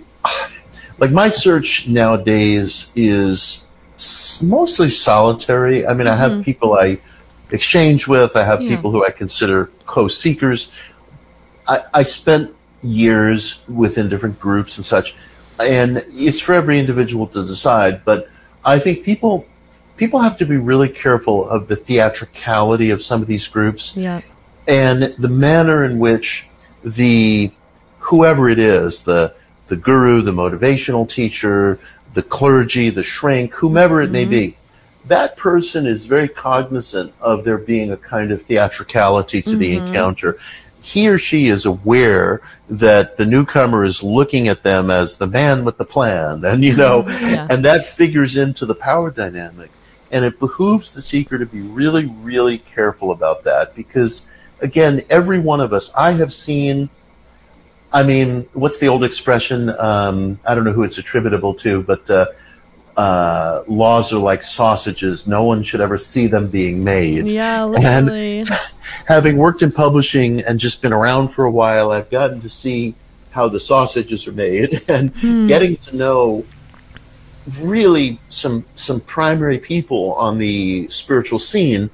like 0.98 1.12
my 1.12 1.28
search 1.28 1.88
nowadays 1.88 2.92
is 2.96 3.66
mostly 4.42 4.90
solitary. 4.90 5.86
I 5.86 5.94
mean, 5.94 6.07
I 6.07 6.16
have 6.16 6.44
people 6.44 6.74
I 6.74 6.98
exchange 7.51 8.09
with. 8.09 8.36
I 8.36 8.44
have 8.44 8.59
Mm-hmm. 8.59 8.68
Yeah. 8.70 8.76
people 8.76 8.90
who 8.90 9.07
I 9.07 9.11
consider 9.11 9.70
co-seekers. 9.86 10.70
I, 11.68 11.80
I 11.94 12.03
spent 12.03 12.55
years 12.82 13.62
within 13.68 14.09
different 14.09 14.40
groups 14.40 14.76
and 14.76 14.84
such, 14.84 15.14
and 15.62 16.04
it's 16.08 16.40
for 16.40 16.54
every 16.54 16.78
individual 16.78 17.26
to 17.28 17.46
decide. 17.46 18.04
But 18.04 18.28
I 18.64 18.78
think 18.78 19.04
people 19.04 19.46
people 20.00 20.20
have 20.20 20.38
to 20.38 20.46
be 20.46 20.56
really 20.56 20.88
careful 20.88 21.46
of 21.48 21.68
the 21.68 21.76
theatricality 21.76 22.90
of 22.90 23.02
some 23.02 23.20
of 23.20 23.28
these 23.28 23.46
groups 23.46 23.94
Yeah. 23.94 24.22
and 24.66 25.02
the 25.18 25.28
manner 25.28 25.84
in 25.84 25.98
which 25.98 26.48
the 26.82 27.52
whoever 27.98 28.48
it 28.48 28.58
is 28.58 29.02
the 29.02 29.34
the 29.68 29.76
guru 29.76 30.22
the 30.22 30.32
motivational 30.32 31.06
teacher 31.06 31.78
the 32.14 32.22
clergy 32.22 32.88
the 32.88 33.02
shrink 33.02 33.52
whomever 33.52 34.00
it 34.00 34.11
may 34.11 34.22
mm-hmm. 34.22 34.30
be 34.30 34.56
that 35.06 35.36
person 35.36 35.86
is 35.86 36.06
very 36.06 36.28
cognizant 36.28 37.12
of 37.20 37.44
there 37.44 37.58
being 37.58 37.90
a 37.92 37.96
kind 37.96 38.32
of 38.32 38.42
theatricality 38.42 39.42
to 39.42 39.54
the 39.54 39.76
mm-hmm. 39.76 39.88
encounter 39.88 40.38
he 40.83 41.09
or 41.09 41.18
she 41.18 41.47
is 41.49 41.66
aware 41.66 42.41
that 42.68 43.16
the 43.16 43.26
newcomer 43.26 43.85
is 43.85 44.03
looking 44.03 44.49
at 44.49 44.62
them 44.62 44.91
as 44.91 45.18
the 45.18 45.26
man 45.26 45.64
with 45.64 45.76
the 45.78 45.85
plan 45.85 46.45
and 46.51 46.62
you 46.64 46.74
know 46.76 47.05
Yeah. 47.09 47.47
and 47.51 47.64
that 47.64 47.85
figures 47.87 48.37
into 48.37 48.66
the 48.66 48.74
power 48.74 49.11
dynamic. 49.11 49.70
And 50.12 50.24
it 50.24 50.41
behooves 50.41 50.93
the 50.93 51.03
seeker 51.03 51.39
to 51.39 51.47
be 51.47 51.61
really 51.61 52.07
really 52.22 52.59
careful 52.59 53.12
about 53.12 53.45
that 53.45 53.74
because 53.76 54.28
again 54.61 55.03
every 55.09 55.39
one 55.39 55.61
of 55.61 55.72
us 55.72 55.93
i 55.95 56.11
have 56.12 56.33
seen 56.33 56.89
i 57.93 58.03
mean 58.03 58.49
what's 58.53 58.78
the 58.78 58.89
old 58.89 59.05
expression? 59.05 59.68
Um, 59.78 60.39
i 60.47 60.55
don't 60.55 60.64
know 60.64 60.72
who 60.72 60.83
it's 60.83 60.99
attributable 60.99 61.55
to 61.55 61.83
but 61.83 62.11
uh, 62.11 62.26
uh, 62.97 63.62
laws 63.68 64.12
are 64.12 64.18
like 64.18 64.43
sausages. 64.43 65.26
No 65.26 65.45
one 65.45 65.62
should 65.62 65.81
ever 65.81 65.97
see 65.97 66.26
them 66.26 66.49
being 66.49 66.85
made. 66.85 67.24
Yeah, 67.26 67.62
And- 67.64 68.07
literally. 68.07 68.45
having 69.07 69.36
worked 69.36 69.62
in 69.62 69.72
publishing 69.72 70.41
and 70.41 70.59
just 70.59 70.82
been 70.82 70.93
around 70.93 71.28
for 71.28 71.45
a 71.45 71.51
while, 71.51 71.93
I've 71.93 72.11
gotten 72.11 72.41
to 72.41 72.49
see 72.49 72.95
how 73.30 73.49
the 73.49 73.61
sausages 73.61 74.26
are 74.26 74.32
made 74.32 74.82
and 74.88 75.14
hmm. 75.16 75.47
getting 75.47 75.76
to 75.76 75.97
know 75.97 76.45
really 77.61 78.18
some 78.28 78.64
some 78.74 79.01
primary 79.01 79.59
people 79.59 80.14
on 80.14 80.38
the 80.38 80.88
spiritual 80.88 81.38
scene, 81.38 81.91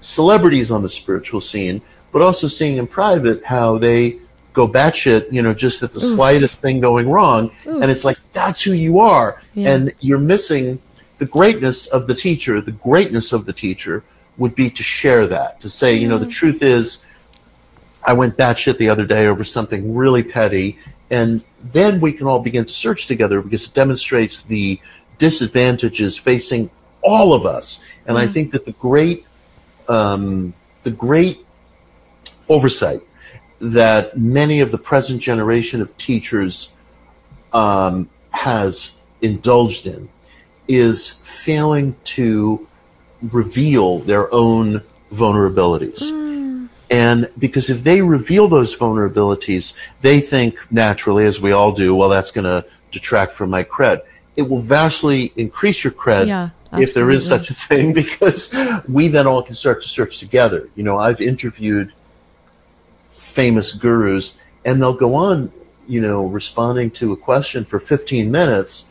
celebrities 0.00 0.70
on 0.70 0.82
the 0.82 0.88
spiritual 0.88 1.40
scene, 1.40 1.80
but 2.12 2.22
also 2.22 2.46
seeing 2.46 2.76
in 2.76 2.86
private 2.86 3.44
how 3.44 3.78
they 3.78 4.18
go 4.52 4.66
batshit, 4.66 5.30
you 5.32 5.40
know, 5.40 5.54
just 5.54 5.82
at 5.82 5.92
the 5.92 6.00
slightest 6.00 6.60
thing 6.60 6.80
going 6.80 7.08
wrong. 7.08 7.50
And 7.64 7.84
it's 7.84 8.04
like, 8.04 8.18
that's 8.32 8.60
who 8.60 8.72
you 8.72 8.98
are. 8.98 9.40
Yeah. 9.54 9.72
And 9.72 9.94
you're 10.00 10.18
missing 10.18 10.80
the 11.18 11.26
greatness 11.26 11.86
of 11.86 12.08
the 12.08 12.14
teacher. 12.14 12.60
The 12.60 12.72
greatness 12.72 13.32
of 13.32 13.46
the 13.46 13.52
teacher 13.52 14.02
would 14.38 14.54
be 14.54 14.70
to 14.70 14.82
share 14.82 15.26
that, 15.26 15.60
to 15.60 15.68
say, 15.68 15.94
you 15.94 16.08
know, 16.08 16.18
the 16.18 16.26
truth 16.26 16.62
is, 16.62 17.04
I 18.04 18.12
went 18.12 18.36
batshit 18.36 18.78
the 18.78 18.88
other 18.88 19.04
day 19.04 19.26
over 19.26 19.44
something 19.44 19.94
really 19.94 20.22
petty, 20.22 20.78
and 21.10 21.44
then 21.62 22.00
we 22.00 22.12
can 22.12 22.26
all 22.26 22.40
begin 22.40 22.64
to 22.64 22.72
search 22.72 23.06
together 23.06 23.42
because 23.42 23.66
it 23.66 23.74
demonstrates 23.74 24.44
the 24.44 24.80
disadvantages 25.18 26.16
facing 26.16 26.70
all 27.02 27.34
of 27.34 27.44
us. 27.44 27.84
And 28.06 28.16
I 28.16 28.26
think 28.26 28.52
that 28.52 28.64
the 28.64 28.72
great, 28.72 29.26
um, 29.88 30.54
the 30.84 30.90
great 30.90 31.44
oversight 32.48 33.00
that 33.60 34.16
many 34.16 34.60
of 34.60 34.70
the 34.70 34.78
present 34.78 35.20
generation 35.20 35.82
of 35.82 35.96
teachers 35.96 36.72
um, 37.52 38.08
has 38.30 38.98
indulged 39.20 39.86
in 39.86 40.08
is 40.68 41.14
failing 41.24 41.96
to 42.04 42.67
reveal 43.22 43.98
their 43.98 44.32
own 44.32 44.82
vulnerabilities. 45.12 46.10
And 46.90 47.30
because 47.38 47.68
if 47.68 47.84
they 47.84 48.00
reveal 48.00 48.48
those 48.48 48.76
vulnerabilities, 48.76 49.74
they 50.00 50.20
think 50.20 50.58
naturally, 50.70 51.24
as 51.24 51.40
we 51.40 51.52
all 51.52 51.72
do, 51.72 51.94
well, 51.94 52.08
that's 52.08 52.30
going 52.30 52.44
to 52.44 52.66
detract 52.90 53.34
from 53.34 53.50
my 53.50 53.62
cred. 53.62 54.02
It 54.36 54.42
will 54.42 54.60
vastly 54.60 55.32
increase 55.36 55.84
your 55.84 55.92
cred 55.92 56.28
Yeah, 56.28 56.50
if 56.72 56.94
there 56.94 57.10
is 57.10 57.26
such 57.26 57.50
a 57.50 57.54
thing, 57.54 57.92
because 58.02 58.54
we 58.88 59.08
then 59.08 59.26
all 59.26 59.42
can 59.42 59.54
start 59.54 59.82
to 59.82 59.88
search 59.88 60.18
together. 60.18 60.70
You 60.76 60.84
know, 60.84 60.98
I've 60.98 61.20
interviewed 61.20 61.92
famous 63.12 63.72
gurus, 63.72 64.38
and 64.64 64.80
they'll 64.80 64.96
go 64.96 65.14
on, 65.14 65.52
you 65.86 66.00
know, 66.00 66.26
responding 66.26 66.90
to 66.92 67.12
a 67.12 67.16
question 67.16 67.64
for 67.64 67.78
15 67.78 68.30
minutes, 68.30 68.88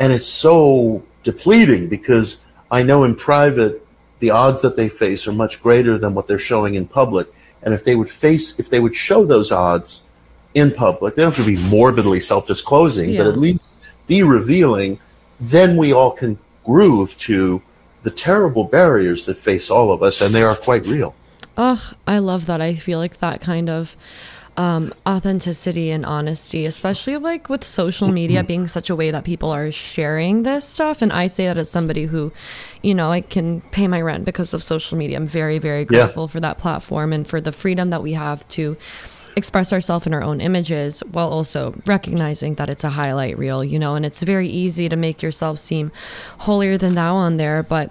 and 0.00 0.12
it's 0.12 0.26
so 0.26 1.04
depleting 1.22 1.88
because 1.88 2.45
I 2.70 2.82
know 2.82 3.04
in 3.04 3.14
private 3.14 3.86
the 4.18 4.30
odds 4.30 4.62
that 4.62 4.76
they 4.76 4.88
face 4.88 5.26
are 5.26 5.32
much 5.32 5.62
greater 5.62 5.98
than 5.98 6.14
what 6.14 6.26
they're 6.26 6.38
showing 6.38 6.74
in 6.74 6.86
public. 6.86 7.28
And 7.62 7.74
if 7.74 7.84
they 7.84 7.94
would 7.96 8.10
face, 8.10 8.58
if 8.58 8.70
they 8.70 8.80
would 8.80 8.94
show 8.94 9.24
those 9.24 9.52
odds 9.52 10.02
in 10.54 10.70
public, 10.70 11.14
they 11.14 11.22
don't 11.22 11.34
have 11.34 11.44
to 11.44 11.50
be 11.50 11.60
morbidly 11.68 12.20
self-disclosing, 12.20 13.10
Yeah. 13.10 13.24
but 13.24 13.28
at 13.28 13.38
least 13.38 13.72
be 14.06 14.22
revealing. 14.22 14.98
Then 15.38 15.76
we 15.76 15.92
all 15.92 16.12
can 16.12 16.38
groove 16.64 17.16
to 17.18 17.60
the 18.04 18.10
terrible 18.10 18.64
barriers 18.64 19.26
that 19.26 19.36
face 19.36 19.70
all 19.70 19.92
of 19.92 20.02
us, 20.02 20.20
and 20.20 20.34
they 20.34 20.42
are 20.42 20.54
quite 20.54 20.86
real. 20.86 21.14
Ugh, 21.56 21.94
I 22.06 22.18
love 22.18 22.46
that. 22.46 22.60
I 22.60 22.74
feel 22.74 22.98
like 22.98 23.18
that 23.18 23.40
kind 23.40 23.68
of 23.68 23.96
um, 24.56 24.92
authenticity 25.06 25.90
and 25.90 26.04
honesty, 26.04 26.64
especially 26.66 27.16
like 27.16 27.48
with 27.48 27.62
social 27.62 28.08
media 28.08 28.42
being 28.42 28.66
such 28.66 28.90
a 28.90 28.96
way 28.96 29.10
that 29.10 29.24
people 29.24 29.50
are 29.50 29.70
sharing 29.70 30.42
this 30.42 30.66
stuff. 30.66 31.02
And 31.02 31.12
I 31.12 31.26
say 31.26 31.46
that 31.46 31.58
as 31.58 31.70
somebody 31.70 32.06
who, 32.06 32.32
you 32.82 32.94
know, 32.94 33.10
I 33.10 33.20
can 33.20 33.60
pay 33.72 33.86
my 33.88 34.00
rent 34.00 34.24
because 34.24 34.54
of 34.54 34.64
social 34.64 34.96
media. 34.96 35.16
I'm 35.16 35.26
very, 35.26 35.58
very 35.58 35.84
grateful 35.84 36.28
for 36.28 36.40
that 36.40 36.58
platform 36.58 37.12
and 37.12 37.26
for 37.26 37.40
the 37.40 37.52
freedom 37.52 37.90
that 37.90 38.02
we 38.02 38.14
have 38.14 38.46
to 38.48 38.76
express 39.36 39.70
ourselves 39.70 40.06
in 40.06 40.14
our 40.14 40.22
own 40.22 40.40
images 40.40 41.00
while 41.12 41.28
also 41.28 41.74
recognizing 41.84 42.54
that 42.54 42.70
it's 42.70 42.84
a 42.84 42.88
highlight 42.90 43.36
reel, 43.36 43.62
you 43.62 43.78
know, 43.78 43.94
and 43.94 44.06
it's 44.06 44.22
very 44.22 44.48
easy 44.48 44.88
to 44.88 44.96
make 44.96 45.22
yourself 45.22 45.58
seem 45.58 45.92
holier 46.38 46.78
than 46.78 46.94
thou 46.94 47.14
on 47.14 47.36
there. 47.36 47.62
But 47.62 47.90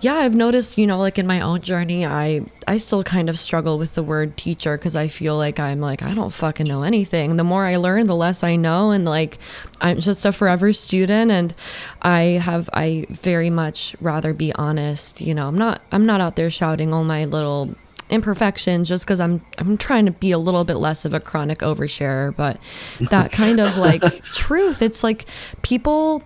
yeah, 0.00 0.14
I've 0.14 0.34
noticed, 0.34 0.78
you 0.78 0.86
know, 0.86 0.98
like 0.98 1.18
in 1.18 1.26
my 1.26 1.40
own 1.40 1.60
journey, 1.60 2.04
I 2.04 2.42
I 2.68 2.76
still 2.76 3.02
kind 3.02 3.28
of 3.28 3.38
struggle 3.38 3.78
with 3.78 3.94
the 3.94 4.02
word 4.02 4.36
teacher 4.36 4.76
because 4.76 4.94
I 4.94 5.08
feel 5.08 5.36
like 5.36 5.58
I'm 5.58 5.80
like 5.80 6.02
I 6.02 6.12
don't 6.12 6.32
fucking 6.32 6.66
know 6.66 6.82
anything. 6.82 7.36
The 7.36 7.44
more 7.44 7.64
I 7.64 7.76
learn, 7.76 8.06
the 8.06 8.16
less 8.16 8.44
I 8.44 8.56
know, 8.56 8.90
and 8.90 9.04
like 9.04 9.38
I'm 9.80 9.98
just 9.98 10.24
a 10.24 10.32
forever 10.32 10.72
student, 10.72 11.30
and 11.30 11.54
I 12.02 12.40
have 12.42 12.68
I 12.72 13.06
very 13.10 13.50
much 13.50 13.96
rather 14.00 14.34
be 14.34 14.52
honest. 14.54 15.20
You 15.20 15.34
know, 15.34 15.48
I'm 15.48 15.58
not 15.58 15.82
I'm 15.90 16.04
not 16.04 16.20
out 16.20 16.36
there 16.36 16.50
shouting 16.50 16.92
all 16.92 17.04
my 17.04 17.24
little 17.24 17.74
imperfections 18.10 18.88
just 18.88 19.04
because 19.04 19.20
I'm 19.20 19.40
I'm 19.58 19.78
trying 19.78 20.06
to 20.06 20.12
be 20.12 20.30
a 20.30 20.38
little 20.38 20.64
bit 20.64 20.76
less 20.76 21.04
of 21.04 21.14
a 21.14 21.20
chronic 21.20 21.60
oversharer, 21.60 22.36
but 22.36 22.58
that 23.10 23.32
kind 23.32 23.60
of 23.60 23.76
like 23.78 24.02
truth. 24.24 24.82
It's 24.82 25.02
like 25.02 25.24
people 25.62 26.22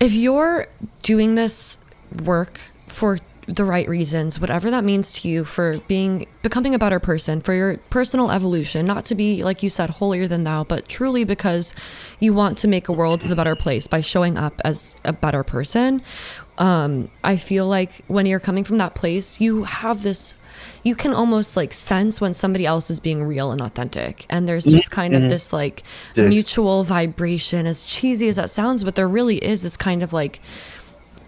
if 0.00 0.12
you're 0.14 0.66
doing 1.02 1.34
this 1.34 1.78
work 2.24 2.60
for 2.98 3.18
the 3.46 3.64
right 3.64 3.88
reasons, 3.88 4.38
whatever 4.38 4.70
that 4.70 4.84
means 4.84 5.12
to 5.14 5.28
you 5.28 5.44
for 5.44 5.72
being 5.86 6.26
becoming 6.42 6.74
a 6.74 6.78
better 6.78 6.98
person, 6.98 7.40
for 7.40 7.54
your 7.54 7.78
personal 7.90 8.30
evolution, 8.30 8.84
not 8.84 9.04
to 9.06 9.14
be 9.14 9.42
like 9.42 9.62
you 9.62 9.70
said 9.70 9.88
holier 9.88 10.26
than 10.26 10.44
thou, 10.44 10.64
but 10.64 10.88
truly 10.88 11.24
because 11.24 11.74
you 12.18 12.34
want 12.34 12.58
to 12.58 12.68
make 12.68 12.88
a 12.88 12.92
world 12.92 13.20
the 13.22 13.36
better 13.36 13.56
place 13.56 13.86
by 13.86 14.00
showing 14.00 14.36
up 14.36 14.60
as 14.64 14.96
a 15.04 15.12
better 15.12 15.44
person. 15.44 16.02
Um, 16.58 17.08
I 17.22 17.36
feel 17.36 17.66
like 17.68 18.04
when 18.08 18.26
you're 18.26 18.40
coming 18.40 18.64
from 18.64 18.78
that 18.78 18.94
place, 18.94 19.40
you 19.40 19.62
have 19.62 20.02
this 20.02 20.34
you 20.82 20.94
can 20.94 21.12
almost 21.12 21.56
like 21.56 21.72
sense 21.72 22.20
when 22.20 22.34
somebody 22.34 22.66
else 22.66 22.90
is 22.90 22.98
being 22.98 23.22
real 23.22 23.52
and 23.52 23.60
authentic 23.60 24.26
and 24.28 24.48
there's 24.48 24.64
just 24.64 24.90
kind 24.90 25.14
of 25.14 25.22
this 25.28 25.52
like 25.52 25.82
Dude. 26.14 26.28
mutual 26.28 26.82
vibration 26.82 27.66
as 27.66 27.82
cheesy 27.82 28.26
as 28.28 28.36
that 28.36 28.50
sounds 28.50 28.84
but 28.84 28.94
there 28.94 29.08
really 29.08 29.36
is 29.36 29.62
this 29.62 29.76
kind 29.76 30.02
of 30.02 30.12
like 30.12 30.40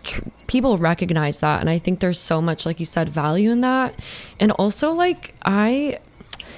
tr- 0.02 0.22
people 0.46 0.76
recognize 0.78 1.40
that 1.40 1.60
and 1.60 1.70
i 1.70 1.78
think 1.78 2.00
there's 2.00 2.18
so 2.18 2.40
much 2.40 2.66
like 2.66 2.80
you 2.80 2.86
said 2.86 3.08
value 3.08 3.50
in 3.50 3.60
that. 3.60 3.94
And 4.38 4.52
also 4.52 4.92
like 4.92 5.34
i 5.42 5.98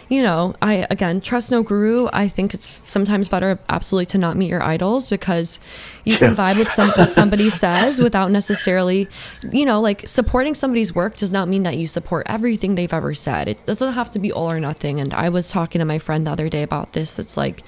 you 0.09 0.23
know 0.23 0.55
i 0.61 0.87
again 0.91 1.21
trust 1.21 1.51
no 1.51 1.63
guru. 1.63 2.09
I 2.13 2.29
think 2.29 2.55
it's 2.55 2.81
sometimes 2.85 3.29
better 3.29 3.59
absolutely 3.69 4.07
to 4.07 4.19
not 4.19 4.37
meet 4.37 4.51
your 4.51 4.63
idols 4.63 5.09
because 5.09 5.61
you 6.05 6.17
can 6.17 6.35
vibe 6.35 6.59
with 6.59 6.69
some 6.69 6.91
what 6.91 7.11
somebody 7.11 7.49
says 7.51 8.01
without 8.01 8.31
necessarily 8.31 9.09
you 9.51 9.65
know 9.65 9.81
like 9.81 10.07
supporting 10.07 10.55
somebody's 10.55 10.95
work 10.95 11.17
does 11.17 11.33
not 11.33 11.49
mean 11.49 11.63
that 11.63 11.77
you 11.77 11.87
support 11.87 12.27
everything 12.29 12.75
they've 12.75 12.93
ever 12.93 13.15
said. 13.15 13.49
It 13.49 13.65
doesn't 13.67 13.95
have 13.95 14.11
to 14.11 14.19
be 14.19 14.33
all 14.33 14.51
or 14.51 14.61
nothing. 14.61 15.01
And 15.01 15.15
i 15.15 15.29
was 15.29 15.51
talking 15.51 15.79
to 15.79 15.85
my 15.85 15.99
friend 15.99 16.27
the 16.27 16.31
other 16.33 16.49
day 16.49 16.63
about 16.63 16.93
this. 16.93 17.19
It's 17.19 17.37
like 17.37 17.63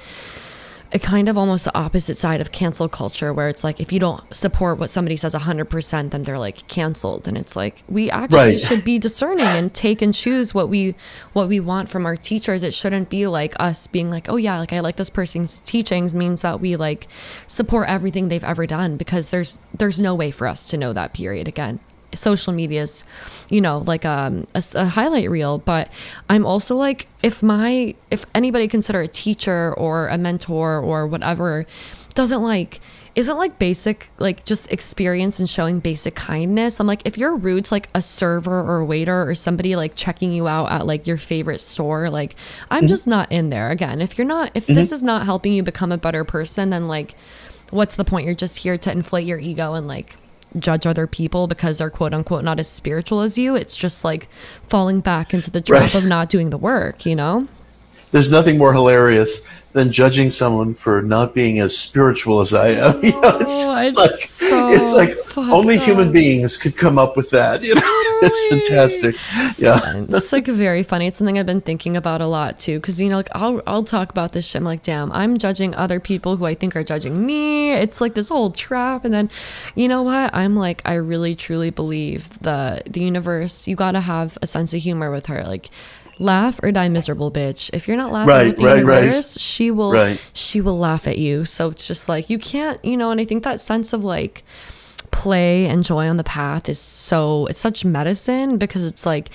a 0.95 0.99
kind 1.01 1.29
of 1.29 1.37
almost 1.37 1.65
the 1.65 1.77
opposite 1.77 2.17
side 2.17 2.41
of 2.41 2.53
cancel 2.53 2.89
culture 2.89 3.33
where 3.35 3.49
it's 3.49 3.65
like 3.65 3.81
if 3.81 3.93
you 3.93 3.99
don't 3.99 4.23
support 4.33 4.79
what 4.79 4.91
somebody 4.91 5.17
says 5.17 5.35
100% 5.35 6.11
then 6.13 6.23
they're 6.23 6.39
like 6.39 6.67
canceled. 6.69 7.27
And 7.27 7.37
it's 7.37 7.57
like 7.57 7.83
we 7.89 8.11
actually 8.13 8.39
Right. 8.39 8.61
should 8.61 8.85
be 8.85 8.99
discerning 9.01 9.45
and 9.47 9.75
take 9.75 10.01
and 10.03 10.15
choose 10.15 10.55
what 10.55 10.69
we 10.69 10.95
what 11.33 11.49
we 11.49 11.59
want 11.59 11.89
from 11.89 12.07
our 12.07 12.15
teachers. 12.17 12.63
It 12.63 12.73
shouldn't 12.73 13.11
be 13.11 13.27
like 13.27 13.55
us 13.59 13.89
being 13.89 14.09
like 14.09 14.29
oh 14.29 14.37
yeah 14.37 14.59
like 14.59 14.73
i 14.73 14.79
like 14.81 14.97
this 14.97 15.11
person's 15.11 15.59
teachings 15.61 16.15
means 16.15 16.43
that 16.43 16.61
we 16.61 16.77
like 16.77 17.09
support 17.49 17.89
everything 17.89 18.29
they've 18.29 18.45
ever 18.45 18.65
done 18.67 18.97
because 18.97 19.31
there's 19.31 19.59
there's 19.77 20.01
no 20.01 20.15
way 20.15 20.31
for 20.31 20.47
us 20.47 20.69
to 20.69 20.77
know 20.77 20.93
that 20.93 21.13
period 21.13 21.49
again 21.49 21.81
social 22.15 22.53
media's 22.53 23.05
you 23.49 23.61
know 23.61 23.79
like 23.79 24.05
um, 24.05 24.47
a, 24.55 24.63
a 24.75 24.87
highlight 24.87 25.31
reel 25.31 25.59
but 25.59 25.91
i'm 26.29 26.47
also 26.47 26.77
like 26.77 27.09
if 27.23 27.43
my 27.43 27.95
if 28.11 28.25
anybody 28.35 28.69
consider 28.69 29.01
a 29.01 29.09
teacher 29.09 29.75
or 29.75 30.09
a 30.09 30.19
mentor 30.19 30.79
or 30.79 31.07
whatever 31.07 31.67
doesn't 32.15 32.43
like 32.43 32.81
isn't 33.15 33.39
like 33.39 33.59
basic 33.61 34.09
like 34.19 34.45
just 34.45 34.71
experience 34.73 35.39
and 35.39 35.49
showing 35.49 35.79
basic 35.79 36.15
kindness 36.17 36.81
i'm 36.81 36.87
like 36.87 37.03
if 37.05 37.17
you're 37.17 37.37
rude 37.37 37.65
to 37.65 37.75
like 37.75 37.89
a 37.95 38.01
server 38.01 38.61
or 38.61 38.79
a 38.79 38.85
waiter 38.85 39.29
or 39.29 39.35
somebody 39.35 39.77
like 39.77 39.95
checking 39.95 40.33
you 40.33 40.49
out 40.49 40.71
at 40.71 40.87
like 40.87 41.07
your 41.07 41.17
favorite 41.17 41.61
store 41.61 42.11
like 42.11 42.35
i'm 42.71 42.87
just 42.89 43.07
not 43.07 43.31
in 43.31 43.51
there. 43.51 43.71
Again 43.71 44.01
if 44.01 44.19
you're 44.19 44.27
not 44.27 44.51
if 44.55 44.67
this 44.67 44.91
is 44.91 45.03
not 45.03 45.25
helping 45.25 45.53
you 45.53 45.63
become 45.63 45.93
a 45.93 45.99
better 45.99 46.25
person 46.25 46.71
then 46.71 46.89
like 46.89 47.15
what's 47.75 47.97
the 47.97 48.05
point? 48.05 48.25
You're 48.25 48.35
just 48.35 48.59
here 48.59 48.79
to 48.79 48.93
inflate 48.93 49.27
your 49.27 49.39
ego 49.39 49.75
and 49.75 49.87
like 49.87 50.17
judge 50.59 50.87
other 50.87 51.07
people 51.07 51.47
because 51.47 51.79
they're 51.79 51.91
quote 51.91 52.15
unquote 52.15 52.45
not 52.45 52.61
as 52.61 52.69
spiritual 52.69 53.21
as 53.21 53.37
you. 53.39 53.55
It's 53.57 53.77
just 53.77 54.05
like 54.05 54.29
falling 54.63 55.01
back 55.01 55.35
into 55.35 55.51
the 55.51 55.61
trap 55.61 55.83
Right. 55.83 55.95
of 55.95 56.05
not 56.07 56.29
doing 56.29 56.51
the 56.51 56.59
work, 56.59 57.05
you 57.07 57.17
know? 57.17 57.49
There's 58.13 58.31
nothing 58.31 58.59
more 58.59 58.73
hilarious 58.73 59.41
than 59.75 59.91
judging 59.91 60.31
someone 60.31 60.73
for 60.73 61.03
not 61.03 61.35
being 61.35 61.59
as 61.59 61.77
spiritual 61.77 62.41
as 62.41 62.55
I 62.55 62.69
am. 62.69 62.95
You 63.05 63.21
know, 63.21 63.39
it's, 63.41 63.53
Oh, 63.53 63.77
it's 63.83 63.97
like, 63.97 64.11
so 64.11 64.69
it's 64.71 64.95
like 65.37 65.49
only 65.49 65.77
human 65.79 66.13
beings 66.13 66.57
could 66.57 66.77
come 66.77 66.97
up 66.97 67.17
with 67.17 67.31
that. 67.31 67.63
You 67.63 67.75
know, 67.75 67.81
it's 68.23 68.69
fantastic. 68.69 69.17
Yeah. 69.61 69.81
it's 70.09 70.33
like 70.33 70.47
very 70.47 70.85
funny. 70.85 71.09
It's 71.09 71.17
something 71.17 71.39
I've 71.39 71.45
been 71.47 71.61
thinking 71.61 71.97
about 71.97 72.21
a 72.21 72.27
lot 72.27 72.59
too. 72.59 72.79
Cause 72.81 73.01
you 73.01 73.09
know, 73.09 73.17
like 73.17 73.29
I'll, 73.35 73.61
I'll 73.67 73.83
talk 73.83 74.11
about 74.11 74.33
this 74.33 74.47
shit. 74.47 74.61
I'm 74.61 74.65
like, 74.65 74.83
damn, 74.83 75.11
I'm 75.11 75.37
judging 75.37 75.75
other 75.75 75.99
people 75.99 76.37
who 76.37 76.47
I 76.47 76.55
think 76.55 76.77
are 76.77 76.85
judging 76.85 77.27
me. 77.27 77.73
It's 77.73 78.01
like 78.01 78.15
this 78.15 78.29
whole 78.29 78.53
trap. 78.53 79.05
And 79.05 79.13
then, 79.13 79.29
you 79.75 79.89
know 79.89 80.03
what? 80.03 80.33
I'm 80.33 80.55
like, 80.55 80.83
I 80.85 80.95
really 80.95 81.35
truly 81.35 81.71
believe 81.71 82.29
the, 82.41 82.81
the 82.89 83.01
universe, 83.01 83.67
you 83.67 83.75
gotta 83.75 84.01
have 84.01 84.39
a 84.41 84.47
sense 84.47 84.73
of 84.73 84.81
humor 84.81 85.11
with 85.11 85.27
her. 85.27 85.43
Like, 85.43 85.69
laugh 86.19 86.61
or 86.63 86.71
die 86.73 86.89
miserable 86.89 87.31
bitch 87.31 87.71
if 87.73 87.89
you're 87.89 87.97
not 87.97 88.13
laughing 88.13 88.29
Right, 88.35 88.47
with 88.49 88.57
the 88.59 88.65
right, 88.65 88.85
right. 88.85 89.03
universe 89.05 89.39
she 89.41 89.71
will 89.71 89.93
Right. 89.93 90.31
she 90.33 90.61
will 90.61 90.79
laugh 90.79 91.07
at 91.09 91.19
you 91.19 91.45
so 91.45 91.71
it's 91.71 91.87
just 91.87 92.09
like 92.09 92.31
you 92.31 92.39
can't 92.39 92.83
you 92.85 92.97
know 92.97 93.11
and 93.11 93.21
i 93.21 93.25
think 93.25 93.43
that 93.45 93.61
sense 93.61 93.93
of 93.93 94.05
like 94.05 94.45
play 95.11 95.67
and 95.67 95.85
joy 95.85 96.09
on 96.09 96.17
the 96.17 96.25
path 96.25 96.69
is 96.69 96.79
so 96.79 97.47
it's 97.47 97.59
such 97.59 97.85
medicine 97.85 98.59
because 98.59 98.85
it's 98.85 99.07
like 99.07 99.31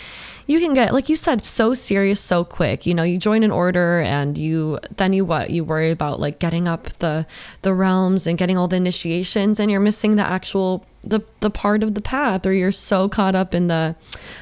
you 0.46 0.60
can 0.60 0.74
get 0.74 0.94
like 0.94 1.08
you 1.10 1.16
said 1.16 1.44
so 1.44 1.74
serious 1.74 2.20
so 2.20 2.44
quick 2.44 2.86
you 2.86 2.94
know 2.94 3.04
you 3.04 3.18
join 3.18 3.44
an 3.44 3.52
order 3.52 4.00
and 4.02 4.38
you 4.38 4.78
then 4.98 5.14
you 5.14 5.24
what 5.24 5.50
you 5.52 5.64
worry 5.64 5.92
about 5.92 6.20
like 6.20 6.38
getting 6.40 6.68
up 6.68 6.84
the 7.00 7.26
the 7.62 7.74
realms 7.74 8.28
and 8.28 8.38
getting 8.38 8.58
all 8.58 8.68
the 8.68 8.76
initiations 8.76 9.60
and 9.60 9.72
you're 9.72 9.80
missing 9.80 10.16
the 10.18 10.24
actual 10.24 10.86
the 11.04 11.22
the 11.40 11.50
part 11.50 11.82
of 11.82 11.96
the 11.96 12.02
path 12.02 12.46
or 12.46 12.54
you're 12.54 12.72
so 12.72 13.08
caught 13.08 13.36
up 13.36 13.56
in 13.56 13.68
the 13.68 13.96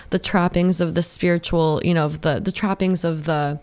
the 0.09 0.19
trappings 0.19 0.81
of 0.81 0.95
the 0.95 1.03
spiritual 1.03 1.79
you 1.83 1.93
know 1.93 2.05
of 2.05 2.21
the 2.21 2.39
the 2.39 2.51
trappings 2.51 3.03
of 3.03 3.25
the 3.25 3.59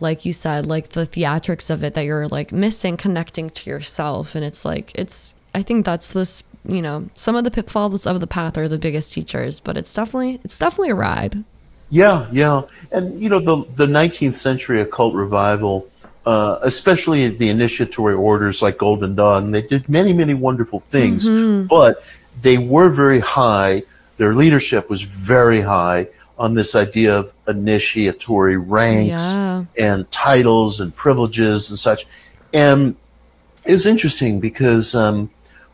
like 0.00 0.24
you 0.24 0.32
said, 0.32 0.66
like 0.66 0.90
the 0.90 1.02
theatrics 1.02 1.70
of 1.70 1.84
it 1.84 1.94
that 1.94 2.04
you're 2.04 2.26
like 2.28 2.52
missing 2.52 2.96
connecting 2.96 3.50
to 3.50 3.70
yourself. 3.70 4.34
And 4.34 4.44
it's 4.44 4.64
like, 4.64 4.92
it's, 4.94 5.34
I 5.54 5.62
think 5.62 5.84
that's 5.84 6.12
this, 6.12 6.42
you 6.64 6.82
know, 6.82 7.08
some 7.14 7.36
of 7.36 7.44
the 7.44 7.50
pitfalls 7.50 8.06
of 8.06 8.20
the 8.20 8.26
path 8.26 8.56
are 8.58 8.68
the 8.68 8.78
biggest 8.78 9.12
teachers, 9.12 9.60
but 9.60 9.76
it's 9.76 9.92
definitely, 9.92 10.40
it's 10.42 10.58
definitely 10.58 10.90
a 10.90 10.94
ride. 10.94 11.44
Yeah, 11.92 12.28
yeah, 12.30 12.62
and 12.92 13.20
you 13.20 13.28
know 13.28 13.40
the 13.40 13.64
the 13.74 13.86
19th 13.86 14.36
century 14.36 14.80
occult 14.80 15.12
revival, 15.12 15.89
uh, 16.26 16.58
especially 16.62 17.28
the 17.28 17.48
initiatory 17.48 18.14
orders 18.14 18.60
like 18.62 18.78
Golden 18.78 19.14
Dawn, 19.14 19.50
they 19.50 19.62
did 19.62 19.88
many 19.88 20.12
many 20.12 20.34
wonderful 20.34 20.80
things, 20.80 21.28
but 21.68 22.02
they 22.42 22.58
were 22.58 22.88
very 22.90 23.20
high. 23.20 23.82
Their 24.16 24.34
leadership 24.34 24.90
was 24.90 25.02
very 25.02 25.62
high 25.62 26.08
on 26.38 26.54
this 26.54 26.74
idea 26.74 27.18
of 27.18 27.32
initiatory 27.48 28.56
ranks 28.58 29.22
Yeah. 29.22 29.64
and 29.78 30.10
titles 30.10 30.80
and 30.80 30.94
privileges 30.94 31.70
and 31.70 31.78
such, 31.78 32.06
and 32.52 32.96
it's 33.64 33.86
interesting 33.86 34.40
because 34.40 34.94
um, 34.94 35.30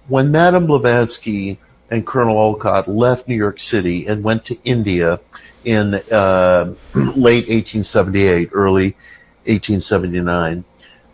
when 0.09 0.31
Madame 0.31 0.67
Blavatsky 0.67 1.59
and 1.91 2.05
Colonel 2.07 2.37
Olcott 2.37 2.89
left 2.89 3.29
New 3.29 3.37
York 3.37 3.59
City 3.61 4.07
and 4.07 4.25
went 4.25 4.45
to 4.47 4.57
India 4.65 5.21
in 5.65 5.95
uh, 6.13 6.75
late 6.95 7.47
1878, 7.49 8.51
early 8.53 8.97
1879, 9.47 10.65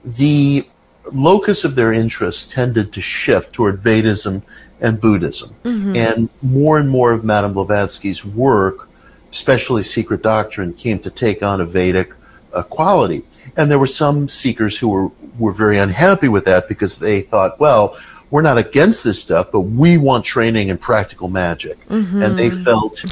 the 0.05 0.67
locus 1.13 1.65
of 1.65 1.75
their 1.75 1.93
interest 1.93 2.51
tended 2.53 2.93
to 2.93 3.01
shift 3.01 3.53
toward 3.53 3.83
Vedism 3.83 4.43
and 4.81 5.01
Buddhism. 5.01 5.55
And 5.65 6.29
more 6.43 6.79
and 6.79 6.89
more 6.89 7.13
of 7.13 7.25
Madame 7.25 7.53
Blavatsky's 7.55 8.25
work, 8.25 8.89
especially 9.31 9.83
Secret 9.83 10.23
Doctrine, 10.23 10.73
came 10.75 10.99
to 11.01 11.11
take 11.11 11.43
on 11.43 11.61
a 11.61 11.65
Vedic 11.65 12.15
uh, 12.53 12.63
quality. 12.65 13.23
And 13.57 13.71
there 13.71 13.79
were 13.79 13.87
some 13.87 14.29
seekers 14.29 14.77
who 14.79 14.89
were, 14.89 15.09
were 15.39 15.53
very 15.53 15.79
unhappy 15.79 16.29
with 16.29 16.45
that 16.47 16.69
because 16.69 16.99
they 16.99 17.21
thought, 17.21 17.61
well, 17.61 17.97
we're 18.31 18.43
not 18.43 18.57
against 18.59 19.05
this 19.05 19.21
stuff, 19.21 19.53
but 19.53 19.61
we 19.61 19.99
want 19.99 20.25
training 20.25 20.69
in 20.69 20.79
practical 20.79 21.29
magic. 21.29 21.79
And 21.91 22.39
they 22.39 22.49
felt 22.51 23.05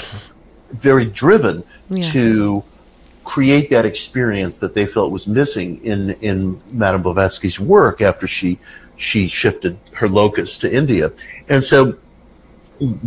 very 0.72 1.04
driven 1.04 1.62
Yeah. 1.90 2.10
to 2.12 2.64
create 3.30 3.70
that 3.70 3.86
experience 3.86 4.58
that 4.58 4.74
they 4.74 4.84
felt 4.84 5.12
was 5.12 5.28
missing 5.28 5.80
in 5.84 6.10
in 6.20 6.60
Madame 6.72 7.00
Blavatsky's 7.00 7.60
work 7.60 8.02
after 8.02 8.26
she 8.26 8.58
she 8.96 9.28
shifted 9.28 9.78
her 9.92 10.08
locus 10.08 10.58
to 10.58 10.66
India. 10.80 11.12
And 11.48 11.62
so 11.62 11.96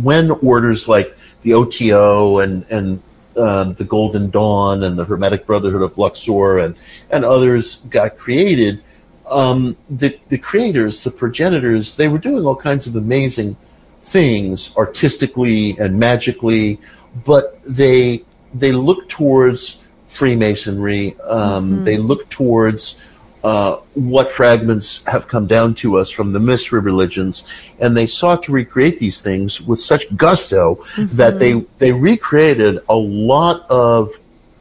when 0.00 0.30
orders 0.30 0.88
like 0.88 1.14
the 1.42 1.52
OTO 1.52 2.38
and 2.38 2.64
and 2.70 3.02
uh, 3.36 3.64
the 3.64 3.84
Golden 3.84 4.30
Dawn 4.30 4.84
and 4.84 4.98
the 4.98 5.04
Hermetic 5.04 5.44
Brotherhood 5.44 5.82
of 5.82 5.98
Luxor 5.98 6.58
and 6.58 6.74
and 7.10 7.22
others 7.22 7.82
got 7.90 8.16
created, 8.16 8.82
um, 9.30 9.76
the 9.90 10.18
the 10.28 10.38
creators, 10.38 11.04
the 11.04 11.10
progenitors, 11.10 11.96
they 11.96 12.08
were 12.08 12.22
doing 12.30 12.46
all 12.46 12.56
kinds 12.56 12.86
of 12.86 12.96
amazing 12.96 13.58
things 14.00 14.74
artistically 14.78 15.76
and 15.78 15.98
magically, 15.98 16.80
but 17.26 17.62
they 17.64 18.20
they 18.54 18.72
look 18.72 19.06
towards 19.10 19.83
Freemasonry. 20.16 21.16
Um, 21.20 21.84
They 21.84 21.96
look 21.96 22.28
towards 22.28 22.96
uh, 23.42 23.76
what 23.92 24.30
fragments 24.32 25.04
have 25.06 25.28
come 25.28 25.46
down 25.46 25.74
to 25.74 25.98
us 25.98 26.10
from 26.10 26.32
the 26.32 26.40
mystery 26.40 26.80
religions, 26.80 27.44
and 27.78 27.94
they 27.94 28.06
sought 28.06 28.42
to 28.44 28.52
recreate 28.52 28.98
these 28.98 29.20
things 29.20 29.60
with 29.60 29.78
such 29.78 30.04
gusto 30.16 30.82
that 30.96 31.38
they 31.38 31.52
they 31.78 31.92
recreated 31.92 32.78
a 32.88 32.96
lot 32.96 33.66
of 33.68 34.10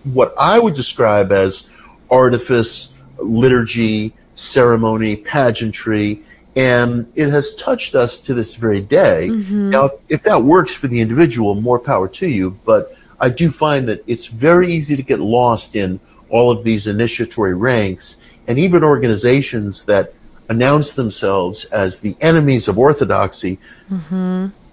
what 0.03 0.33
I 0.37 0.59
would 0.59 0.73
describe 0.73 1.31
as 1.31 1.69
artifice, 2.11 2.93
liturgy, 3.19 4.11
ceremony, 4.35 5.15
pageantry, 5.15 6.21
and 6.57 7.09
it 7.15 7.29
has 7.29 7.55
touched 7.55 7.95
us 7.95 8.19
to 8.21 8.33
this 8.33 8.55
very 8.55 8.81
day. 8.81 9.29
Now, 9.29 9.91
if 10.09 10.23
that 10.23 10.43
works 10.43 10.73
for 10.73 10.87
the 10.87 10.99
individual, 10.99 11.55
more 11.55 11.79
power 11.79 12.07
to 12.09 12.27
you. 12.27 12.57
But 12.65 12.95
I 13.24 13.30
do 13.30 13.51
find 13.51 13.88
that 13.88 14.03
it's 14.05 14.26
very 14.26 14.67
easy 14.67 14.97
to 14.97 15.01
get 15.01 15.21
lost 15.21 15.78
in 15.78 16.01
all 16.30 16.51
of 16.51 16.65
these 16.65 16.88
initiatory 16.88 17.55
ranks, 17.55 18.17
and 18.47 18.59
even 18.59 18.84
organizations 18.84 19.86
that 19.86 20.13
announce 20.49 20.91
themselves 20.91 21.63
as 21.65 22.01
the 22.01 22.17
enemies 22.19 22.67
of 22.67 22.78
orthodoxy 22.78 23.59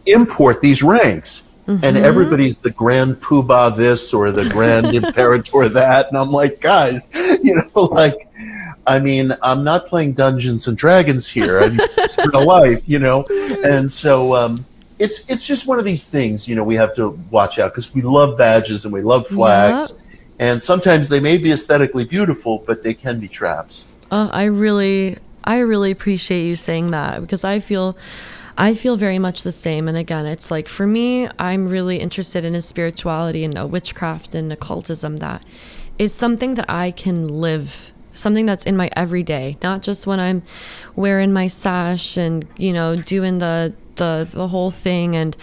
import 0.05 0.61
these 0.61 0.82
ranks. 0.82 1.46
And 1.84 1.96
everybody's 1.96 2.59
the 2.59 2.72
grand 2.72 3.20
poobah 3.20 3.76
this 3.76 4.12
or 4.12 4.32
the 4.32 4.48
grand 4.48 4.92
imperator 4.94 5.68
that. 5.68 6.09
And 6.09 6.18
I'm 6.18 6.30
like, 6.30 6.61
guys, 6.61 7.09
you 7.14 7.55
know, 7.55 7.82
like, 7.84 8.26
I 8.84 8.98
mean, 8.98 9.32
I'm 9.44 9.62
not 9.62 9.86
playing 9.86 10.14
Dungeons 10.14 10.66
and 10.66 10.76
Dragons 10.76 11.28
here. 11.28 11.61
I'm 11.61 11.78
real 12.32 12.44
life, 12.44 12.82
you 12.88 12.98
know? 12.98 13.24
And 13.64 13.88
so, 13.92 14.34
um, 14.34 14.66
it's, 15.01 15.28
it's 15.30 15.44
just 15.44 15.66
one 15.66 15.78
of 15.78 15.86
these 15.86 16.07
things, 16.07 16.46
you 16.46 16.55
know, 16.55 16.62
we 16.62 16.76
have 16.76 16.94
to 16.96 17.18
watch 17.30 17.59
out 17.59 17.72
because 17.72 17.94
we 17.94 18.03
love 18.03 18.36
badges 18.36 18.84
and 18.84 18.92
we 18.92 19.01
love 19.01 19.26
flags. 19.26 19.94
And 20.38 20.61
sometimes 20.61 21.09
they 21.09 21.20
may 21.20 21.38
be 21.38 21.53
aesthetically 21.53 22.05
beautiful, 22.05 22.62
but 22.66 22.82
they 22.82 22.92
can 22.92 23.18
be 23.18 23.26
traps. 23.26 23.86
Uh, 24.11 24.28
I 24.30 24.44
really, 24.44 25.16
I 25.42 25.59
really 25.61 25.90
appreciate 25.90 26.46
you 26.46 26.55
saying 26.55 26.90
that 26.90 27.22
because 27.22 27.44
I 27.44 27.61
feel, 27.61 27.96
I 28.59 28.74
feel 28.74 28.96
very 28.96 29.18
much 29.18 29.42
the 29.42 29.53
same. 29.53 29.88
And 29.88 29.96
again, 29.96 30.26
it's 30.26 30.51
like 30.51 30.68
for 30.68 30.86
me, 30.86 31.28
I'm 31.38 31.66
really 31.66 31.96
interested 31.96 32.44
in 32.44 32.55
a 32.55 32.61
spirituality 32.61 33.42
and 33.42 33.57
a 33.57 33.66
witchcraft 33.66 34.34
and 34.34 34.53
occultism 34.53 35.16
that 35.16 35.42
is 35.98 36.14
something 36.14 36.55
that 36.55 36.68
I 36.68 36.90
can 36.90 37.24
live, 37.24 37.92
something 38.12 38.44
that's 38.44 38.64
in 38.64 38.76
my 38.76 38.90
everyday, 38.94 39.57
not 39.62 39.80
just 39.80 40.07
when 40.07 40.20
I'm 40.20 40.42
wearing 40.94 41.32
my 41.32 41.46
sash 41.46 42.18
and 42.18 42.46
you 42.59 42.72
know 42.72 42.96
doing 42.96 43.38
the 43.38 43.74
the 44.01 44.28
the 44.32 44.48
whole 44.48 44.72
thing. 44.72 45.14
And 45.14 45.36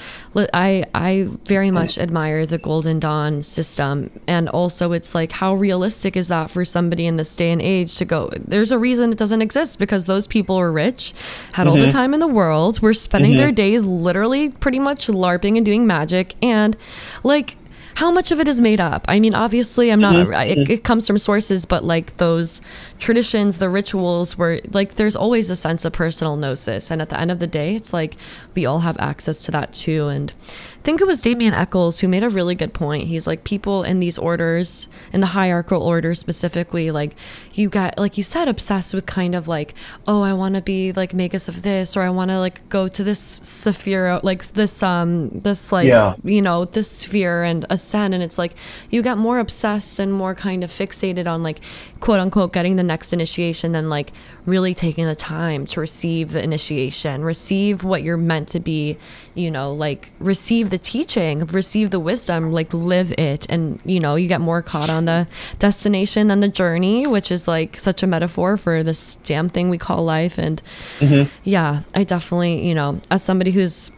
I 0.54 0.84
I 0.94 1.28
very 1.46 1.72
much 1.72 1.98
admire 1.98 2.46
the 2.46 2.58
Golden 2.58 3.00
Dawn 3.00 3.42
system. 3.42 4.12
And 4.28 4.50
also 4.50 4.92
it's 4.92 5.16
like 5.16 5.32
how 5.32 5.54
realistic 5.54 6.18
is 6.18 6.28
that 6.28 6.52
for 6.52 6.66
somebody 6.66 7.06
in 7.06 7.16
this 7.16 7.34
day 7.36 7.52
and 7.52 7.62
age 7.62 7.96
to 7.96 8.06
go 8.06 8.30
there's 8.54 8.72
a 8.72 8.80
reason 8.80 9.12
it 9.12 9.18
doesn't 9.18 9.42
exist 9.42 9.80
because 9.80 10.06
those 10.06 10.28
people 10.28 10.56
are 10.58 10.72
rich 10.72 11.14
had 11.54 11.68
all 11.68 11.76
the 11.76 11.82
mm-hmm. 11.82 11.92
time 11.92 12.14
in 12.14 12.20
the 12.20 12.28
world 12.28 12.82
were 12.82 12.94
spending 12.94 13.38
their 13.38 13.48
mm-hmm. 13.48 13.56
days 13.56 13.86
literally 13.86 14.50
pretty 14.50 14.80
much 14.80 15.08
larping 15.08 15.56
and 15.58 15.66
doing 15.66 15.88
magic. 15.88 16.36
And 16.42 16.76
like 17.24 17.58
how 17.98 18.12
much 18.12 18.32
of 18.32 18.40
it 18.40 18.48
is 18.48 18.62
made 18.62 18.80
up? 18.80 19.06
I 19.08 19.20
mean, 19.20 19.34
obviously, 19.34 19.92
I'm 19.92 20.00
not. 20.00 20.14
Mm-hmm. 20.14 20.62
It, 20.62 20.70
it 20.70 20.84
comes 20.84 21.08
from 21.08 21.18
sources, 21.18 21.66
but 21.66 21.84
like 21.84 22.18
those 22.18 22.62
traditions, 23.00 23.58
the 23.58 23.70
rituals, 23.70 24.38
were 24.38 24.60
like 24.72 24.96
there's 24.96 25.16
always 25.16 25.50
a 25.50 25.56
sense 25.56 25.86
of 25.86 25.94
personal 25.94 26.36
gnosis, 26.38 26.92
and 26.92 27.02
at 27.02 27.10
the 27.10 27.20
end 27.20 27.32
of 27.32 27.40
the 27.40 27.48
day, 27.48 27.76
it's 27.76 27.94
like 27.94 28.16
we 28.56 28.66
all 28.66 28.80
have 28.80 28.98
access 29.00 29.44
to 29.46 29.52
that 29.52 29.74
too. 29.74 30.08
And 30.08 30.34
I 30.48 30.82
think 30.88 31.02
it 31.02 31.08
was 31.08 31.22
Damien 31.22 31.54
Echols 31.54 32.00
who 32.00 32.08
made 32.08 32.24
a 32.24 32.30
really 32.30 32.56
good 32.56 32.74
point. 32.74 33.08
He's 33.08 33.28
like 33.28 33.44
people 33.44 33.84
in 33.84 34.00
these 34.00 34.18
orders, 34.18 34.88
in 35.12 35.20
the 35.22 35.28
hierarchical 35.28 35.84
orders 35.84 36.20
specifically, 36.20 36.92
like 36.92 37.14
you 37.54 37.70
got 37.70 37.98
like 37.98 38.18
you 38.18 38.24
said, 38.24 38.48
obsessed 38.48 38.94
with 38.94 39.06
kind 39.06 39.36
of 39.36 39.48
like, 39.48 39.74
oh, 40.08 40.22
I 40.22 40.34
want 40.34 40.56
to 40.56 40.62
be 40.62 40.92
like 40.94 41.14
magus 41.14 41.48
of 41.48 41.62
this, 41.62 41.96
or 41.98 42.02
I 42.04 42.10
want 42.10 42.32
to 42.32 42.40
like 42.40 42.68
go 42.70 42.88
to 42.88 43.04
this 43.04 43.40
Sephira, 43.42 44.24
like 44.24 44.44
this 44.48 44.82
um 44.84 45.30
this 45.30 45.72
like 45.72 45.88
Yeah. 45.88 46.16
you 46.24 46.42
know 46.42 46.66
this 46.66 46.90
sphere 46.90 47.44
and 47.44 47.66
ascend 47.70 48.14
and 48.14 48.24
it's 48.24 48.38
like 48.38 48.54
you 48.90 49.02
got 49.02 49.18
more 49.18 49.40
obsessed 49.40 50.00
and 50.00 50.14
more 50.14 50.34
kind 50.36 50.64
of 50.64 50.70
fixated 50.70 51.28
on 51.28 51.44
like 51.44 51.60
quote 52.00 52.20
unquote 52.20 52.54
getting 52.54 52.76
the 52.76 52.84
next 52.88 53.14
initiation 53.14 53.72
than 53.72 53.90
like 53.90 54.12
really 54.46 54.74
taking 54.74 55.06
the 55.06 55.16
time 55.16 55.66
to 55.68 55.80
receive 55.80 56.32
the 56.32 56.44
initiation 56.44 57.24
receive 57.24 57.84
what 57.84 58.04
you're 58.04 58.18
meant 58.18 58.48
to 58.48 58.60
be 58.60 58.98
you 59.36 59.52
know 59.52 59.72
like 59.72 60.10
receive 60.20 60.70
the 60.70 60.78
teaching 60.78 61.46
receive 61.46 61.92
the 61.92 62.00
wisdom 62.00 62.52
like 62.52 62.74
live 62.74 63.12
it. 63.18 63.46
And 63.50 63.82
you 63.86 64.00
know 64.00 64.16
you 64.16 64.28
get 64.28 64.42
more 64.42 64.62
caught 64.62 64.90
on 64.90 65.06
the 65.06 65.28
destination 65.60 66.28
than 66.28 66.40
the 66.40 66.48
journey 66.48 67.06
which 67.06 67.32
is 67.32 67.48
like 67.48 67.78
such 67.78 68.04
a 68.04 68.08
metaphor 68.08 68.58
for 68.58 68.84
this 68.84 69.16
damn 69.18 69.50
thing 69.50 69.70
we 69.70 69.78
call 69.78 70.04
life. 70.04 70.38
And 70.38 70.62
mm-hmm. 71.00 71.30
yeah 71.44 71.82
i 71.94 72.04
definitely 72.04 72.68
you 72.68 72.74
know 72.74 73.00
as 73.12 73.24
somebody 73.24 73.52
who's 73.52 73.92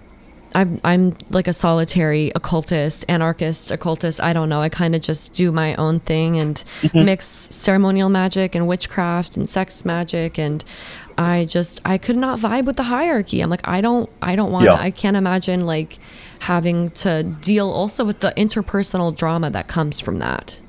I'm 0.55 0.79
I'm 0.83 1.15
like 1.29 1.47
a 1.47 1.53
solitary 1.53 2.31
occultist, 2.35 3.05
anarchist 3.07 3.71
occultist. 3.71 4.21
I 4.21 4.33
don't 4.33 4.49
know. 4.49 4.61
I 4.61 4.69
kind 4.69 4.95
of 4.95 5.01
just 5.01 5.33
do 5.33 5.51
my 5.51 5.75
own 5.75 5.99
thing 5.99 6.37
and 6.37 6.63
mix 6.93 7.25
ceremonial 7.25 8.09
magic 8.09 8.55
and 8.55 8.67
witchcraft 8.67 9.37
and 9.37 9.47
sex 9.49 9.85
magic 9.85 10.37
and 10.37 10.63
I 11.17 11.45
just 11.45 11.81
I 11.85 11.97
could 11.97 12.17
not 12.17 12.39
vibe 12.39 12.65
with 12.65 12.77
the 12.77 12.83
hierarchy. 12.83 13.41
I'm 13.41 13.49
like 13.49 13.67
I 13.67 13.81
don't 13.81 14.09
I 14.21 14.35
don't 14.35 14.51
want 14.51 14.65
Yeah. 14.65 14.75
I 14.75 14.89
can't 14.89 15.17
imagine 15.17 15.65
like 15.65 15.99
having 16.39 16.89
to 16.89 17.23
deal 17.23 17.69
also 17.69 18.05
with 18.05 18.21
the 18.21 18.31
interpersonal 18.37 19.15
drama 19.15 19.49
that 19.51 19.67
comes 19.67 19.99
from 19.99 20.19
that. 20.19 20.61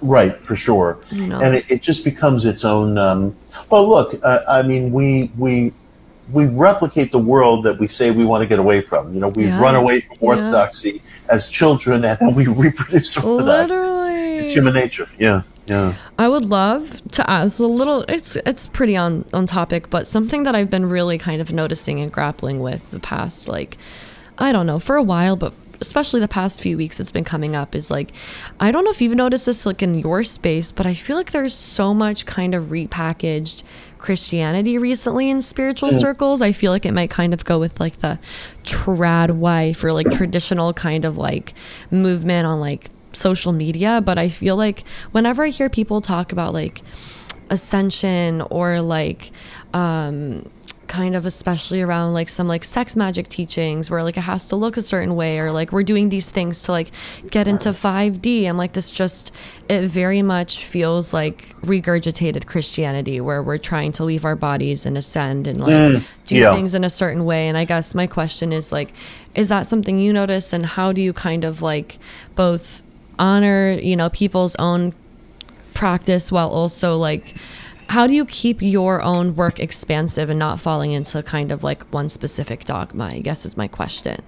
Right, 0.00 0.36
for 0.36 0.54
sure. 0.54 1.00
know. 1.26 1.40
And 1.40 1.56
it, 1.56 1.66
it 1.68 1.82
just 1.82 2.04
becomes 2.04 2.44
its 2.44 2.64
own. 2.64 2.98
Um, 2.98 3.36
well, 3.70 3.88
look, 3.88 4.20
uh, 4.22 4.40
I 4.48 4.62
mean, 4.62 4.92
we 4.92 5.30
we 5.36 5.72
we 6.32 6.46
replicate 6.46 7.10
the 7.12 7.18
world 7.18 7.64
that 7.64 7.78
we 7.78 7.86
say 7.86 8.10
we 8.10 8.24
want 8.24 8.42
to 8.42 8.46
get 8.46 8.58
away 8.58 8.80
from. 8.80 9.14
You 9.14 9.20
know, 9.20 9.28
we 9.28 9.46
Yeah. 9.46 9.60
run 9.60 9.74
away 9.74 10.00
from 10.02 10.16
Yeah. 10.20 10.28
orthodoxy 10.28 11.02
as 11.28 11.48
children, 11.48 12.04
and 12.04 12.18
then 12.18 12.34
we 12.34 12.46
reproduce 12.64 13.16
orthodoxy. 13.16 13.72
Literally. 13.74 14.38
It's 14.38 14.52
human 14.52 14.74
nature. 14.74 15.08
Yeah, 15.18 15.42
yeah. 15.66 15.94
I 16.18 16.28
would 16.28 16.44
love 16.44 17.02
to 17.12 17.28
ask 17.30 17.58
a 17.60 17.66
little. 17.66 18.02
It's 18.08 18.36
it's 18.46 18.66
pretty 18.66 18.96
on 18.96 19.24
on 19.32 19.46
topic, 19.46 19.90
but 19.90 20.06
something 20.06 20.42
that 20.44 20.54
I've 20.54 20.70
been 20.70 20.88
really 20.88 21.18
kind 21.18 21.40
of 21.40 21.52
noticing 21.52 21.98
and 22.00 22.12
grappling 22.12 22.60
with 22.60 22.90
the 22.90 23.00
past, 23.00 23.48
like, 23.48 23.76
I 24.38 24.52
don't 24.52 24.66
know, 24.66 24.78
for 24.78 24.96
a 24.96 25.02
while, 25.02 25.34
but 25.36 25.52
especially 25.80 26.18
the 26.20 26.26
past 26.28 26.60
few 26.60 26.76
weeks, 26.76 26.98
it's 27.00 27.10
been 27.12 27.24
coming 27.24 27.54
up. 27.56 27.74
Is 27.74 27.90
like, 27.90 28.12
I 28.60 28.70
don't 28.70 28.84
know 28.84 28.90
if 28.90 29.00
you've 29.00 29.14
noticed 29.14 29.46
this, 29.46 29.64
like 29.66 29.82
in 29.82 29.94
your 29.94 30.22
space, 30.24 30.70
but 30.72 30.86
I 30.86 30.94
feel 30.94 31.16
like 31.16 31.30
there's 31.32 31.54
so 31.54 31.92
much 31.94 32.26
kind 32.26 32.54
of 32.54 32.64
repackaged 32.64 33.62
Christianity 33.98 34.78
recently 34.78 35.28
in 35.30 35.42
spiritual 35.42 35.90
circles. 35.90 36.42
I 36.42 36.52
feel 36.52 36.72
like 36.72 36.86
it 36.86 36.92
might 36.92 37.10
kind 37.10 37.34
of 37.34 37.44
go 37.44 37.58
with 37.58 37.80
like 37.80 37.96
the 37.98 38.18
trad 38.62 39.32
wife 39.32 39.82
or 39.84 39.92
like 39.92 40.10
traditional 40.10 40.72
kind 40.72 41.04
of 41.04 41.18
like 41.18 41.54
movement 41.90 42.46
on 42.46 42.60
like 42.60 42.86
social 43.12 43.52
media. 43.52 44.00
But 44.04 44.18
I 44.18 44.28
feel 44.28 44.56
like 44.56 44.86
whenever 45.12 45.44
I 45.44 45.48
hear 45.48 45.68
people 45.68 46.00
talk 46.00 46.32
about 46.32 46.54
like 46.54 46.80
ascension 47.50 48.42
or 48.50 48.80
like 48.80 49.30
um 49.72 50.44
kind 50.88 51.14
of 51.14 51.26
especially 51.26 51.80
around 51.82 52.14
like 52.14 52.28
some 52.28 52.48
like 52.48 52.64
sex 52.64 52.96
magic 52.96 53.28
teachings 53.28 53.90
where 53.90 54.02
like 54.02 54.16
it 54.16 54.22
has 54.22 54.48
to 54.48 54.56
look 54.56 54.76
a 54.76 54.82
certain 54.82 55.14
way 55.14 55.38
or 55.38 55.52
like 55.52 55.70
we're 55.70 55.82
doing 55.82 56.08
these 56.08 56.28
things 56.28 56.62
to 56.62 56.72
like 56.72 56.90
get 57.30 57.46
into 57.46 57.68
5D. 57.70 58.46
I'm 58.48 58.56
like 58.56 58.72
this 58.72 58.90
just 58.90 59.30
it 59.68 59.86
very 59.88 60.22
much 60.22 60.64
feels 60.64 61.12
like 61.12 61.54
regurgitated 61.62 62.46
Christianity 62.46 63.20
where 63.20 63.42
we're 63.42 63.58
trying 63.58 63.92
to 63.92 64.04
leave 64.04 64.24
our 64.24 64.36
bodies 64.36 64.86
and 64.86 64.96
ascend 64.96 65.46
and 65.46 65.60
like 65.60 65.68
Mm, 65.68 66.08
do 66.26 66.36
yeah. 66.36 66.54
things 66.54 66.74
in 66.74 66.82
a 66.84 66.90
certain 66.90 67.24
way. 67.24 67.48
And 67.48 67.56
I 67.56 67.64
guess 67.64 67.94
my 67.94 68.06
question 68.06 68.52
is 68.52 68.72
like, 68.72 68.92
is 69.34 69.48
that 69.48 69.66
something 69.66 69.98
you 69.98 70.12
notice 70.12 70.52
and 70.52 70.64
how 70.64 70.92
do 70.92 71.00
you 71.02 71.12
kind 71.12 71.44
of 71.44 71.62
like 71.62 71.98
both 72.34 72.82
honor, 73.18 73.72
you 73.72 73.94
know, 73.96 74.08
people's 74.08 74.56
own 74.56 74.92
practice 75.74 76.32
while 76.32 76.48
also 76.48 76.96
like 76.96 77.34
how 77.88 78.06
do 78.06 78.14
you 78.14 78.26
keep 78.26 78.60
your 78.60 79.00
own 79.02 79.34
work 79.34 79.58
expansive 79.58 80.28
and 80.28 80.38
not 80.38 80.60
falling 80.60 80.92
into 80.92 81.22
kind 81.22 81.50
of 81.50 81.62
like 81.62 81.82
one 81.84 82.08
specific 82.08 82.64
dogma? 82.64 83.04
I 83.04 83.20
guess 83.20 83.44
is 83.44 83.56
my 83.56 83.66
question. 83.66 84.22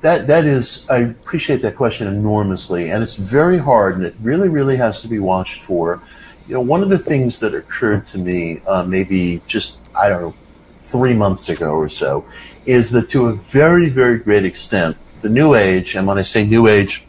That 0.00 0.26
that 0.26 0.44
is, 0.44 0.88
I 0.88 0.98
appreciate 0.98 1.62
that 1.62 1.76
question 1.76 2.06
enormously, 2.06 2.90
and 2.90 3.02
it's 3.02 3.16
very 3.16 3.58
hard, 3.58 3.96
and 3.96 4.04
it 4.04 4.14
really, 4.22 4.48
really 4.48 4.76
has 4.76 5.00
to 5.02 5.08
be 5.08 5.18
watched 5.18 5.62
for. 5.62 6.00
You 6.46 6.54
know, 6.54 6.60
one 6.60 6.82
of 6.82 6.90
the 6.90 6.98
things 6.98 7.38
that 7.38 7.54
occurred 7.54 8.06
to 8.08 8.18
me, 8.18 8.60
uh, 8.66 8.84
maybe 8.84 9.40
just 9.46 9.80
I 9.96 10.08
don't 10.08 10.22
know, 10.22 10.34
three 10.82 11.14
months 11.14 11.48
ago 11.48 11.70
or 11.70 11.88
so, 11.88 12.24
is 12.66 12.90
that 12.90 13.08
to 13.10 13.28
a 13.28 13.32
very, 13.32 13.88
very 13.88 14.18
great 14.18 14.44
extent, 14.44 14.96
the 15.22 15.30
New 15.30 15.54
Age, 15.54 15.96
and 15.96 16.06
when 16.06 16.18
I 16.18 16.22
say 16.22 16.44
New 16.44 16.68
Age, 16.68 17.06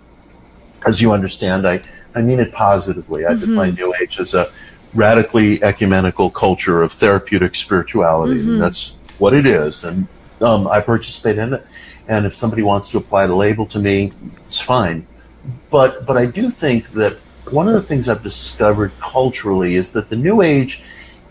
as 0.87 1.01
you 1.01 1.11
understand, 1.11 1.67
I 1.67 1.81
I 2.15 2.21
mean 2.21 2.39
it 2.39 2.53
positively. 2.53 3.25
I 3.25 3.33
define 3.33 3.75
New 3.75 3.93
Age 4.01 4.19
as 4.19 4.33
a 4.33 4.49
radically 4.95 5.61
ecumenical 5.61 6.29
culture 6.31 6.81
of 6.81 6.91
therapeutic 6.91 7.53
spirituality. 7.53 8.39
And 8.53 8.61
that's 8.61 8.97
what 9.19 9.33
it 9.33 9.45
is, 9.45 9.83
and 9.83 10.07
um, 10.41 10.67
I 10.67 10.81
participate 10.81 11.37
in 11.37 11.53
it. 11.53 11.65
And 12.07 12.25
if 12.25 12.35
somebody 12.35 12.61
wants 12.61 12.89
to 12.89 12.97
apply 12.97 13.27
the 13.27 13.35
label 13.35 13.65
to 13.67 13.79
me, 13.79 14.11
it's 14.45 14.59
fine. 14.59 15.05
But 15.69 16.05
but 16.05 16.17
I 16.17 16.25
do 16.25 16.49
think 16.49 16.91
that 16.93 17.17
one 17.51 17.67
of 17.67 17.73
the 17.73 17.81
things 17.81 18.09
I've 18.09 18.23
discovered 18.23 18.91
culturally 18.99 19.75
is 19.75 19.91
that 19.93 20.09
the 20.09 20.15
New 20.15 20.41
Age 20.41 20.81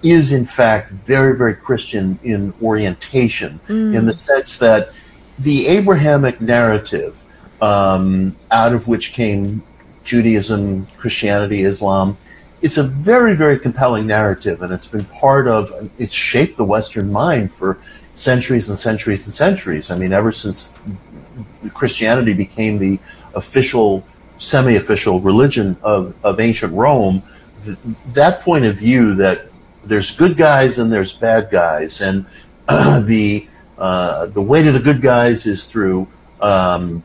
is 0.03 0.33
in 0.33 0.47
fact 0.47 0.93
very 0.93 1.37
very 1.37 1.55
Christian 1.55 2.19
in 2.23 2.53
orientation, 2.63 3.61
in 3.97 4.07
the 4.07 4.15
sense 4.15 4.59
that 4.59 4.91
the 5.39 5.67
Abrahamic 5.67 6.41
narrative, 6.41 7.23
um, 7.61 8.37
out 8.51 8.73
of 8.73 8.87
which 8.87 9.13
came 9.13 9.63
Judaism, 10.05 10.87
Christianity, 10.99 11.63
Islam, 11.63 12.17
it's 12.65 12.79
a 12.79 12.83
very, 12.83 13.35
very 13.35 13.59
compelling 13.59 14.07
narrative, 14.07 14.63
and 14.63 14.73
it's 14.73 14.87
been 14.87 15.05
part 15.05 15.47
of, 15.47 15.71
it's 15.99 16.15
shaped 16.15 16.57
the 16.57 16.65
Western 16.65 17.13
mind 17.13 17.53
for 17.53 17.79
centuries 18.15 18.71
and 18.71 18.79
centuries 18.79 19.27
and 19.27 19.35
centuries. 19.35 19.91
I 19.91 19.99
mean, 19.99 20.15
ever 20.15 20.33
since 20.33 20.73
Christianity 21.75 22.33
became 22.33 22.79
the 22.79 22.99
official, 23.35 24.03
semi 24.39 24.77
official 24.77 25.21
religion 25.21 25.77
of, 25.83 26.15
of 26.25 26.41
ancient 26.41 26.73
Rome, 26.73 27.23
th- 27.67 27.77
that 28.15 28.41
point 28.41 28.65
of 28.65 28.77
view 28.77 29.15
that 29.17 29.43
there's 29.85 30.11
good 30.13 30.39
guys 30.39 30.79
and 30.79 30.91
there's 30.91 31.13
bad 31.13 31.51
guys, 31.51 32.01
and 32.01 32.25
the, 32.67 33.47
uh, 33.77 34.25
the 34.25 34.41
way 34.41 34.63
to 34.63 34.73
the 34.73 34.81
good 34.81 35.03
guys 35.03 35.45
is 35.45 35.71
through 35.71 36.09
um, 36.41 37.03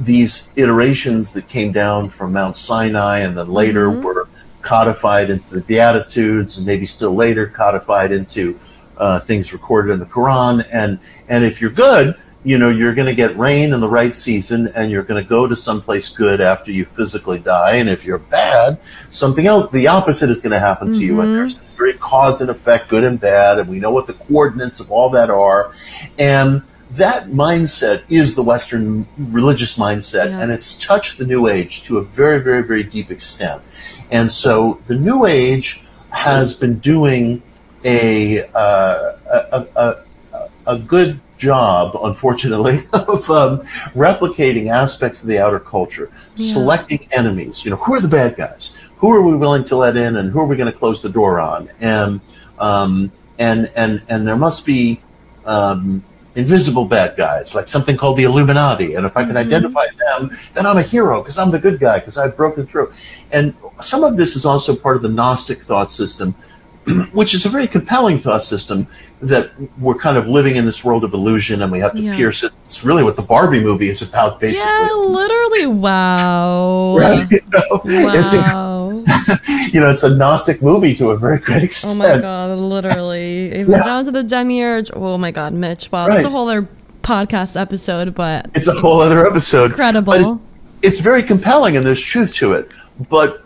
these 0.00 0.52
iterations 0.56 1.32
that 1.34 1.48
came 1.48 1.70
down 1.70 2.10
from 2.10 2.32
Mount 2.32 2.56
Sinai 2.56 3.20
and 3.20 3.38
then 3.38 3.48
later 3.48 3.88
were 3.90 4.19
codified 4.62 5.30
into 5.30 5.54
the 5.54 5.60
Beatitudes 5.62 6.58
and 6.58 6.66
maybe 6.66 6.86
still 6.86 7.14
later 7.14 7.46
codified 7.46 8.12
into 8.12 8.58
uh, 8.96 9.20
things 9.20 9.52
recorded 9.52 9.92
in 9.92 9.98
the 9.98 10.06
Quran. 10.06 10.66
And 10.70 10.98
and 11.28 11.44
if 11.44 11.60
you're 11.60 11.70
good, 11.70 12.16
you 12.44 12.56
know 12.58 12.68
you're 12.70 12.94
going 12.94 13.06
to 13.06 13.14
get 13.14 13.36
rain 13.36 13.72
in 13.72 13.80
the 13.80 13.88
right 13.88 14.14
season, 14.14 14.68
and 14.68 14.90
you're 14.90 15.02
going 15.02 15.22
to 15.22 15.28
go 15.28 15.46
to 15.46 15.56
someplace 15.56 16.08
good 16.08 16.40
after 16.40 16.72
you 16.72 16.84
physically 16.84 17.38
die. 17.38 17.76
And 17.76 17.88
if 17.88 18.04
you're 18.04 18.18
bad, 18.18 18.80
something 19.10 19.46
else, 19.46 19.70
the 19.72 19.88
opposite 19.88 20.30
is 20.30 20.40
going 20.40 20.52
to 20.52 20.58
happen 20.60 20.92
to 20.92 20.98
you. 20.98 21.20
And 21.20 21.34
there's 21.34 21.56
this 21.56 21.74
very 21.74 21.94
cause 21.94 22.40
and 22.40 22.50
effect, 22.50 22.88
good 22.88 23.04
and 23.04 23.20
bad, 23.20 23.58
and 23.58 23.68
we 23.68 23.78
know 23.78 23.90
what 23.90 24.06
the 24.06 24.14
coordinates 24.14 24.80
of 24.80 24.90
all 24.90 25.10
that 25.10 25.30
are. 25.30 25.72
And 26.18 26.62
that 26.92 27.28
mindset 27.28 28.02
is 28.08 28.34
the 28.34 28.42
Western 28.42 29.06
religious 29.18 29.76
mindset, 29.78 30.30
Yeah. 30.30 30.40
and 30.40 30.50
it's 30.52 30.76
touched 30.84 31.18
the 31.18 31.26
New 31.26 31.48
Age 31.48 31.82
to 31.84 31.98
a 31.98 32.02
very, 32.02 32.40
very, 32.40 32.62
very 32.62 32.82
deep 32.82 33.10
extent. 33.10 33.62
And 34.10 34.30
so 34.30 34.80
the 34.86 34.96
New 34.96 35.26
Age 35.26 35.84
has 36.10 36.54
been 36.54 36.78
doing 36.80 37.42
a 37.84 38.42
uh, 38.54 39.12
a, 39.30 39.66
a, 39.76 39.96
a, 40.32 40.48
a 40.66 40.78
good 40.78 41.20
job, 41.38 41.96
unfortunately, 42.02 42.80
of 42.92 43.30
um, 43.30 43.60
replicating 43.94 44.68
aspects 44.68 45.22
of 45.22 45.28
the 45.28 45.38
outer 45.38 45.60
culture, 45.60 46.10
selecting 46.34 47.08
enemies. 47.12 47.64
You 47.64 47.70
know, 47.70 47.76
who 47.76 47.94
are 47.94 48.00
the 48.00 48.08
bad 48.08 48.36
guys? 48.36 48.74
Who 48.98 49.10
are 49.12 49.22
we 49.22 49.34
willing 49.34 49.64
to 49.64 49.76
let 49.76 49.96
in, 49.96 50.16
and 50.16 50.30
who 50.30 50.40
are 50.40 50.46
we 50.46 50.56
going 50.56 50.70
to 50.70 50.78
close 50.78 51.00
the 51.00 51.08
door 51.08 51.40
on? 51.40 51.70
And 51.80 52.20
um, 52.58 53.12
and 53.38 53.70
and 53.76 54.02
and 54.08 54.26
there 54.26 54.36
must 54.36 54.66
be 54.66 55.00
um, 55.46 56.04
invisible 56.34 56.84
bad 56.84 57.16
guys, 57.16 57.54
like 57.54 57.66
something 57.66 57.96
called 57.96 58.16
the 58.16 58.24
Illuminati. 58.24 58.94
And 58.94 59.04
if 59.04 59.16
I 59.16 59.22
can 59.24 59.30
mm-hmm. 59.30 59.38
identify 59.38 59.86
them, 59.98 60.30
then 60.54 60.66
I'm 60.66 60.78
a 60.78 60.82
hero 60.82 61.22
because 61.22 61.38
I'm 61.38 61.50
the 61.50 61.58
good 61.58 61.80
guy 61.80 61.98
because 61.98 62.18
I've 62.18 62.36
broken 62.36 62.66
through. 62.66 62.92
And 63.32 63.54
some 63.80 64.04
of 64.04 64.16
this 64.16 64.36
is 64.36 64.44
also 64.44 64.74
part 64.74 64.96
of 64.96 65.02
the 65.02 65.08
Gnostic 65.08 65.62
thought 65.62 65.90
system, 65.90 66.34
which 67.12 67.34
is 67.34 67.46
a 67.46 67.48
very 67.48 67.66
compelling 67.66 68.18
thought 68.18 68.42
system 68.42 68.86
that 69.20 69.50
we're 69.78 69.98
kind 69.98 70.16
of 70.16 70.26
living 70.28 70.56
in 70.56 70.64
this 70.64 70.84
world 70.84 71.04
of 71.04 71.12
illusion 71.12 71.62
and 71.62 71.70
we 71.70 71.80
have 71.80 71.92
to 71.92 72.00
Yeah. 72.00 72.16
pierce 72.16 72.42
it. 72.42 72.52
It's 72.62 72.84
really 72.84 73.02
what 73.02 73.16
the 73.16 73.22
Barbie 73.22 73.60
movie 73.60 73.88
is 73.88 74.00
about, 74.00 74.40
basically. 74.40 74.70
Yeah, 74.70 74.88
literally. 74.92 75.66
Wow. 75.66 76.96
Right? 77.00 77.30
You 77.30 77.40
know, 77.52 77.82
Wow. 77.84 78.79
you 79.72 79.80
know, 79.80 79.90
it's 79.90 80.02
a 80.02 80.14
Gnostic 80.14 80.62
movie 80.62 80.94
to 80.96 81.10
a 81.10 81.16
very 81.16 81.38
great 81.38 81.62
extent. 81.62 81.94
Oh 81.94 81.98
my 81.98 82.18
god, 82.20 82.58
literally. 82.58 83.54
Even 83.60 83.72
Yeah. 83.72 83.82
down 83.84 84.04
to 84.04 84.10
the 84.10 84.22
demiurge. 84.22 84.90
Oh 84.94 85.18
my 85.18 85.30
god, 85.30 85.52
Mitch. 85.52 85.90
Wow, 85.92 86.08
that's 86.08 86.24
a 86.24 86.30
whole 86.30 86.48
other 86.48 86.68
podcast 87.02 87.60
episode, 87.60 88.14
but 88.14 88.48
It's 88.54 88.66
a 88.66 88.74
whole 88.74 89.00
other 89.00 89.26
episode. 89.26 89.70
Incredible. 89.70 90.12
It's, 90.14 90.32
it's 90.82 91.00
very 91.00 91.22
compelling 91.22 91.76
and 91.76 91.84
there's 91.84 92.00
truth 92.02 92.34
to 92.36 92.52
it. 92.54 92.70
But 93.08 93.44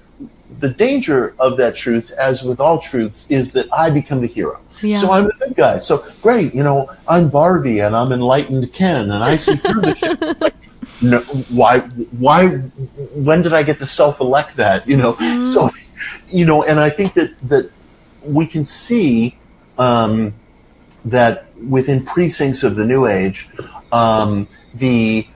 the 0.61 0.70
danger 0.70 1.34
of 1.38 1.57
that 1.59 1.76
truth, 1.76 2.11
as 2.12 2.42
with 2.42 2.61
all 2.61 2.78
truths, 2.80 3.30
is 3.30 3.52
that 3.52 3.66
I 3.72 3.90
become 3.90 4.20
the 4.20 4.26
hero. 4.26 4.61
Yeah. 4.82 4.98
So 4.98 5.12
I'm 5.12 5.24
the 5.24 5.34
good 5.38 5.57
guy. 5.57 5.78
So 5.78 6.05
great, 6.20 6.55
you 6.55 6.62
know, 6.62 6.90
I'm 7.09 7.28
Barbie 7.28 7.78
and 7.80 7.94
I'm 7.96 8.12
enlightened 8.12 8.72
Ken 8.72 9.11
and 9.11 9.22
I 9.24 9.36
see 9.36 9.55
through 9.57 9.80
the 9.82 9.94
shit. 9.94 10.40
Like, 10.40 10.55
no, 11.03 11.20
why, 11.51 11.80
why, 12.18 12.49
when 12.49 13.42
did 13.42 13.53
I 13.53 13.62
get 13.62 13.78
to 13.78 13.86
self-elect 13.86 14.57
that? 14.57 14.88
You 14.88 14.97
know, 14.97 15.14
so, 15.40 15.70
you 16.28 16.45
know, 16.47 16.62
and 16.62 16.78
I 16.78 16.90
think 16.90 17.14
that 17.14 17.36
that 17.49 17.70
we 18.22 18.47
can 18.47 18.64
see 18.64 19.36
um, 19.78 20.34
that 21.05 21.47
within 21.68 22.05
precincts 22.05 22.62
of 22.62 22.76
the 22.76 22.84
New 22.84 23.07
Age, 23.07 23.49
um, 23.92 24.49
the 24.74 25.26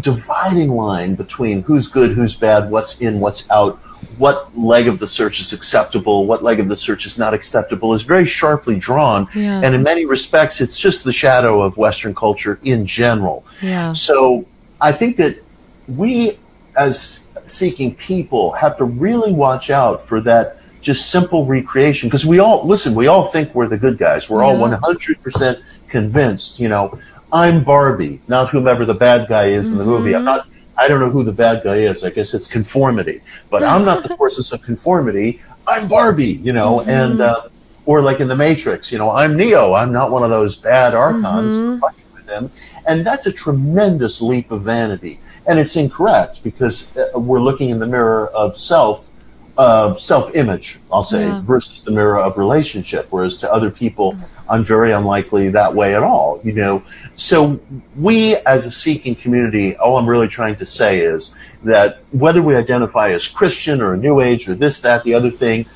dividing 0.00 0.70
line 0.70 1.14
between 1.14 1.62
who's 1.62 1.88
good, 1.88 2.12
who's 2.12 2.34
bad, 2.34 2.70
what's 2.70 3.00
in, 3.00 3.20
what's 3.20 3.48
out, 3.50 3.78
what 4.18 4.56
leg 4.56 4.86
of 4.86 4.98
the 4.98 5.06
search 5.06 5.40
is 5.40 5.52
acceptable, 5.52 6.26
what 6.26 6.42
leg 6.42 6.60
of 6.60 6.68
the 6.68 6.76
search 6.76 7.06
is 7.06 7.18
not 7.18 7.32
acceptable 7.32 7.94
is 7.94 8.02
very 8.02 8.26
sharply 8.26 8.76
drawn. 8.76 9.28
Yeah. 9.34 9.60
And 9.62 9.74
in 9.74 9.82
many 9.82 10.04
respects, 10.04 10.60
it's 10.60 10.78
just 10.78 11.04
the 11.04 11.12
shadow 11.12 11.62
of 11.62 11.76
Western 11.76 12.14
culture 12.14 12.58
in 12.64 12.86
general. 12.86 13.46
yeah. 13.62 13.92
So 13.92 14.46
I 14.84 14.92
think 14.92 15.16
that 15.16 15.42
we, 15.88 16.38
as 16.76 17.26
seeking 17.46 17.94
people, 17.94 18.52
have 18.52 18.76
to 18.76 18.84
really 18.84 19.32
watch 19.32 19.70
out 19.70 20.06
for 20.06 20.20
that 20.20 20.58
just 20.82 21.10
simple 21.10 21.46
recreation 21.46 22.10
because 22.10 22.26
we 22.26 22.38
all 22.38 22.66
listen. 22.66 22.94
We 22.94 23.06
all 23.06 23.24
think 23.24 23.54
we're 23.54 23.66
the 23.66 23.78
good 23.78 23.96
guys. 23.96 24.28
We're 24.28 24.44
all 24.44 24.60
one 24.60 24.72
hundred 24.72 25.22
percent 25.22 25.58
convinced. 25.88 26.60
You 26.60 26.68
know, 26.68 26.98
I'm 27.32 27.64
Barbie, 27.64 28.20
not 28.28 28.50
whomever 28.50 28.84
the 28.84 28.92
bad 28.92 29.26
guy 29.26 29.46
is 29.46 29.70
in 29.70 29.78
the 29.78 29.86
movie. 29.86 30.14
I'm 30.14 30.20
mm-hmm. 30.20 30.26
not. 30.26 30.48
I 30.76 30.86
don't 30.86 31.00
know 31.00 31.08
who 31.08 31.24
the 31.24 31.32
bad 31.32 31.64
guy 31.64 31.76
is. 31.76 32.04
I 32.04 32.10
guess 32.10 32.34
it's 32.34 32.46
conformity, 32.46 33.22
but 33.48 33.62
I'm 33.62 33.86
not 33.86 34.02
the 34.02 34.14
forces 34.18 34.52
of 34.52 34.60
conformity. 34.60 35.40
I'm 35.66 35.88
Barbie. 35.88 36.34
You 36.34 36.52
know, 36.52 36.80
mm-hmm. 36.80 36.90
and 36.90 37.20
uh, 37.22 37.48
or 37.86 38.02
like 38.02 38.20
in 38.20 38.28
the 38.28 38.36
Matrix. 38.36 38.92
You 38.92 38.98
know, 38.98 39.12
I'm 39.12 39.34
Neo. 39.34 39.72
I'm 39.72 39.92
not 39.92 40.10
one 40.10 40.22
of 40.22 40.28
those 40.28 40.56
bad 40.56 40.92
archons. 40.92 41.56
Mm-hmm. 41.56 41.80
With 41.80 42.03
them, 42.26 42.50
and 42.86 43.06
that's 43.06 43.26
a 43.26 43.32
tremendous 43.32 44.20
leap 44.20 44.50
of 44.50 44.62
vanity, 44.62 45.18
and 45.46 45.58
it's 45.58 45.76
incorrect 45.76 46.42
because 46.42 46.96
uh, 46.96 47.18
we're 47.18 47.40
looking 47.40 47.70
in 47.70 47.78
the 47.78 47.86
mirror 47.86 48.28
of 48.28 48.56
self 48.56 49.08
uh, 49.56 49.94
self-image, 49.94 50.78
I'll 50.92 51.04
say, 51.04 51.26
Yeah. 51.26 51.40
versus 51.42 51.84
the 51.84 51.92
mirror 51.92 52.18
of 52.18 52.36
relationship. 52.36 53.06
Whereas 53.10 53.38
to 53.38 53.52
other 53.52 53.70
people, 53.70 54.16
I'm 54.48 54.64
very 54.64 54.90
unlikely 54.90 55.48
that 55.50 55.72
way 55.72 55.94
at 55.94 56.02
all. 56.02 56.40
You 56.42 56.52
know, 56.54 56.82
so 57.14 57.60
we 57.96 58.36
as 58.38 58.66
a 58.66 58.70
seeking 58.70 59.14
community, 59.14 59.76
all 59.76 59.96
I'm 59.96 60.08
really 60.08 60.26
trying 60.26 60.56
to 60.56 60.64
say 60.64 61.00
is 61.00 61.36
that 61.62 61.98
whether 62.10 62.42
we 62.42 62.56
identify 62.56 63.10
as 63.10 63.28
Christian 63.28 63.80
or 63.80 63.94
a 63.94 63.96
New 63.96 64.20
Age 64.20 64.48
or 64.48 64.54
this, 64.54 64.80
that, 64.80 65.04
the 65.04 65.14
other 65.14 65.30
thing, 65.30 65.66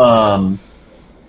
um, 0.00 0.58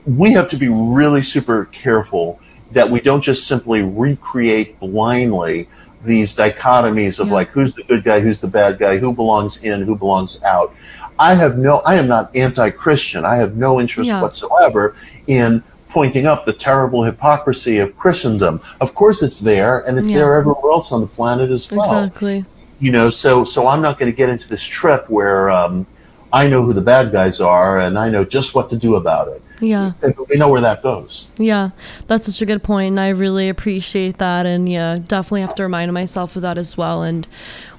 we 0.06 0.32
have 0.34 0.50
to 0.50 0.58
be 0.58 0.68
really 0.68 1.22
super 1.22 1.66
careful 1.66 2.40
that 2.72 2.90
we 2.90 3.00
don't 3.02 3.22
just 3.22 3.48
simply 3.48 3.82
recreate 3.82 4.80
blindly 4.80 5.68
these 6.04 6.36
dichotomies 6.36 7.20
of 7.20 7.28
Yeah. 7.28 7.34
like 7.34 7.50
who's 7.50 7.76
the 7.76 7.84
good 7.84 8.04
guy, 8.04 8.20
who's 8.20 8.40
the 8.42 8.48
bad 8.48 8.80
guy, 8.80 8.98
who 8.98 9.14
belongs 9.14 9.64
in, 9.64 9.82
who 9.84 9.96
belongs 9.96 10.42
out. 10.44 10.74
I 11.18 11.34
have 11.34 11.58
no, 11.58 11.80
I 11.80 11.96
am 11.96 12.08
not 12.08 12.34
anti-Christian. 12.36 13.26
I 13.26 13.36
have 13.36 13.58
no 13.58 13.80
interest 13.82 14.08
Yeah. 14.08 14.22
whatsoever 14.22 14.96
in 15.28 15.62
pointing 15.90 16.26
up 16.28 16.46
the 16.46 16.54
terrible 16.54 17.04
hypocrisy 17.04 17.80
of 17.80 17.98
Christendom. 17.98 18.62
Of 18.80 18.94
course, 18.94 19.22
it's 19.24 19.40
there, 19.40 19.80
and 19.88 19.98
it's 19.98 20.10
Yeah. 20.10 20.20
there 20.20 20.36
everywhere 20.36 20.72
else 20.72 20.92
on 20.92 21.02
the 21.02 21.08
planet 21.08 21.50
as 21.50 21.70
well 21.72 21.82
Exactly. 22.04 22.46
you 22.80 22.92
know 22.94 23.10
so 23.10 23.44
so 23.44 23.68
i'm 23.68 23.82
not 23.82 24.00
going 24.00 24.10
to 24.10 24.16
get 24.16 24.30
into 24.30 24.48
this 24.48 24.64
trip 24.64 25.10
where 25.10 25.50
um, 25.50 25.86
i 26.32 26.48
know 26.48 26.62
who 26.64 26.72
the 26.72 26.80
bad 26.80 27.12
guys 27.12 27.42
are 27.42 27.78
and 27.80 28.00
i 28.00 28.08
know 28.10 28.24
just 28.24 28.56
what 28.56 28.70
to 28.70 28.78
do 28.78 28.96
about 28.96 29.28
it 29.28 29.42
Yeah. 29.60 29.92
we 30.30 30.38
know 30.38 30.50
where 30.50 30.62
that 30.62 30.82
goes 30.82 31.30
Yeah, 31.38 31.72
that's 32.08 32.26
such 32.26 32.42
a 32.42 32.46
good 32.46 32.64
point, 32.64 32.92
and 32.92 33.00
I 33.00 33.10
really 33.10 33.50
appreciate 33.50 34.18
that. 34.18 34.46
And 34.46 34.70
yeah, 34.70 35.00
definitely 35.04 35.42
have 35.42 35.56
to 35.56 35.64
remind 35.64 35.94
myself 35.94 36.36
of 36.36 36.42
that 36.44 36.58
as 36.58 36.78
well. 36.78 37.04
And 37.04 37.26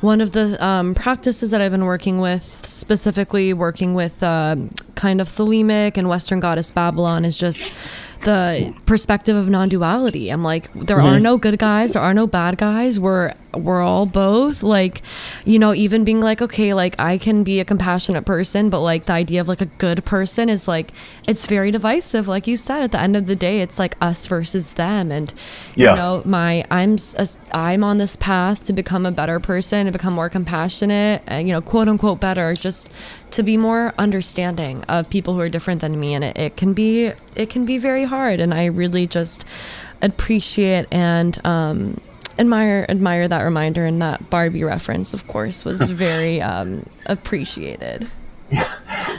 one 0.01 0.21
of 0.21 0.33
the 0.33 0.63
um, 0.65 0.95
practices 0.95 1.51
that 1.51 1.61
I've 1.61 1.73
been 1.73 1.85
working 1.85 2.21
with, 2.21 2.43
specifically 2.43 3.53
working 3.53 3.95
with 3.95 4.23
uh, 4.23 4.57
kind 4.95 5.21
of 5.21 5.29
Thelemic 5.29 5.97
and 5.97 6.09
Western 6.09 6.41
Goddess 6.41 6.71
Babalon, 6.71 7.25
is 7.25 7.37
just 7.37 7.73
the 8.25 8.79
perspective 8.87 9.35
of 9.35 9.49
non-duality. 9.49 10.31
I'm 10.31 10.43
like, 10.43 10.73
there 10.75 11.01
are 11.01 11.19
no 11.19 11.39
good 11.39 11.59
guys, 11.59 11.95
there 11.95 12.03
are 12.03 12.13
no 12.13 12.27
bad 12.27 12.59
guys. 12.59 13.01
We're 13.01 13.33
we're 13.55 13.83
all 13.83 14.07
both. 14.07 14.63
Like, 14.63 15.03
you 15.45 15.59
know, 15.59 15.75
even 15.75 16.05
being 16.05 16.21
like, 16.21 16.41
okay, 16.43 16.75
like 16.75 17.01
I 17.01 17.19
can 17.19 17.43
be 17.45 17.61
a 17.61 17.65
compassionate 17.65 18.25
person, 18.25 18.71
but 18.71 18.81
like 18.81 19.05
the 19.07 19.13
idea 19.13 19.41
of 19.41 19.49
like 19.49 19.61
a 19.61 19.67
good 19.67 20.05
person 20.05 20.49
is 20.49 20.69
like 20.69 20.93
it's 21.29 21.47
very 21.47 21.71
divisive. 21.71 22.29
Like 22.29 22.47
you 22.47 22.57
said, 22.57 22.83
at 22.83 22.93
the 22.93 23.01
end 23.01 23.17
of 23.17 23.27
the 23.27 23.37
day, 23.37 23.61
it's 23.61 23.79
like 23.79 23.97
us 24.01 24.27
versus 24.27 24.73
them, 24.75 25.11
and 25.13 25.33
Yeah. 25.75 25.91
you 25.91 25.97
know, 25.97 26.23
my 26.25 26.65
I'm 26.71 26.97
a- 27.17 27.27
I'm 27.53 27.83
on 27.85 27.99
this 27.99 28.17
path 28.17 28.67
to 28.67 28.73
become 28.73 29.05
a 29.07 29.13
better 29.13 29.41
person, 29.41 29.87
to 29.87 29.93
become 29.93 30.15
more 30.15 30.29
compassionate, 30.29 31.23
and, 31.27 31.49
you 31.49 31.53
know, 31.55 31.61
quote 31.61 31.89
unquote 31.89 32.21
better, 32.21 32.55
just 32.55 32.89
to 33.33 33.43
be 33.43 33.57
more 33.57 33.95
understanding 33.99 34.83
of 34.89 35.09
people 35.11 35.35
who 35.35 35.41
are 35.41 35.49
different 35.49 35.81
than 35.81 35.99
me, 35.99 36.15
and 36.15 36.25
it, 36.25 36.39
it 36.39 36.57
can 36.57 36.73
be 36.73 37.13
it 37.37 37.51
can 37.51 37.65
be 37.65 37.79
very 37.79 38.05
hard, 38.05 38.41
and 38.41 38.53
I 38.55 38.67
really 38.67 39.07
just 39.07 39.45
appreciate 40.03 40.87
and 40.91 41.39
um, 41.45 42.01
admire 42.41 42.87
admire 42.89 43.29
that 43.29 43.43
reminder 43.43 43.85
and 43.85 44.03
that 44.03 44.31
Barbie 44.31 44.65
reference, 44.65 45.15
of 45.15 45.29
course, 45.29 45.65
was 45.65 45.81
very 45.89 46.41
um, 46.41 46.85
appreciated. 47.07 48.09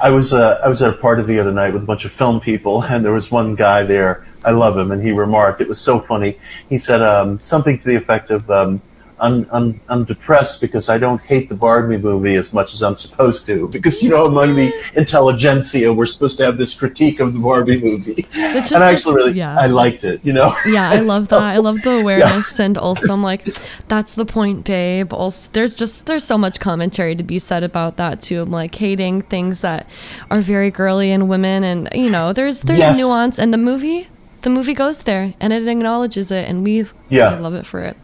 i 0.02 0.10
was 0.10 0.34
uh, 0.34 0.60
i 0.62 0.68
was 0.68 0.82
at 0.82 0.94
a 0.94 0.98
party 0.98 1.24
the 1.24 1.40
other 1.40 1.54
night 1.54 1.72
with 1.72 1.84
a 1.84 1.86
bunch 1.86 2.04
of 2.04 2.12
film 2.12 2.42
people 2.42 2.84
and 2.84 3.06
there 3.06 3.14
was 3.14 3.32
one 3.32 3.56
guy 3.56 3.84
there. 3.84 4.26
I 4.44 4.52
love 4.52 4.78
him 4.78 4.92
and 4.92 5.02
he 5.02 5.14
remarked 5.14 5.62
it 5.62 5.70
was 5.70 5.80
so 5.80 6.00
funny. 6.00 6.38
He 6.68 6.78
said 6.78 7.02
um, 7.02 7.40
something 7.40 7.78
to 7.78 7.86
the 7.86 7.96
effect 7.96 8.30
of 8.30 8.50
um, 8.52 8.82
I'm, 9.22 9.46
I'm, 9.52 9.80
I'm 9.88 10.04
depressed 10.04 10.60
because 10.62 10.90
I 10.90 10.98
don't 10.98 11.22
hate 11.22 11.48
the 11.48 11.56
Barbie 11.56 11.98
movie 12.00 12.36
as 12.36 12.54
much 12.54 12.74
as 12.74 12.82
I'm 12.82 12.98
supposed 12.98 13.46
to. 13.46 13.68
Because, 13.68 14.02
you 14.02 14.10
know, 14.10 14.26
among 14.26 14.56
the 14.56 14.74
intelligentsia, 14.96 15.94
we're 15.94 16.08
supposed 16.08 16.38
to 16.40 16.46
have 16.46 16.58
this 16.58 16.74
critique 16.74 17.20
of 17.20 17.34
the 17.34 17.40
Barbie 17.40 17.80
movie. 17.80 18.24
just 18.34 18.72
And 18.72 18.84
I 18.84 18.92
actually 18.94 19.16
really, 19.16 19.34
yeah. 19.34 19.56
I 19.60 19.68
liked 19.68 20.04
it, 20.04 20.22
you 20.26 20.34
know? 20.34 20.56
Yeah, 20.66 20.90
I 20.90 21.00
love 21.14 21.30
So- 21.30 21.40
that. 21.40 21.52
I 21.54 21.58
love 21.58 21.82
the 21.84 22.00
awareness, 22.02 22.60
and 22.60 22.78
also 22.78 23.14
I'm 23.14 23.22
like, 23.22 23.44
that's 23.88 24.16
the 24.16 24.26
point, 24.26 24.66
babe. 24.66 25.14
Also, 25.14 25.50
there's 25.54 25.76
just 25.76 26.08
there's 26.08 26.24
so 26.24 26.38
much 26.38 26.60
commentary 26.60 27.16
to 27.16 27.24
be 27.24 27.38
said 27.40 27.64
about 27.64 27.98
that 27.98 28.22
too. 28.22 28.42
I'm 28.42 28.52
like 28.52 28.74
hating 28.76 29.22
things 29.22 29.62
that 29.62 29.88
are 30.32 30.40
very 30.42 30.72
girly 30.72 31.12
and 31.12 31.30
women, 31.30 31.64
and 31.64 31.90
you 31.94 32.10
know, 32.10 32.34
there's 32.34 32.62
there's 32.62 32.80
Yes. 32.80 32.98
nuance, 32.98 33.38
and 33.38 33.54
the 33.54 33.58
movie 33.60 34.08
the 34.42 34.50
movie 34.50 34.74
goes 34.74 35.04
there 35.04 35.36
and 35.40 35.54
it 35.54 35.68
acknowledges 35.68 36.32
it, 36.32 36.50
and 36.50 36.64
we 36.64 36.86
Yeah. 37.10 37.30
I 37.30 37.36
love 37.38 37.54
it 37.54 37.66
for 37.66 37.82
it. 37.82 37.96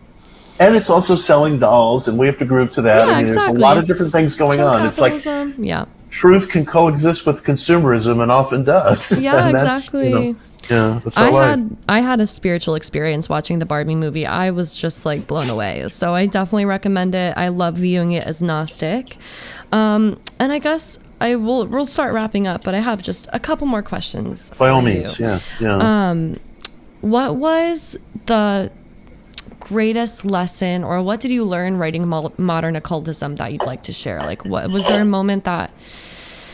And 0.60 0.76
it's 0.76 0.90
also 0.90 1.16
selling 1.16 1.60
dolls, 1.60 2.08
and 2.08 2.18
we 2.18 2.26
have 2.26 2.38
to 2.38 2.46
groove 2.46 2.72
to 2.72 2.82
that. 2.82 3.08
Yeah, 3.08 3.14
I 3.14 3.16
mean, 3.18 3.26
exactly. 3.26 3.46
there's 3.46 3.58
a 3.58 3.62
lot 3.62 3.78
of 3.78 3.86
different 3.86 4.12
things 4.12 4.36
going 4.36 4.60
on. 4.60 4.86
It's 4.88 5.00
like 5.00 5.24
yeah, 5.58 5.86
truth 6.10 6.50
can 6.50 6.66
coexist 6.66 7.26
with 7.26 7.44
consumerism 7.44 8.22
and 8.22 8.32
often 8.32 8.64
does. 8.64 9.12
Yeah, 9.22 9.50
exactly. 9.50 10.10
you 10.10 10.16
know, 10.16 10.36
yeah, 10.70 11.00
that's 11.04 11.18
I 11.18 11.30
had 11.30 11.78
I 11.88 12.00
had 12.00 12.22
a 12.22 12.28
spiritual 12.28 12.76
experience 12.76 13.30
watching 13.30 13.60
the 13.60 13.66
Barbie 13.66 13.96
movie. 13.96 14.26
I 14.26 14.52
was 14.52 14.76
just 14.76 15.06
like 15.06 15.28
blown 15.28 15.50
away. 15.50 15.88
So 15.90 16.14
I 16.14 16.26
definitely 16.26 16.66
recommend 16.66 17.16
it. 17.16 17.38
I 17.38 17.50
love 17.50 17.76
viewing 17.76 18.12
it 18.12 18.26
as 18.26 18.42
Gnostic. 18.42 19.18
Um, 19.72 20.20
and 20.40 20.52
I 20.52 20.60
guess 20.60 21.00
I 21.22 21.36
will 21.36 21.68
we'll 21.68 21.86
start 21.86 22.14
wrapping 22.14 22.48
up, 22.48 22.64
but 22.64 22.76
I 22.76 22.80
have 22.80 23.02
just 23.02 23.28
a 23.34 23.40
couple 23.40 23.68
more 23.68 23.82
questions. 23.82 24.50
by 24.58 24.70
all 24.70 24.82
for 24.82 24.86
means, 24.88 25.20
you. 25.20 25.26
yeah, 25.26 25.40
yeah. 25.60 26.36
What 27.02 27.36
was 27.36 27.98
the 28.26 28.72
greatest 29.68 30.26
lesson 30.26 30.84
or 30.84 31.02
what 31.02 31.20
did 31.20 31.32
you 31.32 31.44
learn 31.44 31.78
writing 31.78 32.08
mo- 32.08 32.34
modern 32.38 32.76
occultism 32.76 33.36
that 33.36 33.52
you'd 33.52 33.66
like 33.66 33.84
to 33.84 33.94
share? 33.94 34.20
Like 34.20 34.46
what 34.46 34.72
was 34.72 34.88
there 34.88 35.02
a 35.02 35.06
moment 35.06 35.44
that 35.46 35.72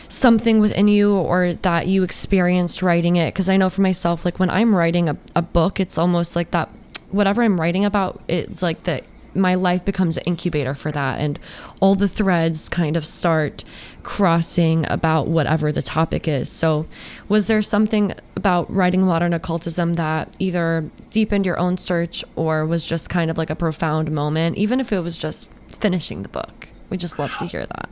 something 0.08 0.60
within 0.60 0.88
you 0.88 1.14
or 1.14 1.52
that 1.54 1.86
you 1.86 2.02
experienced 2.02 2.82
writing 2.82 3.16
it 3.16 3.32
because 3.32 3.48
i 3.48 3.56
know 3.56 3.68
for 3.68 3.80
myself 3.80 4.24
like 4.24 4.38
when 4.38 4.50
i'm 4.50 4.74
writing 4.74 5.08
a, 5.08 5.16
a 5.34 5.42
book 5.42 5.80
it's 5.80 5.98
almost 5.98 6.36
like 6.36 6.50
that 6.52 6.68
whatever 7.10 7.42
i'm 7.42 7.60
writing 7.60 7.84
about 7.84 8.20
it's 8.28 8.62
like 8.62 8.84
that 8.84 9.02
my 9.34 9.54
life 9.54 9.84
becomes 9.84 10.16
an 10.16 10.24
incubator 10.24 10.74
for 10.74 10.90
that. 10.92 11.20
And 11.20 11.38
all 11.80 11.94
the 11.94 12.08
threads 12.08 12.68
kind 12.68 12.96
of 12.96 13.04
start 13.04 13.64
crossing 14.02 14.86
about 14.90 15.28
whatever 15.28 15.72
the 15.72 15.82
topic 15.82 16.28
is. 16.28 16.50
So 16.50 16.86
was 17.28 17.46
there 17.46 17.62
something 17.62 18.12
about 18.36 18.70
writing 18.70 19.02
modern 19.02 19.32
occultism 19.32 19.94
that 19.94 20.34
either 20.38 20.88
deepened 21.10 21.46
your 21.46 21.58
own 21.58 21.76
search 21.76 22.24
or 22.36 22.66
was 22.66 22.84
just 22.84 23.10
kind 23.10 23.30
of 23.30 23.38
like 23.38 23.50
a 23.50 23.56
profound 23.56 24.10
moment 24.10 24.56
even 24.56 24.80
if 24.80 24.92
it 24.92 25.00
was 25.00 25.16
just 25.16 25.50
finishing 25.68 26.22
the 26.22 26.28
book? 26.28 26.68
We 26.90 26.96
just 26.96 27.18
love 27.18 27.34
to 27.38 27.46
hear 27.46 27.66
that. 27.66 27.88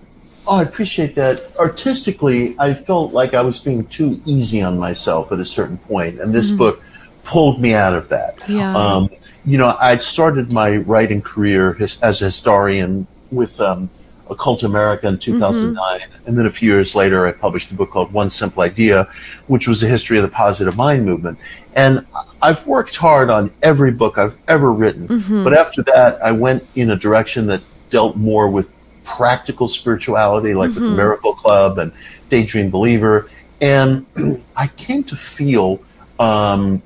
Oh, 0.46 0.56
I 0.56 0.62
appreciate 0.62 1.14
that. 1.14 1.56
Artistically, 1.56 2.56
I 2.58 2.74
felt 2.74 3.12
like 3.12 3.32
I 3.32 3.42
was 3.42 3.60
being 3.60 3.86
too 3.86 4.20
easy 4.26 4.60
on 4.60 4.76
myself 4.76 5.30
at 5.30 5.38
a 5.38 5.44
certain 5.44 5.78
point, 5.78 6.20
and 6.20 6.34
this 6.34 6.48
mm-hmm. 6.48 6.58
book 6.58 6.82
pulled 7.24 7.60
me 7.60 7.74
out 7.74 7.94
of 7.94 8.08
that. 8.08 8.38
Mm-hmm. 8.40 8.52
Yeah. 8.52 8.76
Um, 8.76 9.10
you 9.44 9.58
know, 9.58 9.76
I'd 9.80 10.02
started 10.02 10.52
my 10.52 10.76
writing 10.76 11.20
career 11.20 11.74
his, 11.74 12.00
as 12.00 12.22
a 12.22 12.26
historian 12.26 13.06
with 13.30 13.60
um, 13.60 13.90
Occult 14.30 14.62
America 14.62 15.08
in 15.08 15.18
2009, 15.18 16.00
and 16.26 16.38
then 16.38 16.46
a 16.46 16.50
few 16.50 16.72
years 16.72 16.94
later, 16.94 17.26
I 17.26 17.32
published 17.32 17.70
a 17.70 17.74
book 17.74 17.90
called 17.90 18.12
One 18.12 18.30
Simple 18.30 18.62
Idea, 18.62 19.08
which 19.46 19.66
was 19.66 19.82
a 19.82 19.88
history 19.88 20.16
of 20.18 20.22
the 20.22 20.30
positive 20.30 20.76
mind 20.76 21.04
movement. 21.04 21.38
And 21.74 22.06
I've 22.40 22.66
worked 22.66 22.96
hard 22.96 23.30
on 23.30 23.52
every 23.62 23.90
book 23.90 24.18
I've 24.18 24.36
ever 24.46 24.72
written, 24.72 25.06
but 25.42 25.54
after 25.54 25.82
that, 25.84 26.22
I 26.22 26.32
went 26.32 26.66
in 26.74 26.90
a 26.90 26.96
direction 26.96 27.46
that 27.46 27.62
dealt 27.90 28.16
more 28.16 28.48
with 28.48 28.70
practical 29.04 29.66
spirituality, 29.68 30.54
like 30.54 30.68
with 30.68 30.82
the 30.82 30.90
Miracle 30.90 31.34
Club 31.34 31.78
and 31.78 31.92
Daydream 32.28 32.70
Believer, 32.70 33.28
and 33.60 34.06
I 34.56 34.68
came 34.68 35.04
to 35.04 35.16
feel, 35.16 35.80
um, 36.18 36.82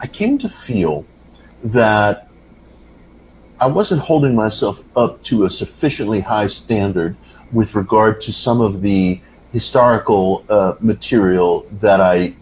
I 0.00 0.06
came 0.06 0.38
to 0.38 0.48
feel 0.48 1.04
that 1.62 2.28
I 3.60 3.66
wasn't 3.66 4.00
holding 4.00 4.34
myself 4.34 4.82
up 4.96 5.22
to 5.24 5.44
a 5.44 5.50
sufficiently 5.50 6.20
high 6.20 6.46
standard 6.46 7.16
with 7.52 7.74
regard 7.74 8.20
to 8.22 8.32
some 8.32 8.60
of 8.62 8.80
the 8.80 9.20
historical 9.52 10.44
uh, 10.48 10.74
material 10.80 11.66
that 11.80 12.00
I 12.00 12.34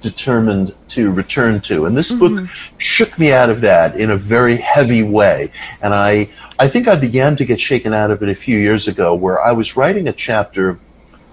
determined 0.00 0.74
to 0.88 1.10
return 1.10 1.60
to. 1.62 1.86
And 1.86 1.96
this 1.96 2.12
book 2.12 2.48
shook 2.78 3.18
me 3.18 3.32
out 3.32 3.50
of 3.50 3.60
that 3.62 3.98
in 3.98 4.10
a 4.10 4.16
very 4.16 4.56
heavy 4.56 5.02
way. 5.02 5.50
And 5.82 5.94
I, 5.94 6.30
I 6.58 6.68
think 6.68 6.88
I 6.88 6.96
began 6.96 7.36
to 7.36 7.44
get 7.44 7.60
shaken 7.60 7.92
out 7.92 8.10
of 8.10 8.22
it 8.22 8.28
a 8.28 8.34
few 8.34 8.58
years 8.58 8.88
ago 8.88 9.14
where 9.14 9.42
I 9.42 9.52
was 9.52 9.76
writing 9.76 10.08
a 10.08 10.12
chapter 10.12 10.78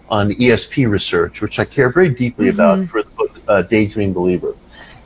on 0.09 0.31
ESP 0.31 0.89
research, 0.89 1.41
which 1.41 1.59
I 1.59 1.65
care 1.65 1.91
very 1.91 2.09
deeply 2.09 2.49
about 2.49 2.87
for 2.87 3.03
the 3.03 3.09
book 3.11 3.31
uh, 3.47 3.61
Daydream 3.61 4.11
Believer. 4.11 4.55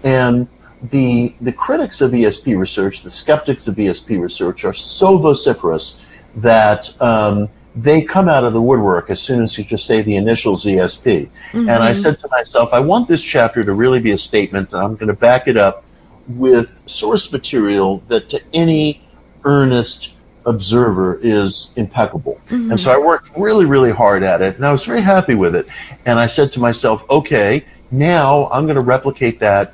And 0.04 0.48
the, 0.84 1.34
the 1.40 1.54
critics 1.54 2.02
of 2.02 2.12
ESP 2.12 2.58
research, 2.58 3.04
the 3.04 3.12
skeptics 3.12 3.68
of 3.68 3.76
ESP 3.76 4.20
research, 4.20 4.66
are 4.66 4.74
so 4.74 5.18
vociferous 5.18 6.02
that 6.36 7.02
um, 7.02 7.48
they 7.76 8.02
come 8.02 8.28
out 8.28 8.44
of 8.44 8.54
the 8.54 8.62
woodwork 8.62 9.10
as 9.10 9.22
soon 9.22 9.42
as 9.42 9.58
you 9.58 9.64
just 9.64 9.86
say 9.86 10.02
the 10.02 10.16
initials 10.16 10.66
ESP. 10.66 11.30
And 11.54 11.70
I 11.72 11.94
said 11.94 12.20
to 12.20 12.28
myself, 12.30 12.74
I 12.74 12.80
want 12.80 13.08
this 13.08 13.22
chapter 13.22 13.64
to 13.64 13.74
really 13.74 14.02
be 14.02 14.12
a 14.12 14.18
statement, 14.18 14.74
and 14.74 14.82
I'm 14.82 14.96
going 14.96 15.08
to 15.08 15.14
back 15.14 15.48
it 15.48 15.58
up 15.58 15.86
with 16.28 16.82
source 16.86 17.32
material 17.32 17.98
that 18.08 18.30
to 18.30 18.42
any 18.54 19.02
earnest 19.46 20.14
observer 20.46 21.20
is 21.22 21.72
impeccable. 21.78 22.40
And 22.72 22.80
so 22.80 22.92
I 22.92 22.98
worked 22.98 23.32
really, 23.38 23.66
really 23.66 23.92
hard 23.92 24.24
at 24.24 24.42
it, 24.42 24.58
and 24.58 24.66
I 24.66 24.72
was 24.72 24.84
very 24.84 25.02
happy 25.02 25.36
with 25.36 25.56
it. 25.56 25.70
And 26.06 26.20
I 26.20 26.28
said 26.28 26.52
to 26.54 26.60
myself, 26.60 27.10
okay, 27.10 27.64
now 27.92 28.50
I'm 28.52 28.66
going 28.66 28.76
to 28.76 28.82
replicate 28.82 29.40
that 29.40 29.74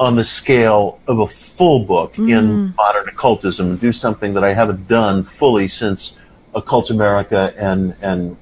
on 0.00 0.16
the 0.16 0.24
scale 0.24 1.00
of 1.06 1.20
a 1.20 1.26
full 1.26 1.84
book 1.84 2.18
in 2.18 2.74
modern 2.74 3.08
occultism 3.08 3.70
and 3.70 3.80
do 3.80 3.92
something 3.92 4.34
that 4.34 4.42
I 4.42 4.52
haven't 4.52 4.88
done 4.88 5.22
fully 5.22 5.68
since 5.68 6.18
Occult 6.54 6.90
America 6.90 7.52
and 7.56 7.94
and 8.02 8.36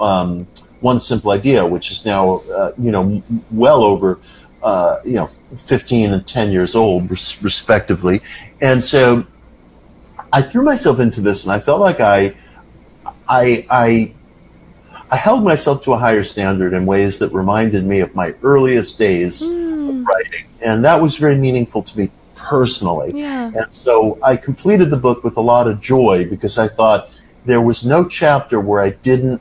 um, 0.00 0.46
one 0.80 0.98
simple 0.98 1.30
idea, 1.32 1.66
which 1.66 1.90
is 1.90 2.04
now, 2.04 2.38
uh, 2.40 2.72
you 2.78 2.90
know, 2.90 3.22
well 3.50 3.82
over, 3.82 4.20
uh, 4.62 5.00
you 5.04 5.14
know, 5.14 5.26
15 5.56 6.12
and 6.12 6.26
10 6.26 6.52
years 6.52 6.74
old, 6.74 7.10
res- 7.10 7.42
respectively. 7.42 8.22
And 8.60 8.82
so 8.82 9.26
I 10.32 10.42
threw 10.42 10.62
myself 10.62 11.00
into 11.00 11.20
this 11.20 11.42
and 11.44 11.52
I 11.52 11.58
felt 11.58 11.80
like 11.80 12.00
I, 12.00 12.34
I, 13.28 13.66
I, 13.70 14.14
I 15.10 15.16
held 15.16 15.42
myself 15.42 15.82
to 15.84 15.94
a 15.94 15.98
higher 15.98 16.22
standard 16.22 16.74
in 16.74 16.86
ways 16.86 17.18
that 17.18 17.32
reminded 17.32 17.84
me 17.84 18.00
of 18.00 18.14
my 18.14 18.34
earliest 18.42 18.98
days 18.98 19.42
Mm. 19.42 19.67
And 20.64 20.84
that 20.84 21.00
was 21.00 21.16
very 21.16 21.36
meaningful 21.36 21.82
to 21.82 21.98
me 21.98 22.10
personally. 22.34 23.12
yeah. 23.14 23.50
And 23.54 23.72
so 23.72 24.18
I 24.22 24.36
completed 24.36 24.90
the 24.90 24.96
book 24.96 25.24
with 25.24 25.36
a 25.36 25.40
lot 25.40 25.66
of 25.66 25.80
joy 25.80 26.26
because 26.28 26.56
I 26.56 26.68
thought 26.68 27.10
there 27.44 27.60
was 27.60 27.84
no 27.84 28.06
chapter 28.06 28.60
where 28.60 28.80
I 28.80 28.90
didn't 28.90 29.40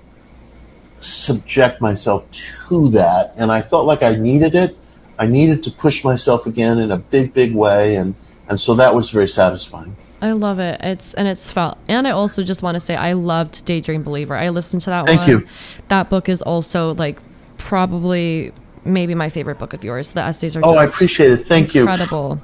subject 1.00 1.80
myself 1.82 2.30
to 2.68 2.90
that. 2.90 3.34
And 3.38 3.52
I 3.52 3.62
felt 3.62 3.86
like 3.86 4.04
I 4.04 4.16
needed 4.16 4.56
it. 4.56 4.76
I 5.20 5.28
needed 5.28 5.64
to 5.64 5.72
push 5.72 6.04
myself 6.04 6.46
again 6.46 6.80
in 6.80 6.92
a 6.92 6.98
big, 6.98 7.34
big 7.34 7.56
way. 7.56 7.96
And, 7.96 8.16
and 8.50 8.60
so 8.60 8.76
that 8.76 8.96
was 8.96 9.10
very 9.10 9.28
satisfying. 9.28 9.96
I 10.22 10.32
love 10.32 10.58
it. 10.58 10.82
It's 10.82 11.14
and 11.14 11.28
it's 11.28 11.52
felt. 11.52 11.78
And 11.88 12.08
I 12.08 12.12
also 12.12 12.44
just 12.44 12.64
want 12.64 12.76
to 12.76 12.80
say 12.80 12.96
I 12.96 13.14
loved 13.14 13.66
Daydream 13.66 14.02
Believer. 14.02 14.36
I 14.36 14.50
listened 14.50 14.82
to 14.84 14.90
that 14.90 15.06
Thank 15.06 15.22
one. 15.22 15.30
you. 15.30 15.48
That 15.90 16.10
book 16.10 16.28
is 16.28 16.42
also 16.42 16.96
like 16.96 17.20
probably 17.58 18.52
maybe 18.88 19.16
my 19.16 19.30
favorite 19.30 19.60
book 19.60 19.74
of 19.74 19.84
yours. 19.84 20.14
The 20.14 20.22
essays 20.22 20.56
are 20.56 20.62
Oh, 20.64 20.76
I 20.76 20.86
appreciate 20.86 21.32
it. 21.32 21.48
Thank 21.48 21.76
you. 21.76 21.82
incredible. 21.82 22.42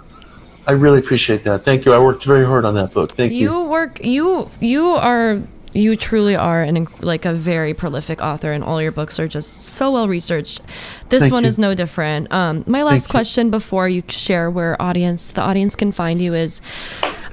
I 0.65 0.71
really 0.71 0.99
appreciate 0.99 1.43
that. 1.43 1.65
Thank 1.65 1.85
you. 1.85 1.93
I 1.93 1.99
worked 1.99 2.23
very 2.23 2.45
hard 2.45 2.63
on 2.65 2.75
that 2.75 2.93
book. 2.93 3.11
Thank 3.11 3.33
you. 3.33 3.39
You 3.39 3.63
work 3.65 4.03
you 4.03 4.49
you 4.61 4.85
are 4.91 5.41
you 5.73 5.95
truly 5.95 6.35
are 6.35 6.61
an 6.61 6.87
like 7.01 7.25
a 7.25 7.33
very 7.33 7.73
prolific 7.73 8.21
author 8.21 8.51
and 8.51 8.63
all 8.63 8.81
your 8.81 8.91
books 8.91 9.19
are 9.19 9.27
just 9.27 9.63
so 9.63 9.91
well 9.91 10.07
researched. 10.07 10.61
This 11.09 11.21
Thank 11.23 11.33
one 11.33 11.43
you. 11.43 11.47
is 11.47 11.57
no 11.57 11.73
different. 11.73 12.31
Um 12.31 12.63
my 12.67 12.83
last 12.83 13.07
you. 13.07 13.11
question 13.11 13.49
before 13.49 13.89
you 13.89 14.03
share 14.07 14.49
where 14.51 14.79
audience 14.81 15.31
the 15.31 15.41
audience 15.41 15.75
can 15.75 15.91
find 15.91 16.21
you 16.21 16.33
is 16.33 16.61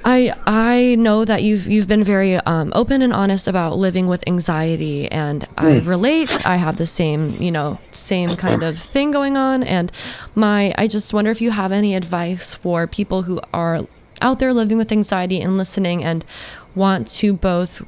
I 0.03 0.33
I 0.47 0.95
know 0.97 1.23
that 1.25 1.43
you've 1.43 1.67
you've 1.67 1.87
been 1.87 2.03
very 2.03 2.37
um, 2.37 2.71
open 2.73 3.03
and 3.03 3.13
honest 3.13 3.47
about 3.47 3.77
living 3.77 4.07
with 4.07 4.23
anxiety, 4.27 5.07
and 5.11 5.45
I 5.57 5.77
Hmm. 5.79 5.87
relate. 5.87 6.31
I 6.43 6.55
have 6.55 6.77
the 6.77 6.87
same 6.87 7.37
you 7.39 7.51
know 7.51 7.77
same 7.91 8.35
kind 8.35 8.63
of 8.63 8.79
thing 8.79 9.11
going 9.11 9.37
on, 9.37 9.61
and 9.63 9.91
my 10.33 10.73
I 10.75 10.87
just 10.87 11.13
wonder 11.13 11.29
if 11.29 11.39
you 11.41 11.51
have 11.51 11.71
any 11.71 11.93
advice 11.95 12.55
for 12.55 12.87
people 12.87 13.23
who 13.23 13.39
are 13.53 13.81
out 14.23 14.39
there 14.39 14.53
living 14.53 14.77
with 14.77 14.91
anxiety 14.91 15.39
and 15.39 15.55
listening 15.57 16.03
and 16.03 16.25
want 16.73 17.05
to 17.19 17.33
both 17.33 17.81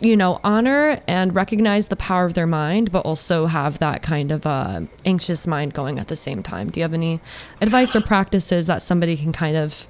you 0.00 0.16
know 0.16 0.40
honor 0.44 1.00
and 1.06 1.34
recognize 1.34 1.88
the 1.88 1.96
power 1.96 2.24
of 2.24 2.34
their 2.34 2.46
mind 2.46 2.92
but 2.92 3.00
also 3.00 3.46
have 3.46 3.78
that 3.78 4.02
kind 4.02 4.30
of 4.30 4.46
uh, 4.46 4.80
anxious 5.04 5.46
mind 5.46 5.72
going 5.72 5.98
at 5.98 6.08
the 6.08 6.16
same 6.16 6.42
time 6.42 6.70
do 6.70 6.80
you 6.80 6.84
have 6.84 6.94
any 6.94 7.20
advice 7.60 7.96
or 7.96 8.00
practices 8.00 8.66
that 8.66 8.82
somebody 8.82 9.16
can 9.16 9.32
kind 9.32 9.56
of 9.56 9.86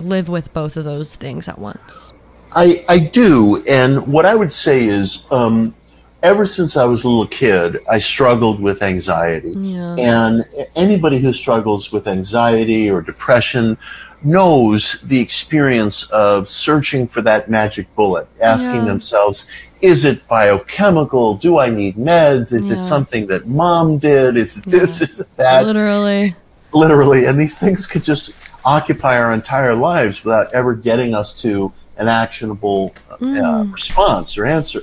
live 0.00 0.28
with 0.28 0.52
both 0.52 0.76
of 0.76 0.84
those 0.84 1.16
things 1.16 1.48
at 1.48 1.58
once 1.58 2.12
I, 2.54 2.84
I 2.88 2.98
do. 2.98 3.62
And 3.66 4.06
what 4.08 4.26
I 4.26 4.34
would 4.34 4.52
say 4.52 4.86
is, 4.86 5.26
um, 5.30 5.74
ever 6.22 6.46
since 6.46 6.76
I 6.76 6.84
was 6.84 7.04
a 7.04 7.08
little 7.08 7.26
kid, 7.26 7.78
I 7.90 7.98
struggled 7.98 8.60
with 8.60 8.82
anxiety. 8.82 9.52
Yeah. 9.56 9.96
And 9.96 10.44
anybody 10.76 11.18
who 11.18 11.32
struggles 11.32 11.92
with 11.92 12.06
anxiety 12.06 12.90
or 12.90 13.00
depression 13.00 13.78
knows 14.24 15.00
the 15.02 15.20
experience 15.20 16.04
of 16.10 16.48
searching 16.48 17.06
for 17.08 17.22
that 17.22 17.50
magic 17.50 17.92
bullet, 17.96 18.28
asking 18.40 18.80
Yeah. 18.84 18.92
themselves, 18.92 19.46
is 19.80 20.04
it 20.04 20.26
biochemical? 20.28 21.34
Do 21.34 21.58
I 21.58 21.68
need 21.70 21.96
meds? 21.96 22.52
Is 22.52 22.68
Yeah. 22.70 22.76
it 22.76 22.82
something 22.84 23.26
that 23.26 23.48
mom 23.48 23.98
did? 23.98 24.36
Is 24.36 24.56
it 24.58 24.64
this? 24.66 25.00
Is 25.00 25.20
it 25.20 25.36
that? 25.36 25.66
literally 25.66 26.34
literally 26.74 27.26
and 27.26 27.38
these 27.38 27.58
things 27.58 27.86
could 27.86 28.02
just 28.02 28.32
occupy 28.64 29.18
our 29.18 29.30
entire 29.34 29.74
lives 29.74 30.24
without 30.24 30.50
ever 30.54 30.74
getting 30.74 31.14
us 31.14 31.38
to 31.42 31.70
an 31.98 32.08
actionable 32.08 32.94
uh, 33.20 33.64
response 33.70 34.38
or 34.38 34.46
answer 34.46 34.80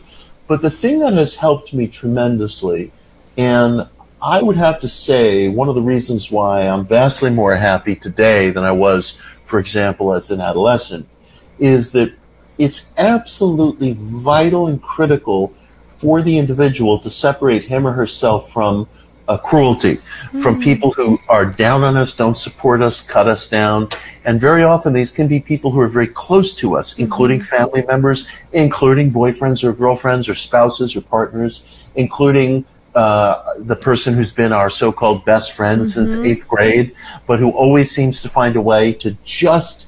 but 0.48 0.62
the 0.62 0.70
thing 0.70 1.00
that 1.00 1.14
has 1.14 1.34
helped 1.36 1.74
me 1.74 1.88
tremendously 1.88 2.92
and 3.40 3.88
i 4.22 4.42
would 4.42 4.58
have 4.58 4.80
to 4.80 4.88
say 4.88 5.48
one 5.48 5.70
of 5.70 5.76
the 5.76 5.82
reasons 5.82 6.32
why 6.32 6.62
i'm 6.62 6.86
vastly 6.86 7.30
more 7.30 7.56
happy 7.56 7.96
today 7.96 8.50
than 8.50 8.64
i 8.64 8.72
was 8.72 9.22
for 9.46 9.60
example 9.60 10.14
as 10.14 10.32
an 10.32 10.42
adolescent 10.42 11.08
is 11.60 11.92
that 11.92 12.14
it's 12.58 12.92
absolutely 12.98 13.94
vital 13.98 14.68
and 14.68 14.82
critical 14.82 15.54
for 15.90 16.22
the 16.22 16.38
individual 16.38 17.00
to 17.00 17.10
separate 17.10 17.64
him 17.64 17.88
or 17.88 17.92
herself 17.92 18.52
from 18.52 18.88
uh, 19.30 19.38
cruelty, 19.38 20.02
from 20.42 20.60
people 20.60 20.92
who 20.92 21.20
are 21.30 21.46
down 21.46 21.84
on 21.84 21.96
us, 21.96 22.14
don't 22.14 22.36
support 22.36 22.82
us, 22.82 23.00
cut 23.00 23.28
us 23.28 23.48
down. 23.48 23.88
And 24.26 24.42
very 24.42 24.64
often 24.64 24.92
these 24.92 25.12
can 25.12 25.28
be 25.28 25.40
people 25.40 25.70
who 25.70 25.80
are 25.80 25.88
very 25.88 26.08
close 26.08 26.56
to 26.56 26.76
us, 26.76 26.98
including 26.98 27.44
family 27.44 27.86
members, 27.86 28.28
including 28.54 29.12
boyfriends 29.12 29.64
or 29.64 29.72
girlfriends 29.72 30.28
or 30.28 30.36
spouses 30.36 30.96
or 30.96 31.02
partners, 31.02 31.64
including 31.96 32.66
uh, 33.00 33.54
the 33.60 33.78
person 33.78 34.14
who's 34.14 34.34
been 34.34 34.52
our 34.52 34.70
so-called 34.70 35.24
best 35.24 35.54
friend 35.54 35.88
since 35.88 36.14
eighth 36.16 36.45
grade, 36.45 36.93
but 37.28 37.39
who 37.39 37.50
always 37.52 37.89
seems 37.89 38.22
to 38.22 38.28
find 38.28 38.58
a 38.58 38.62
way 38.62 38.91
to 38.91 39.16
just 39.24 39.88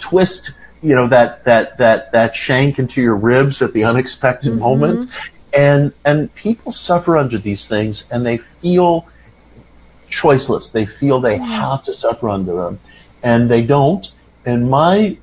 twist 0.00 0.50
you 0.82 0.94
know 0.96 1.06
that 1.06 1.44
that 1.44 1.78
that 1.78 2.10
that 2.10 2.34
shank 2.34 2.78
into 2.78 3.00
your 3.00 3.14
ribs 3.14 3.62
at 3.62 3.72
the 3.72 3.84
unexpected 3.84 4.52
moment 4.56 5.04
and 5.52 5.92
and 6.04 6.34
people 6.34 6.72
suffer 6.72 7.16
under 7.16 7.38
these 7.38 7.68
things 7.68 8.10
and 8.10 8.26
they 8.26 8.38
feel 8.38 9.06
choiceless. 10.10 10.72
They 10.72 10.86
feel 10.86 11.20
they 11.20 11.38
have 11.38 11.84
to 11.84 11.92
suffer 11.92 12.28
under 12.28 12.54
them 12.54 12.80
and 13.22 13.48
they 13.48 13.62
don't. 13.62 14.10
And 14.44 14.68
my 14.68 15.18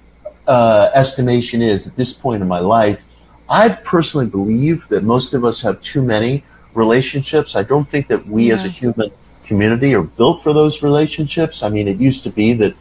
uh, 0.47 0.91
estimation 0.93 1.61
is 1.61 1.87
at 1.87 1.95
this 1.97 2.13
point 2.13 2.41
in 2.41 2.47
my 2.47 2.59
life 2.59 3.03
i 3.49 3.69
personally 3.69 4.25
believe 4.25 4.87
that 4.89 5.03
most 5.03 5.33
of 5.33 5.43
us 5.43 5.61
have 5.61 5.81
too 5.81 6.01
many 6.01 6.43
relationships. 6.77 7.55
I 7.55 7.63
don't 7.63 7.89
think 7.89 8.07
that 8.07 8.25
we 8.27 8.51
as 8.51 8.63
a 8.63 8.69
human 8.69 9.09
community 9.43 9.95
are 9.95 10.03
built 10.03 10.43
for 10.43 10.53
those 10.53 10.83
relationships. 10.83 11.63
I 11.63 11.69
mean 11.69 11.87
it 11.87 11.97
used 11.97 12.23
to 12.25 12.29
be 12.29 12.53
that 12.53 12.75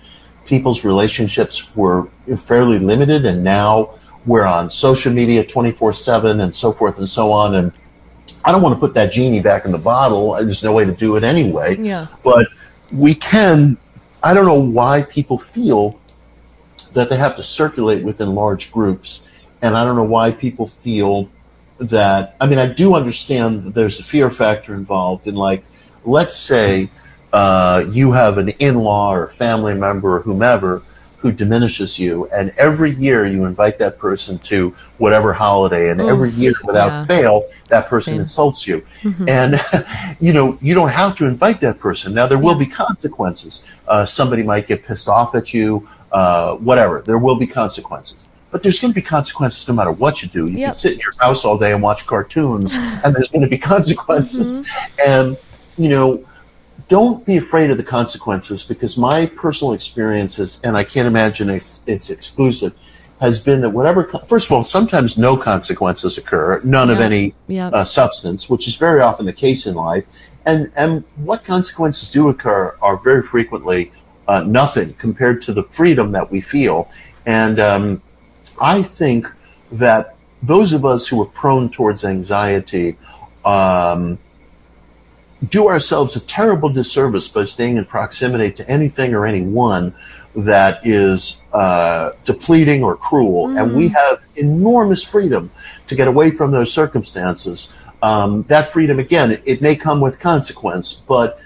people's 0.45 0.85
relationships 0.85 1.75
were 1.75 2.09
fairly 2.37 2.79
limited 2.79 3.25
and 3.25 3.43
now 3.43 3.99
we're 4.27 4.45
on 4.45 4.69
social 4.69 5.13
media 5.13 5.43
24-7 5.43 6.43
and 6.43 6.55
so 6.55 6.73
forth 6.73 6.99
and 6.99 7.09
so 7.09 7.33
on 7.33 7.57
and 7.57 7.73
i 8.45 8.53
don't 8.53 8.63
want 8.63 8.75
to 8.75 8.79
put 8.79 8.95
that 8.95 9.11
genie 9.11 9.41
back 9.41 9.65
in 9.65 9.73
the 9.73 9.79
bottle. 9.79 10.33
There's 10.35 10.63
no 10.63 10.73
way 10.73 10.85
to 10.85 10.93
do 10.93 11.17
it 11.17 11.25
anyway. 11.25 11.77
Yeah. 11.79 12.07
but 12.23 12.47
we 12.93 13.15
can 13.15 13.77
i 14.23 14.35
don't 14.35 14.47
know 14.47 14.65
why 14.79 15.03
people 15.03 15.39
feel 15.39 15.99
that 16.93 17.09
they 17.11 17.17
have 17.17 17.35
to 17.37 17.43
circulate 17.43 18.05
within 18.05 18.35
large 18.35 18.71
groups 18.71 19.27
and 19.63 19.77
i 19.77 19.85
don't 19.85 19.97
know 19.97 20.11
why 20.17 20.31
people 20.31 20.67
feel 20.67 21.29
that 21.79 22.37
i 22.41 22.47
mean 22.47 22.59
i 22.59 22.67
do 22.67 22.95
understand 22.95 23.65
that 23.65 23.75
there's 23.75 24.01
a 24.01 24.03
fear 24.03 24.31
factor 24.31 24.75
involved 24.75 25.27
in 25.27 25.35
like 25.35 25.65
let's 26.05 26.37
say 26.37 26.89
uh, 27.33 27.85
you 27.91 28.13
have 28.13 28.39
an 28.39 28.49
in-law 28.49 29.13
or 29.13 29.29
family 29.29 29.75
member 29.75 30.17
or 30.17 30.21
whomever 30.21 30.83
who 31.19 31.33
diminishes 31.33 31.99
you 31.99 32.27
and 32.29 32.51
every 32.57 32.91
year 32.93 33.27
you 33.27 33.45
invite 33.45 33.79
that 33.79 33.99
person 33.99 34.39
to 34.39 34.75
whatever 34.99 35.33
holiday 35.33 35.91
and 35.91 36.01
every 36.01 36.31
year 36.31 36.53
without 36.65 36.89
yeah. 36.89 37.05
fail 37.05 37.45
that 37.69 37.89
person 37.89 38.13
Same. 38.13 38.21
insults 38.21 38.67
you. 38.67 38.87
And 39.27 39.61
you 40.21 40.33
know 40.33 40.57
you 40.61 40.73
don't 40.75 40.91
have 40.91 41.17
to 41.17 41.27
invite 41.27 41.61
that 41.63 41.81
person. 41.81 42.15
Now 42.15 42.27
there 42.27 42.39
will 42.39 42.57
be 42.57 42.67
consequences. 42.67 43.65
Uh, 43.89 44.05
somebody 44.05 44.43
might 44.43 44.69
get 44.69 44.85
pissed 44.85 45.09
off 45.09 45.35
at 45.35 45.53
you 45.53 45.89
uh, 46.13 46.55
whatever. 46.57 47.03
There 47.03 47.19
will 47.19 47.37
be 47.37 47.47
consequences 47.47 48.29
but 48.57 48.63
there's 48.63 48.81
going 48.81 48.91
to 48.91 48.95
be 48.95 49.03
consequences 49.03 49.69
no 49.69 49.75
matter 49.75 49.93
what 49.93 50.23
you 50.23 50.29
do 50.29 50.47
you 50.47 50.59
Yep. 50.61 50.67
can 50.69 50.75
sit 50.75 50.93
in 50.95 50.99
your 51.01 51.13
house 51.21 51.45
all 51.45 51.59
day 51.59 51.73
and 51.75 51.83
watch 51.83 52.07
cartoons 52.07 52.73
and 53.05 53.15
there's 53.15 53.29
going 53.31 53.43
to 53.43 53.49
be 53.49 53.59
consequences 53.59 54.67
Mm-hmm. 54.67 55.11
and 55.11 55.37
you 55.77 55.91
know 55.91 56.25
don't 56.89 57.27
be 57.27 57.37
afraid 57.37 57.71
of 57.71 57.77
the 57.77 57.83
consequences 57.85 58.63
because 58.63 58.97
my 58.97 59.27
personal 59.27 59.73
experience 59.75 60.39
is, 60.39 60.61
and 60.63 60.77
I 60.77 60.85
can't 60.85 61.09
imagine 61.09 61.51
it's, 61.51 61.81
it's 61.89 62.11
exclusive, 62.11 62.73
has 63.21 63.41
been 63.41 63.61
that 63.63 63.71
whatever, 63.71 64.05
first 64.29 64.47
of 64.47 64.53
all, 64.53 64.63
sometimes 64.63 65.19
no 65.19 65.37
consequences 65.37 66.17
occur, 66.17 66.61
none 66.63 66.89
of 66.91 67.01
any 67.01 67.35
Yeah. 67.49 67.69
uh, 67.69 67.83
substance, 67.83 68.49
which 68.49 68.69
is 68.69 68.77
very 68.77 69.01
often 69.01 69.27
the 69.27 69.33
case 69.33 69.67
in 69.67 69.75
life. 69.75 70.05
And, 70.45 70.71
and 70.77 71.03
what 71.17 71.43
consequences 71.45 72.09
do 72.13 72.29
occur 72.29 72.77
are 72.81 72.97
very 72.99 73.23
frequently 73.23 73.91
uh, 74.29 74.45
nothing 74.45 74.95
compared 74.95 75.43
to 75.43 75.53
the 75.53 75.65
freedom 75.65 76.13
that 76.13 76.31
we 76.31 76.41
feel. 76.41 76.89
And 77.27 77.59
um, 77.59 78.01
I 78.61 78.83
think 78.83 79.33
that 79.73 80.17
those 80.43 80.73
of 80.73 80.85
us 80.85 81.09
who 81.09 81.21
are 81.23 81.27
prone 81.27 81.71
towards 81.71 82.05
anxiety 82.05 82.97
um, 83.45 84.19
do 85.49 85.69
ourselves 85.69 86.17
a 86.17 86.21
terrible 86.21 86.69
disservice 86.69 87.29
by 87.29 87.45
staying 87.45 87.77
in 87.77 87.85
proximity 87.85 88.51
to 88.53 88.69
anything 88.69 89.15
or 89.15 89.27
anyone 89.27 89.95
that 90.35 90.87
is 90.87 91.41
uh, 91.53 92.13
depleting 92.25 92.83
or 92.83 92.97
cruel. 92.97 93.57
And 93.57 93.75
we 93.75 93.89
have 93.89 94.25
enormous 94.37 95.03
freedom 95.03 95.51
to 95.89 95.95
get 95.95 96.09
away 96.09 96.31
from 96.31 96.51
those 96.51 96.73
circumstances. 96.73 97.73
Um, 98.03 98.43
that 98.45 98.69
freedom, 98.69 98.99
again, 98.99 99.41
it 99.45 99.63
may 99.63 99.77
come 99.77 100.01
with 100.01 100.21
consequence, 100.21 100.93
but 100.93 101.41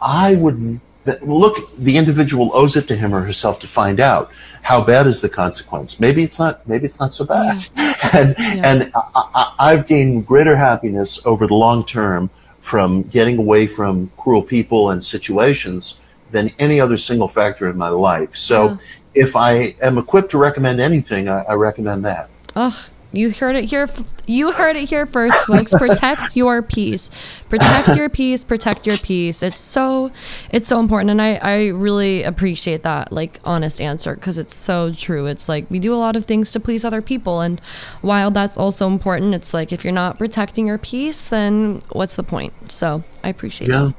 I 0.00 0.34
would 0.34 0.80
look, 1.22 1.76
the 1.76 1.96
individual 1.96 2.50
owes 2.54 2.76
it 2.76 2.86
to 2.88 2.96
him 2.96 3.14
or 3.14 3.20
herself 3.20 3.58
to 3.60 3.66
find 3.66 4.00
out 4.00 4.30
how 4.62 4.82
bad 4.82 5.06
is 5.06 5.20
the 5.20 5.28
consequence. 5.28 5.98
Maybe 5.98 6.22
it's 6.22 6.38
not, 6.38 6.66
maybe 6.68 6.84
it's 6.84 7.00
not 7.00 7.12
so 7.12 7.24
bad. 7.24 7.64
Yeah. 7.76 7.94
and, 8.12 8.36
yeah. 8.38 8.62
and 8.64 8.92
I, 8.94 9.54
I've 9.58 9.86
gained 9.86 10.26
greater 10.26 10.56
happiness 10.56 11.24
over 11.26 11.46
the 11.46 11.54
long 11.54 11.84
term 11.84 12.30
from 12.60 13.02
getting 13.04 13.38
away 13.38 13.66
from 13.66 14.10
cruel 14.16 14.42
people 14.42 14.90
and 14.90 15.02
situations 15.02 16.00
than 16.30 16.50
any 16.58 16.80
other 16.80 16.96
single 16.96 17.28
factor 17.28 17.68
in 17.68 17.76
my 17.76 17.88
life. 17.88 18.36
So 18.36 18.70
yeah. 18.70 18.76
if 19.14 19.36
I 19.36 19.74
am 19.82 19.98
equipped 19.98 20.30
to 20.30 20.38
recommend 20.38 20.80
anything, 20.80 21.28
I, 21.28 21.42
I 21.42 21.54
recommend 21.54 22.04
that. 22.04 22.30
Oh, 22.54 22.86
you 23.12 23.30
heard 23.30 23.56
it 23.56 23.64
here. 23.64 23.88
You 24.26 24.52
heard 24.52 24.76
it 24.76 24.88
here 24.88 25.06
first, 25.06 25.36
folks. 25.46 25.72
protect 25.72 26.36
your 26.36 26.62
peace. 26.62 27.10
Protect 27.48 27.96
your 27.96 28.08
peace. 28.08 28.44
Protect 28.44 28.86
your 28.86 28.96
peace. 28.98 29.42
It's 29.42 29.60
so, 29.60 30.10
it's 30.50 30.66
so 30.66 30.80
important, 30.80 31.10
and 31.10 31.20
I, 31.20 31.34
I 31.36 31.66
really 31.68 32.22
appreciate 32.22 32.82
that, 32.82 33.12
like 33.12 33.40
honest 33.44 33.80
answer, 33.80 34.14
because 34.14 34.38
it's 34.38 34.54
so 34.54 34.92
true. 34.92 35.26
It's 35.26 35.48
like 35.48 35.70
we 35.70 35.78
do 35.78 35.94
a 35.94 35.96
lot 35.96 36.16
of 36.16 36.24
things 36.24 36.52
to 36.52 36.60
please 36.60 36.84
other 36.84 37.02
people, 37.02 37.40
and 37.40 37.60
while 38.00 38.30
that's 38.30 38.56
also 38.56 38.86
important, 38.86 39.34
it's 39.34 39.52
like 39.52 39.72
if 39.72 39.84
you're 39.84 39.92
not 39.92 40.18
protecting 40.18 40.66
your 40.66 40.78
peace, 40.78 41.28
then 41.28 41.82
what's 41.92 42.16
the 42.16 42.22
point? 42.22 42.52
So 42.70 43.04
I 43.22 43.28
appreciate 43.28 43.70
yeah. 43.70 43.90
it. 43.90 43.94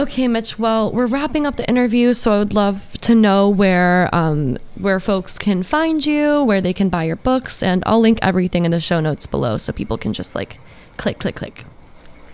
Okay, 0.00 0.28
Mitch. 0.28 0.58
Well, 0.58 0.90
we're 0.90 1.04
wrapping 1.04 1.46
up 1.46 1.56
the 1.56 1.68
interview, 1.68 2.14
so 2.14 2.32
I 2.32 2.38
would 2.38 2.54
love 2.54 2.96
to 3.02 3.14
know 3.14 3.50
where 3.50 4.08
um, 4.14 4.56
where 4.80 4.98
folks 4.98 5.36
can 5.36 5.62
find 5.62 6.06
you, 6.06 6.42
where 6.42 6.62
they 6.62 6.72
can 6.72 6.88
buy 6.88 7.04
your 7.04 7.16
books, 7.16 7.62
and 7.62 7.82
I'll 7.84 8.00
link 8.00 8.18
everything 8.22 8.64
in 8.64 8.70
the 8.70 8.80
show 8.80 9.00
notes 9.00 9.26
below, 9.26 9.58
so 9.58 9.74
people 9.74 9.98
can 9.98 10.14
just 10.14 10.34
like 10.34 10.58
click, 10.96 11.18
click, 11.18 11.34
click. 11.34 11.66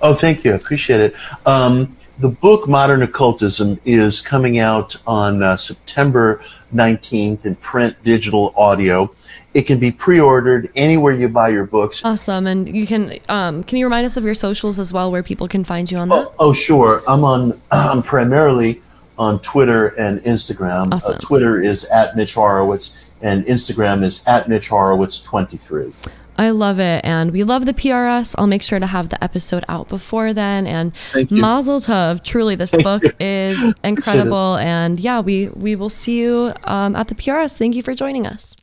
Oh, 0.00 0.14
thank 0.14 0.44
you. 0.44 0.52
I 0.52 0.54
appreciate 0.54 1.00
it. 1.00 1.16
Um, 1.44 1.96
the 2.20 2.28
book 2.28 2.68
Modern 2.68 3.02
Occultism 3.02 3.80
is 3.84 4.20
coming 4.20 4.60
out 4.60 4.94
on 5.04 5.42
uh, 5.42 5.56
September 5.56 6.40
19th 6.72 7.46
in 7.46 7.56
print, 7.56 7.96
digital, 8.04 8.54
audio. 8.56 9.12
It 9.56 9.66
can 9.66 9.78
be 9.78 9.90
pre-ordered 9.90 10.70
anywhere 10.76 11.14
you 11.14 11.30
buy 11.30 11.48
your 11.48 11.64
books. 11.64 12.04
Awesome, 12.04 12.46
and 12.46 12.68
you 12.68 12.86
can. 12.86 13.18
Um, 13.30 13.64
can 13.64 13.78
you 13.78 13.86
remind 13.86 14.04
us 14.04 14.18
of 14.18 14.22
your 14.22 14.34
socials 14.34 14.78
as 14.78 14.92
well, 14.92 15.10
where 15.10 15.22
people 15.22 15.48
can 15.48 15.64
find 15.64 15.90
you 15.90 15.96
on 15.96 16.10
that? 16.10 16.26
Oh, 16.28 16.34
oh 16.38 16.52
sure. 16.52 17.02
I'm 17.08 17.24
on. 17.24 17.58
I'm 17.70 18.02
primarily 18.02 18.82
on 19.18 19.40
Twitter 19.40 19.98
and 19.98 20.20
Instagram. 20.24 20.92
Uh, 20.92 20.96
awesome. 20.96 21.14
Uh, 21.14 21.18
Twitter 21.20 21.58
is 21.58 21.86
at 21.86 22.16
Mitch 22.16 22.34
Horowitz, 22.34 23.02
and 23.22 23.46
Instagram 23.46 24.02
is 24.02 24.22
at 24.26 24.46
Mitch 24.46 24.68
Horowitz 24.68 25.22
23. 25.22 25.90
I 26.36 26.50
love 26.50 26.78
it. 26.78 27.02
And 27.02 27.30
we 27.30 27.42
love 27.42 27.64
the 27.64 27.72
PRS. 27.72 28.34
I'll 28.36 28.46
make 28.46 28.62
sure 28.62 28.78
to 28.78 28.86
have 28.86 29.08
the 29.08 29.24
episode 29.24 29.64
out 29.70 29.88
before 29.88 30.34
then. 30.34 30.66
And 30.66 30.92
Mazel 31.30 31.80
Tov. 31.80 32.22
Truly, 32.22 32.56
this 32.56 32.72
Thank 32.72 32.84
book 32.84 33.04
you. 33.04 33.12
is 33.20 33.72
incredible. 33.84 34.56
And 34.56 35.00
yeah, 35.00 35.20
we, 35.20 35.48
we 35.48 35.76
will 35.76 35.88
see 35.88 36.20
you 36.20 36.52
um, 36.64 36.94
at 36.94 37.08
the 37.08 37.14
PRS. 37.14 37.56
Thank 37.56 37.74
you 37.74 37.82
for 37.82 37.94
joining 37.94 38.26
us. 38.26 38.54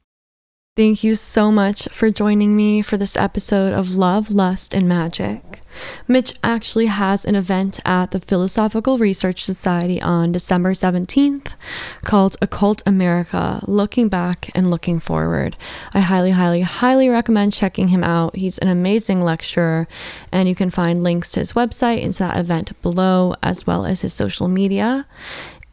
Thank 0.75 1.03
you 1.03 1.13
so 1.13 1.51
much 1.51 1.87
for 1.91 2.09
joining 2.09 2.55
me 2.55 2.81
for 2.81 2.97
this 2.97 3.15
episode 3.15 3.73
of 3.73 3.91
Love, 3.95 4.31
Lust, 4.31 4.73
and 4.73 4.87
Magick. 4.87 5.59
Mitch 6.07 6.33
actually 6.43 6.87
has 6.87 7.25
an 7.25 7.35
event 7.35 7.79
at 7.85 8.09
the 8.09 8.19
Philosophical 8.19 8.97
Research 8.97 9.43
Society 9.43 10.01
on 10.01 10.31
December 10.31 10.73
17th 10.73 11.53
called 12.01 12.37
Occult 12.41 12.81
America 12.87 13.63
Looking 13.67 14.09
Back 14.09 14.49
and 14.55 14.71
Looking 14.71 14.99
Forward. 14.99 15.55
I 15.93 15.99
highly, 15.99 16.31
highly, 16.31 16.61
highly 16.61 17.07
recommend 17.07 17.53
checking 17.53 17.89
him 17.89 18.03
out. 18.03 18.35
He's 18.35 18.57
an 18.57 18.67
amazing 18.67 19.21
lecturer, 19.21 19.87
and 20.31 20.49
you 20.49 20.55
can 20.55 20.71
find 20.71 21.03
links 21.03 21.31
to 21.33 21.41
his 21.41 21.53
website 21.53 22.03
and 22.03 22.13
to 22.13 22.19
that 22.19 22.37
event 22.37 22.81
below, 22.81 23.35
as 23.43 23.67
well 23.67 23.85
as 23.85 24.01
his 24.01 24.13
social 24.13 24.47
media. 24.47 25.05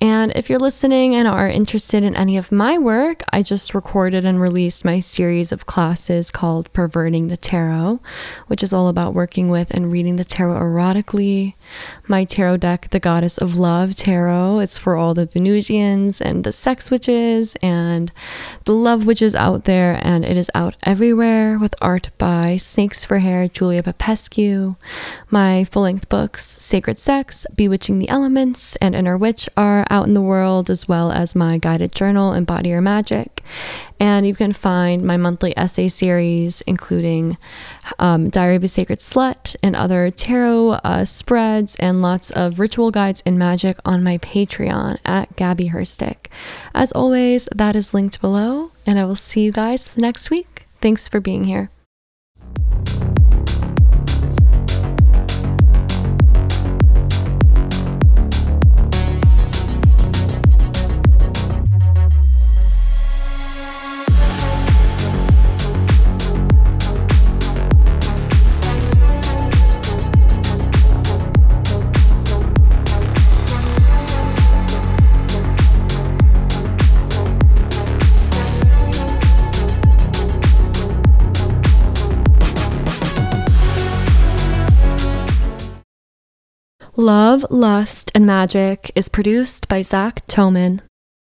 And 0.02 0.32
if 0.34 0.48
you're 0.48 0.58
listening 0.58 1.14
and 1.14 1.28
are 1.28 1.46
interested 1.46 2.02
in 2.02 2.16
any 2.16 2.38
of 2.38 2.50
my 2.50 2.78
work, 2.78 3.20
I 3.34 3.42
just 3.42 3.74
recorded 3.74 4.24
and 4.24 4.40
released 4.40 4.82
my 4.82 4.98
series 4.98 5.52
of 5.52 5.66
classes 5.66 6.30
called 6.30 6.72
Perverting 6.72 7.28
the 7.28 7.36
Tarot, 7.36 8.00
which 8.46 8.62
is 8.62 8.72
all 8.72 8.88
about 8.88 9.12
working 9.12 9.50
with 9.50 9.70
and 9.70 9.92
reading 9.92 10.16
the 10.16 10.24
tarot 10.24 10.58
erotically. 10.58 11.54
My 12.08 12.24
tarot 12.24 12.58
deck, 12.58 12.88
The 12.90 13.00
Goddess 13.00 13.38
of 13.38 13.56
Love 13.56 13.94
Tarot, 13.94 14.58
it's 14.58 14.78
for 14.78 14.96
all 14.96 15.14
the 15.14 15.26
Venusians 15.26 16.20
and 16.20 16.44
the 16.44 16.52
sex 16.52 16.90
witches 16.90 17.56
and 17.62 18.10
the 18.64 18.72
love 18.72 19.06
witches 19.06 19.34
out 19.34 19.64
there, 19.64 19.98
and 20.02 20.24
it 20.24 20.36
is 20.36 20.50
out 20.54 20.76
everywhere 20.82 21.58
with 21.58 21.74
art 21.80 22.10
by 22.18 22.56
Snakes 22.56 23.04
for 23.04 23.18
Hair, 23.18 23.48
Julia 23.48 23.82
Popescu. 23.82 24.76
My 25.30 25.64
full 25.64 25.82
length 25.82 26.08
books, 26.08 26.46
Sacred 26.46 26.98
Sex, 26.98 27.46
Bewitching 27.54 27.98
the 27.98 28.08
Elements, 28.08 28.76
and 28.76 28.94
Inner 28.94 29.16
Witch, 29.16 29.48
are 29.56 29.86
out 29.90 30.06
in 30.06 30.14
the 30.14 30.20
world, 30.20 30.70
as 30.70 30.88
well 30.88 31.12
as 31.12 31.36
my 31.36 31.58
guided 31.58 31.92
journal, 31.92 32.32
Embody 32.32 32.70
Your 32.70 32.82
Magick. 32.82 33.40
And 34.00 34.26
you 34.26 34.34
can 34.34 34.54
find 34.54 35.04
my 35.04 35.18
monthly 35.18 35.56
essay 35.58 35.88
series, 35.88 36.62
including 36.62 37.36
um, 37.98 38.30
Diary 38.30 38.56
of 38.56 38.64
a 38.64 38.68
Sacred 38.68 38.98
Slut 38.98 39.54
and 39.62 39.76
other 39.76 40.10
tarot 40.10 40.80
uh, 40.82 41.04
spreads 41.04 41.76
and 41.76 42.00
lots 42.00 42.30
of 42.30 42.58
ritual 42.58 42.90
guides 42.90 43.22
and 43.26 43.38
magic 43.38 43.76
on 43.84 44.02
my 44.02 44.16
Patreon 44.18 44.98
at 45.04 45.36
Gaby 45.36 45.68
Herstik. 45.68 46.26
As 46.74 46.92
always, 46.92 47.46
that 47.54 47.76
is 47.76 47.92
linked 47.92 48.22
below, 48.22 48.72
and 48.86 48.98
I 48.98 49.04
will 49.04 49.14
see 49.14 49.42
you 49.42 49.52
guys 49.52 49.94
next 49.96 50.30
week. 50.30 50.64
Thanks 50.80 51.06
for 51.06 51.20
being 51.20 51.44
here. 51.44 51.70
Love, 87.00 87.46
Lust, 87.48 88.12
and 88.14 88.26
Magick 88.26 88.90
is 88.94 89.08
produced 89.08 89.68
by 89.68 89.80
Zach 89.80 90.16
Toman. 90.26 90.82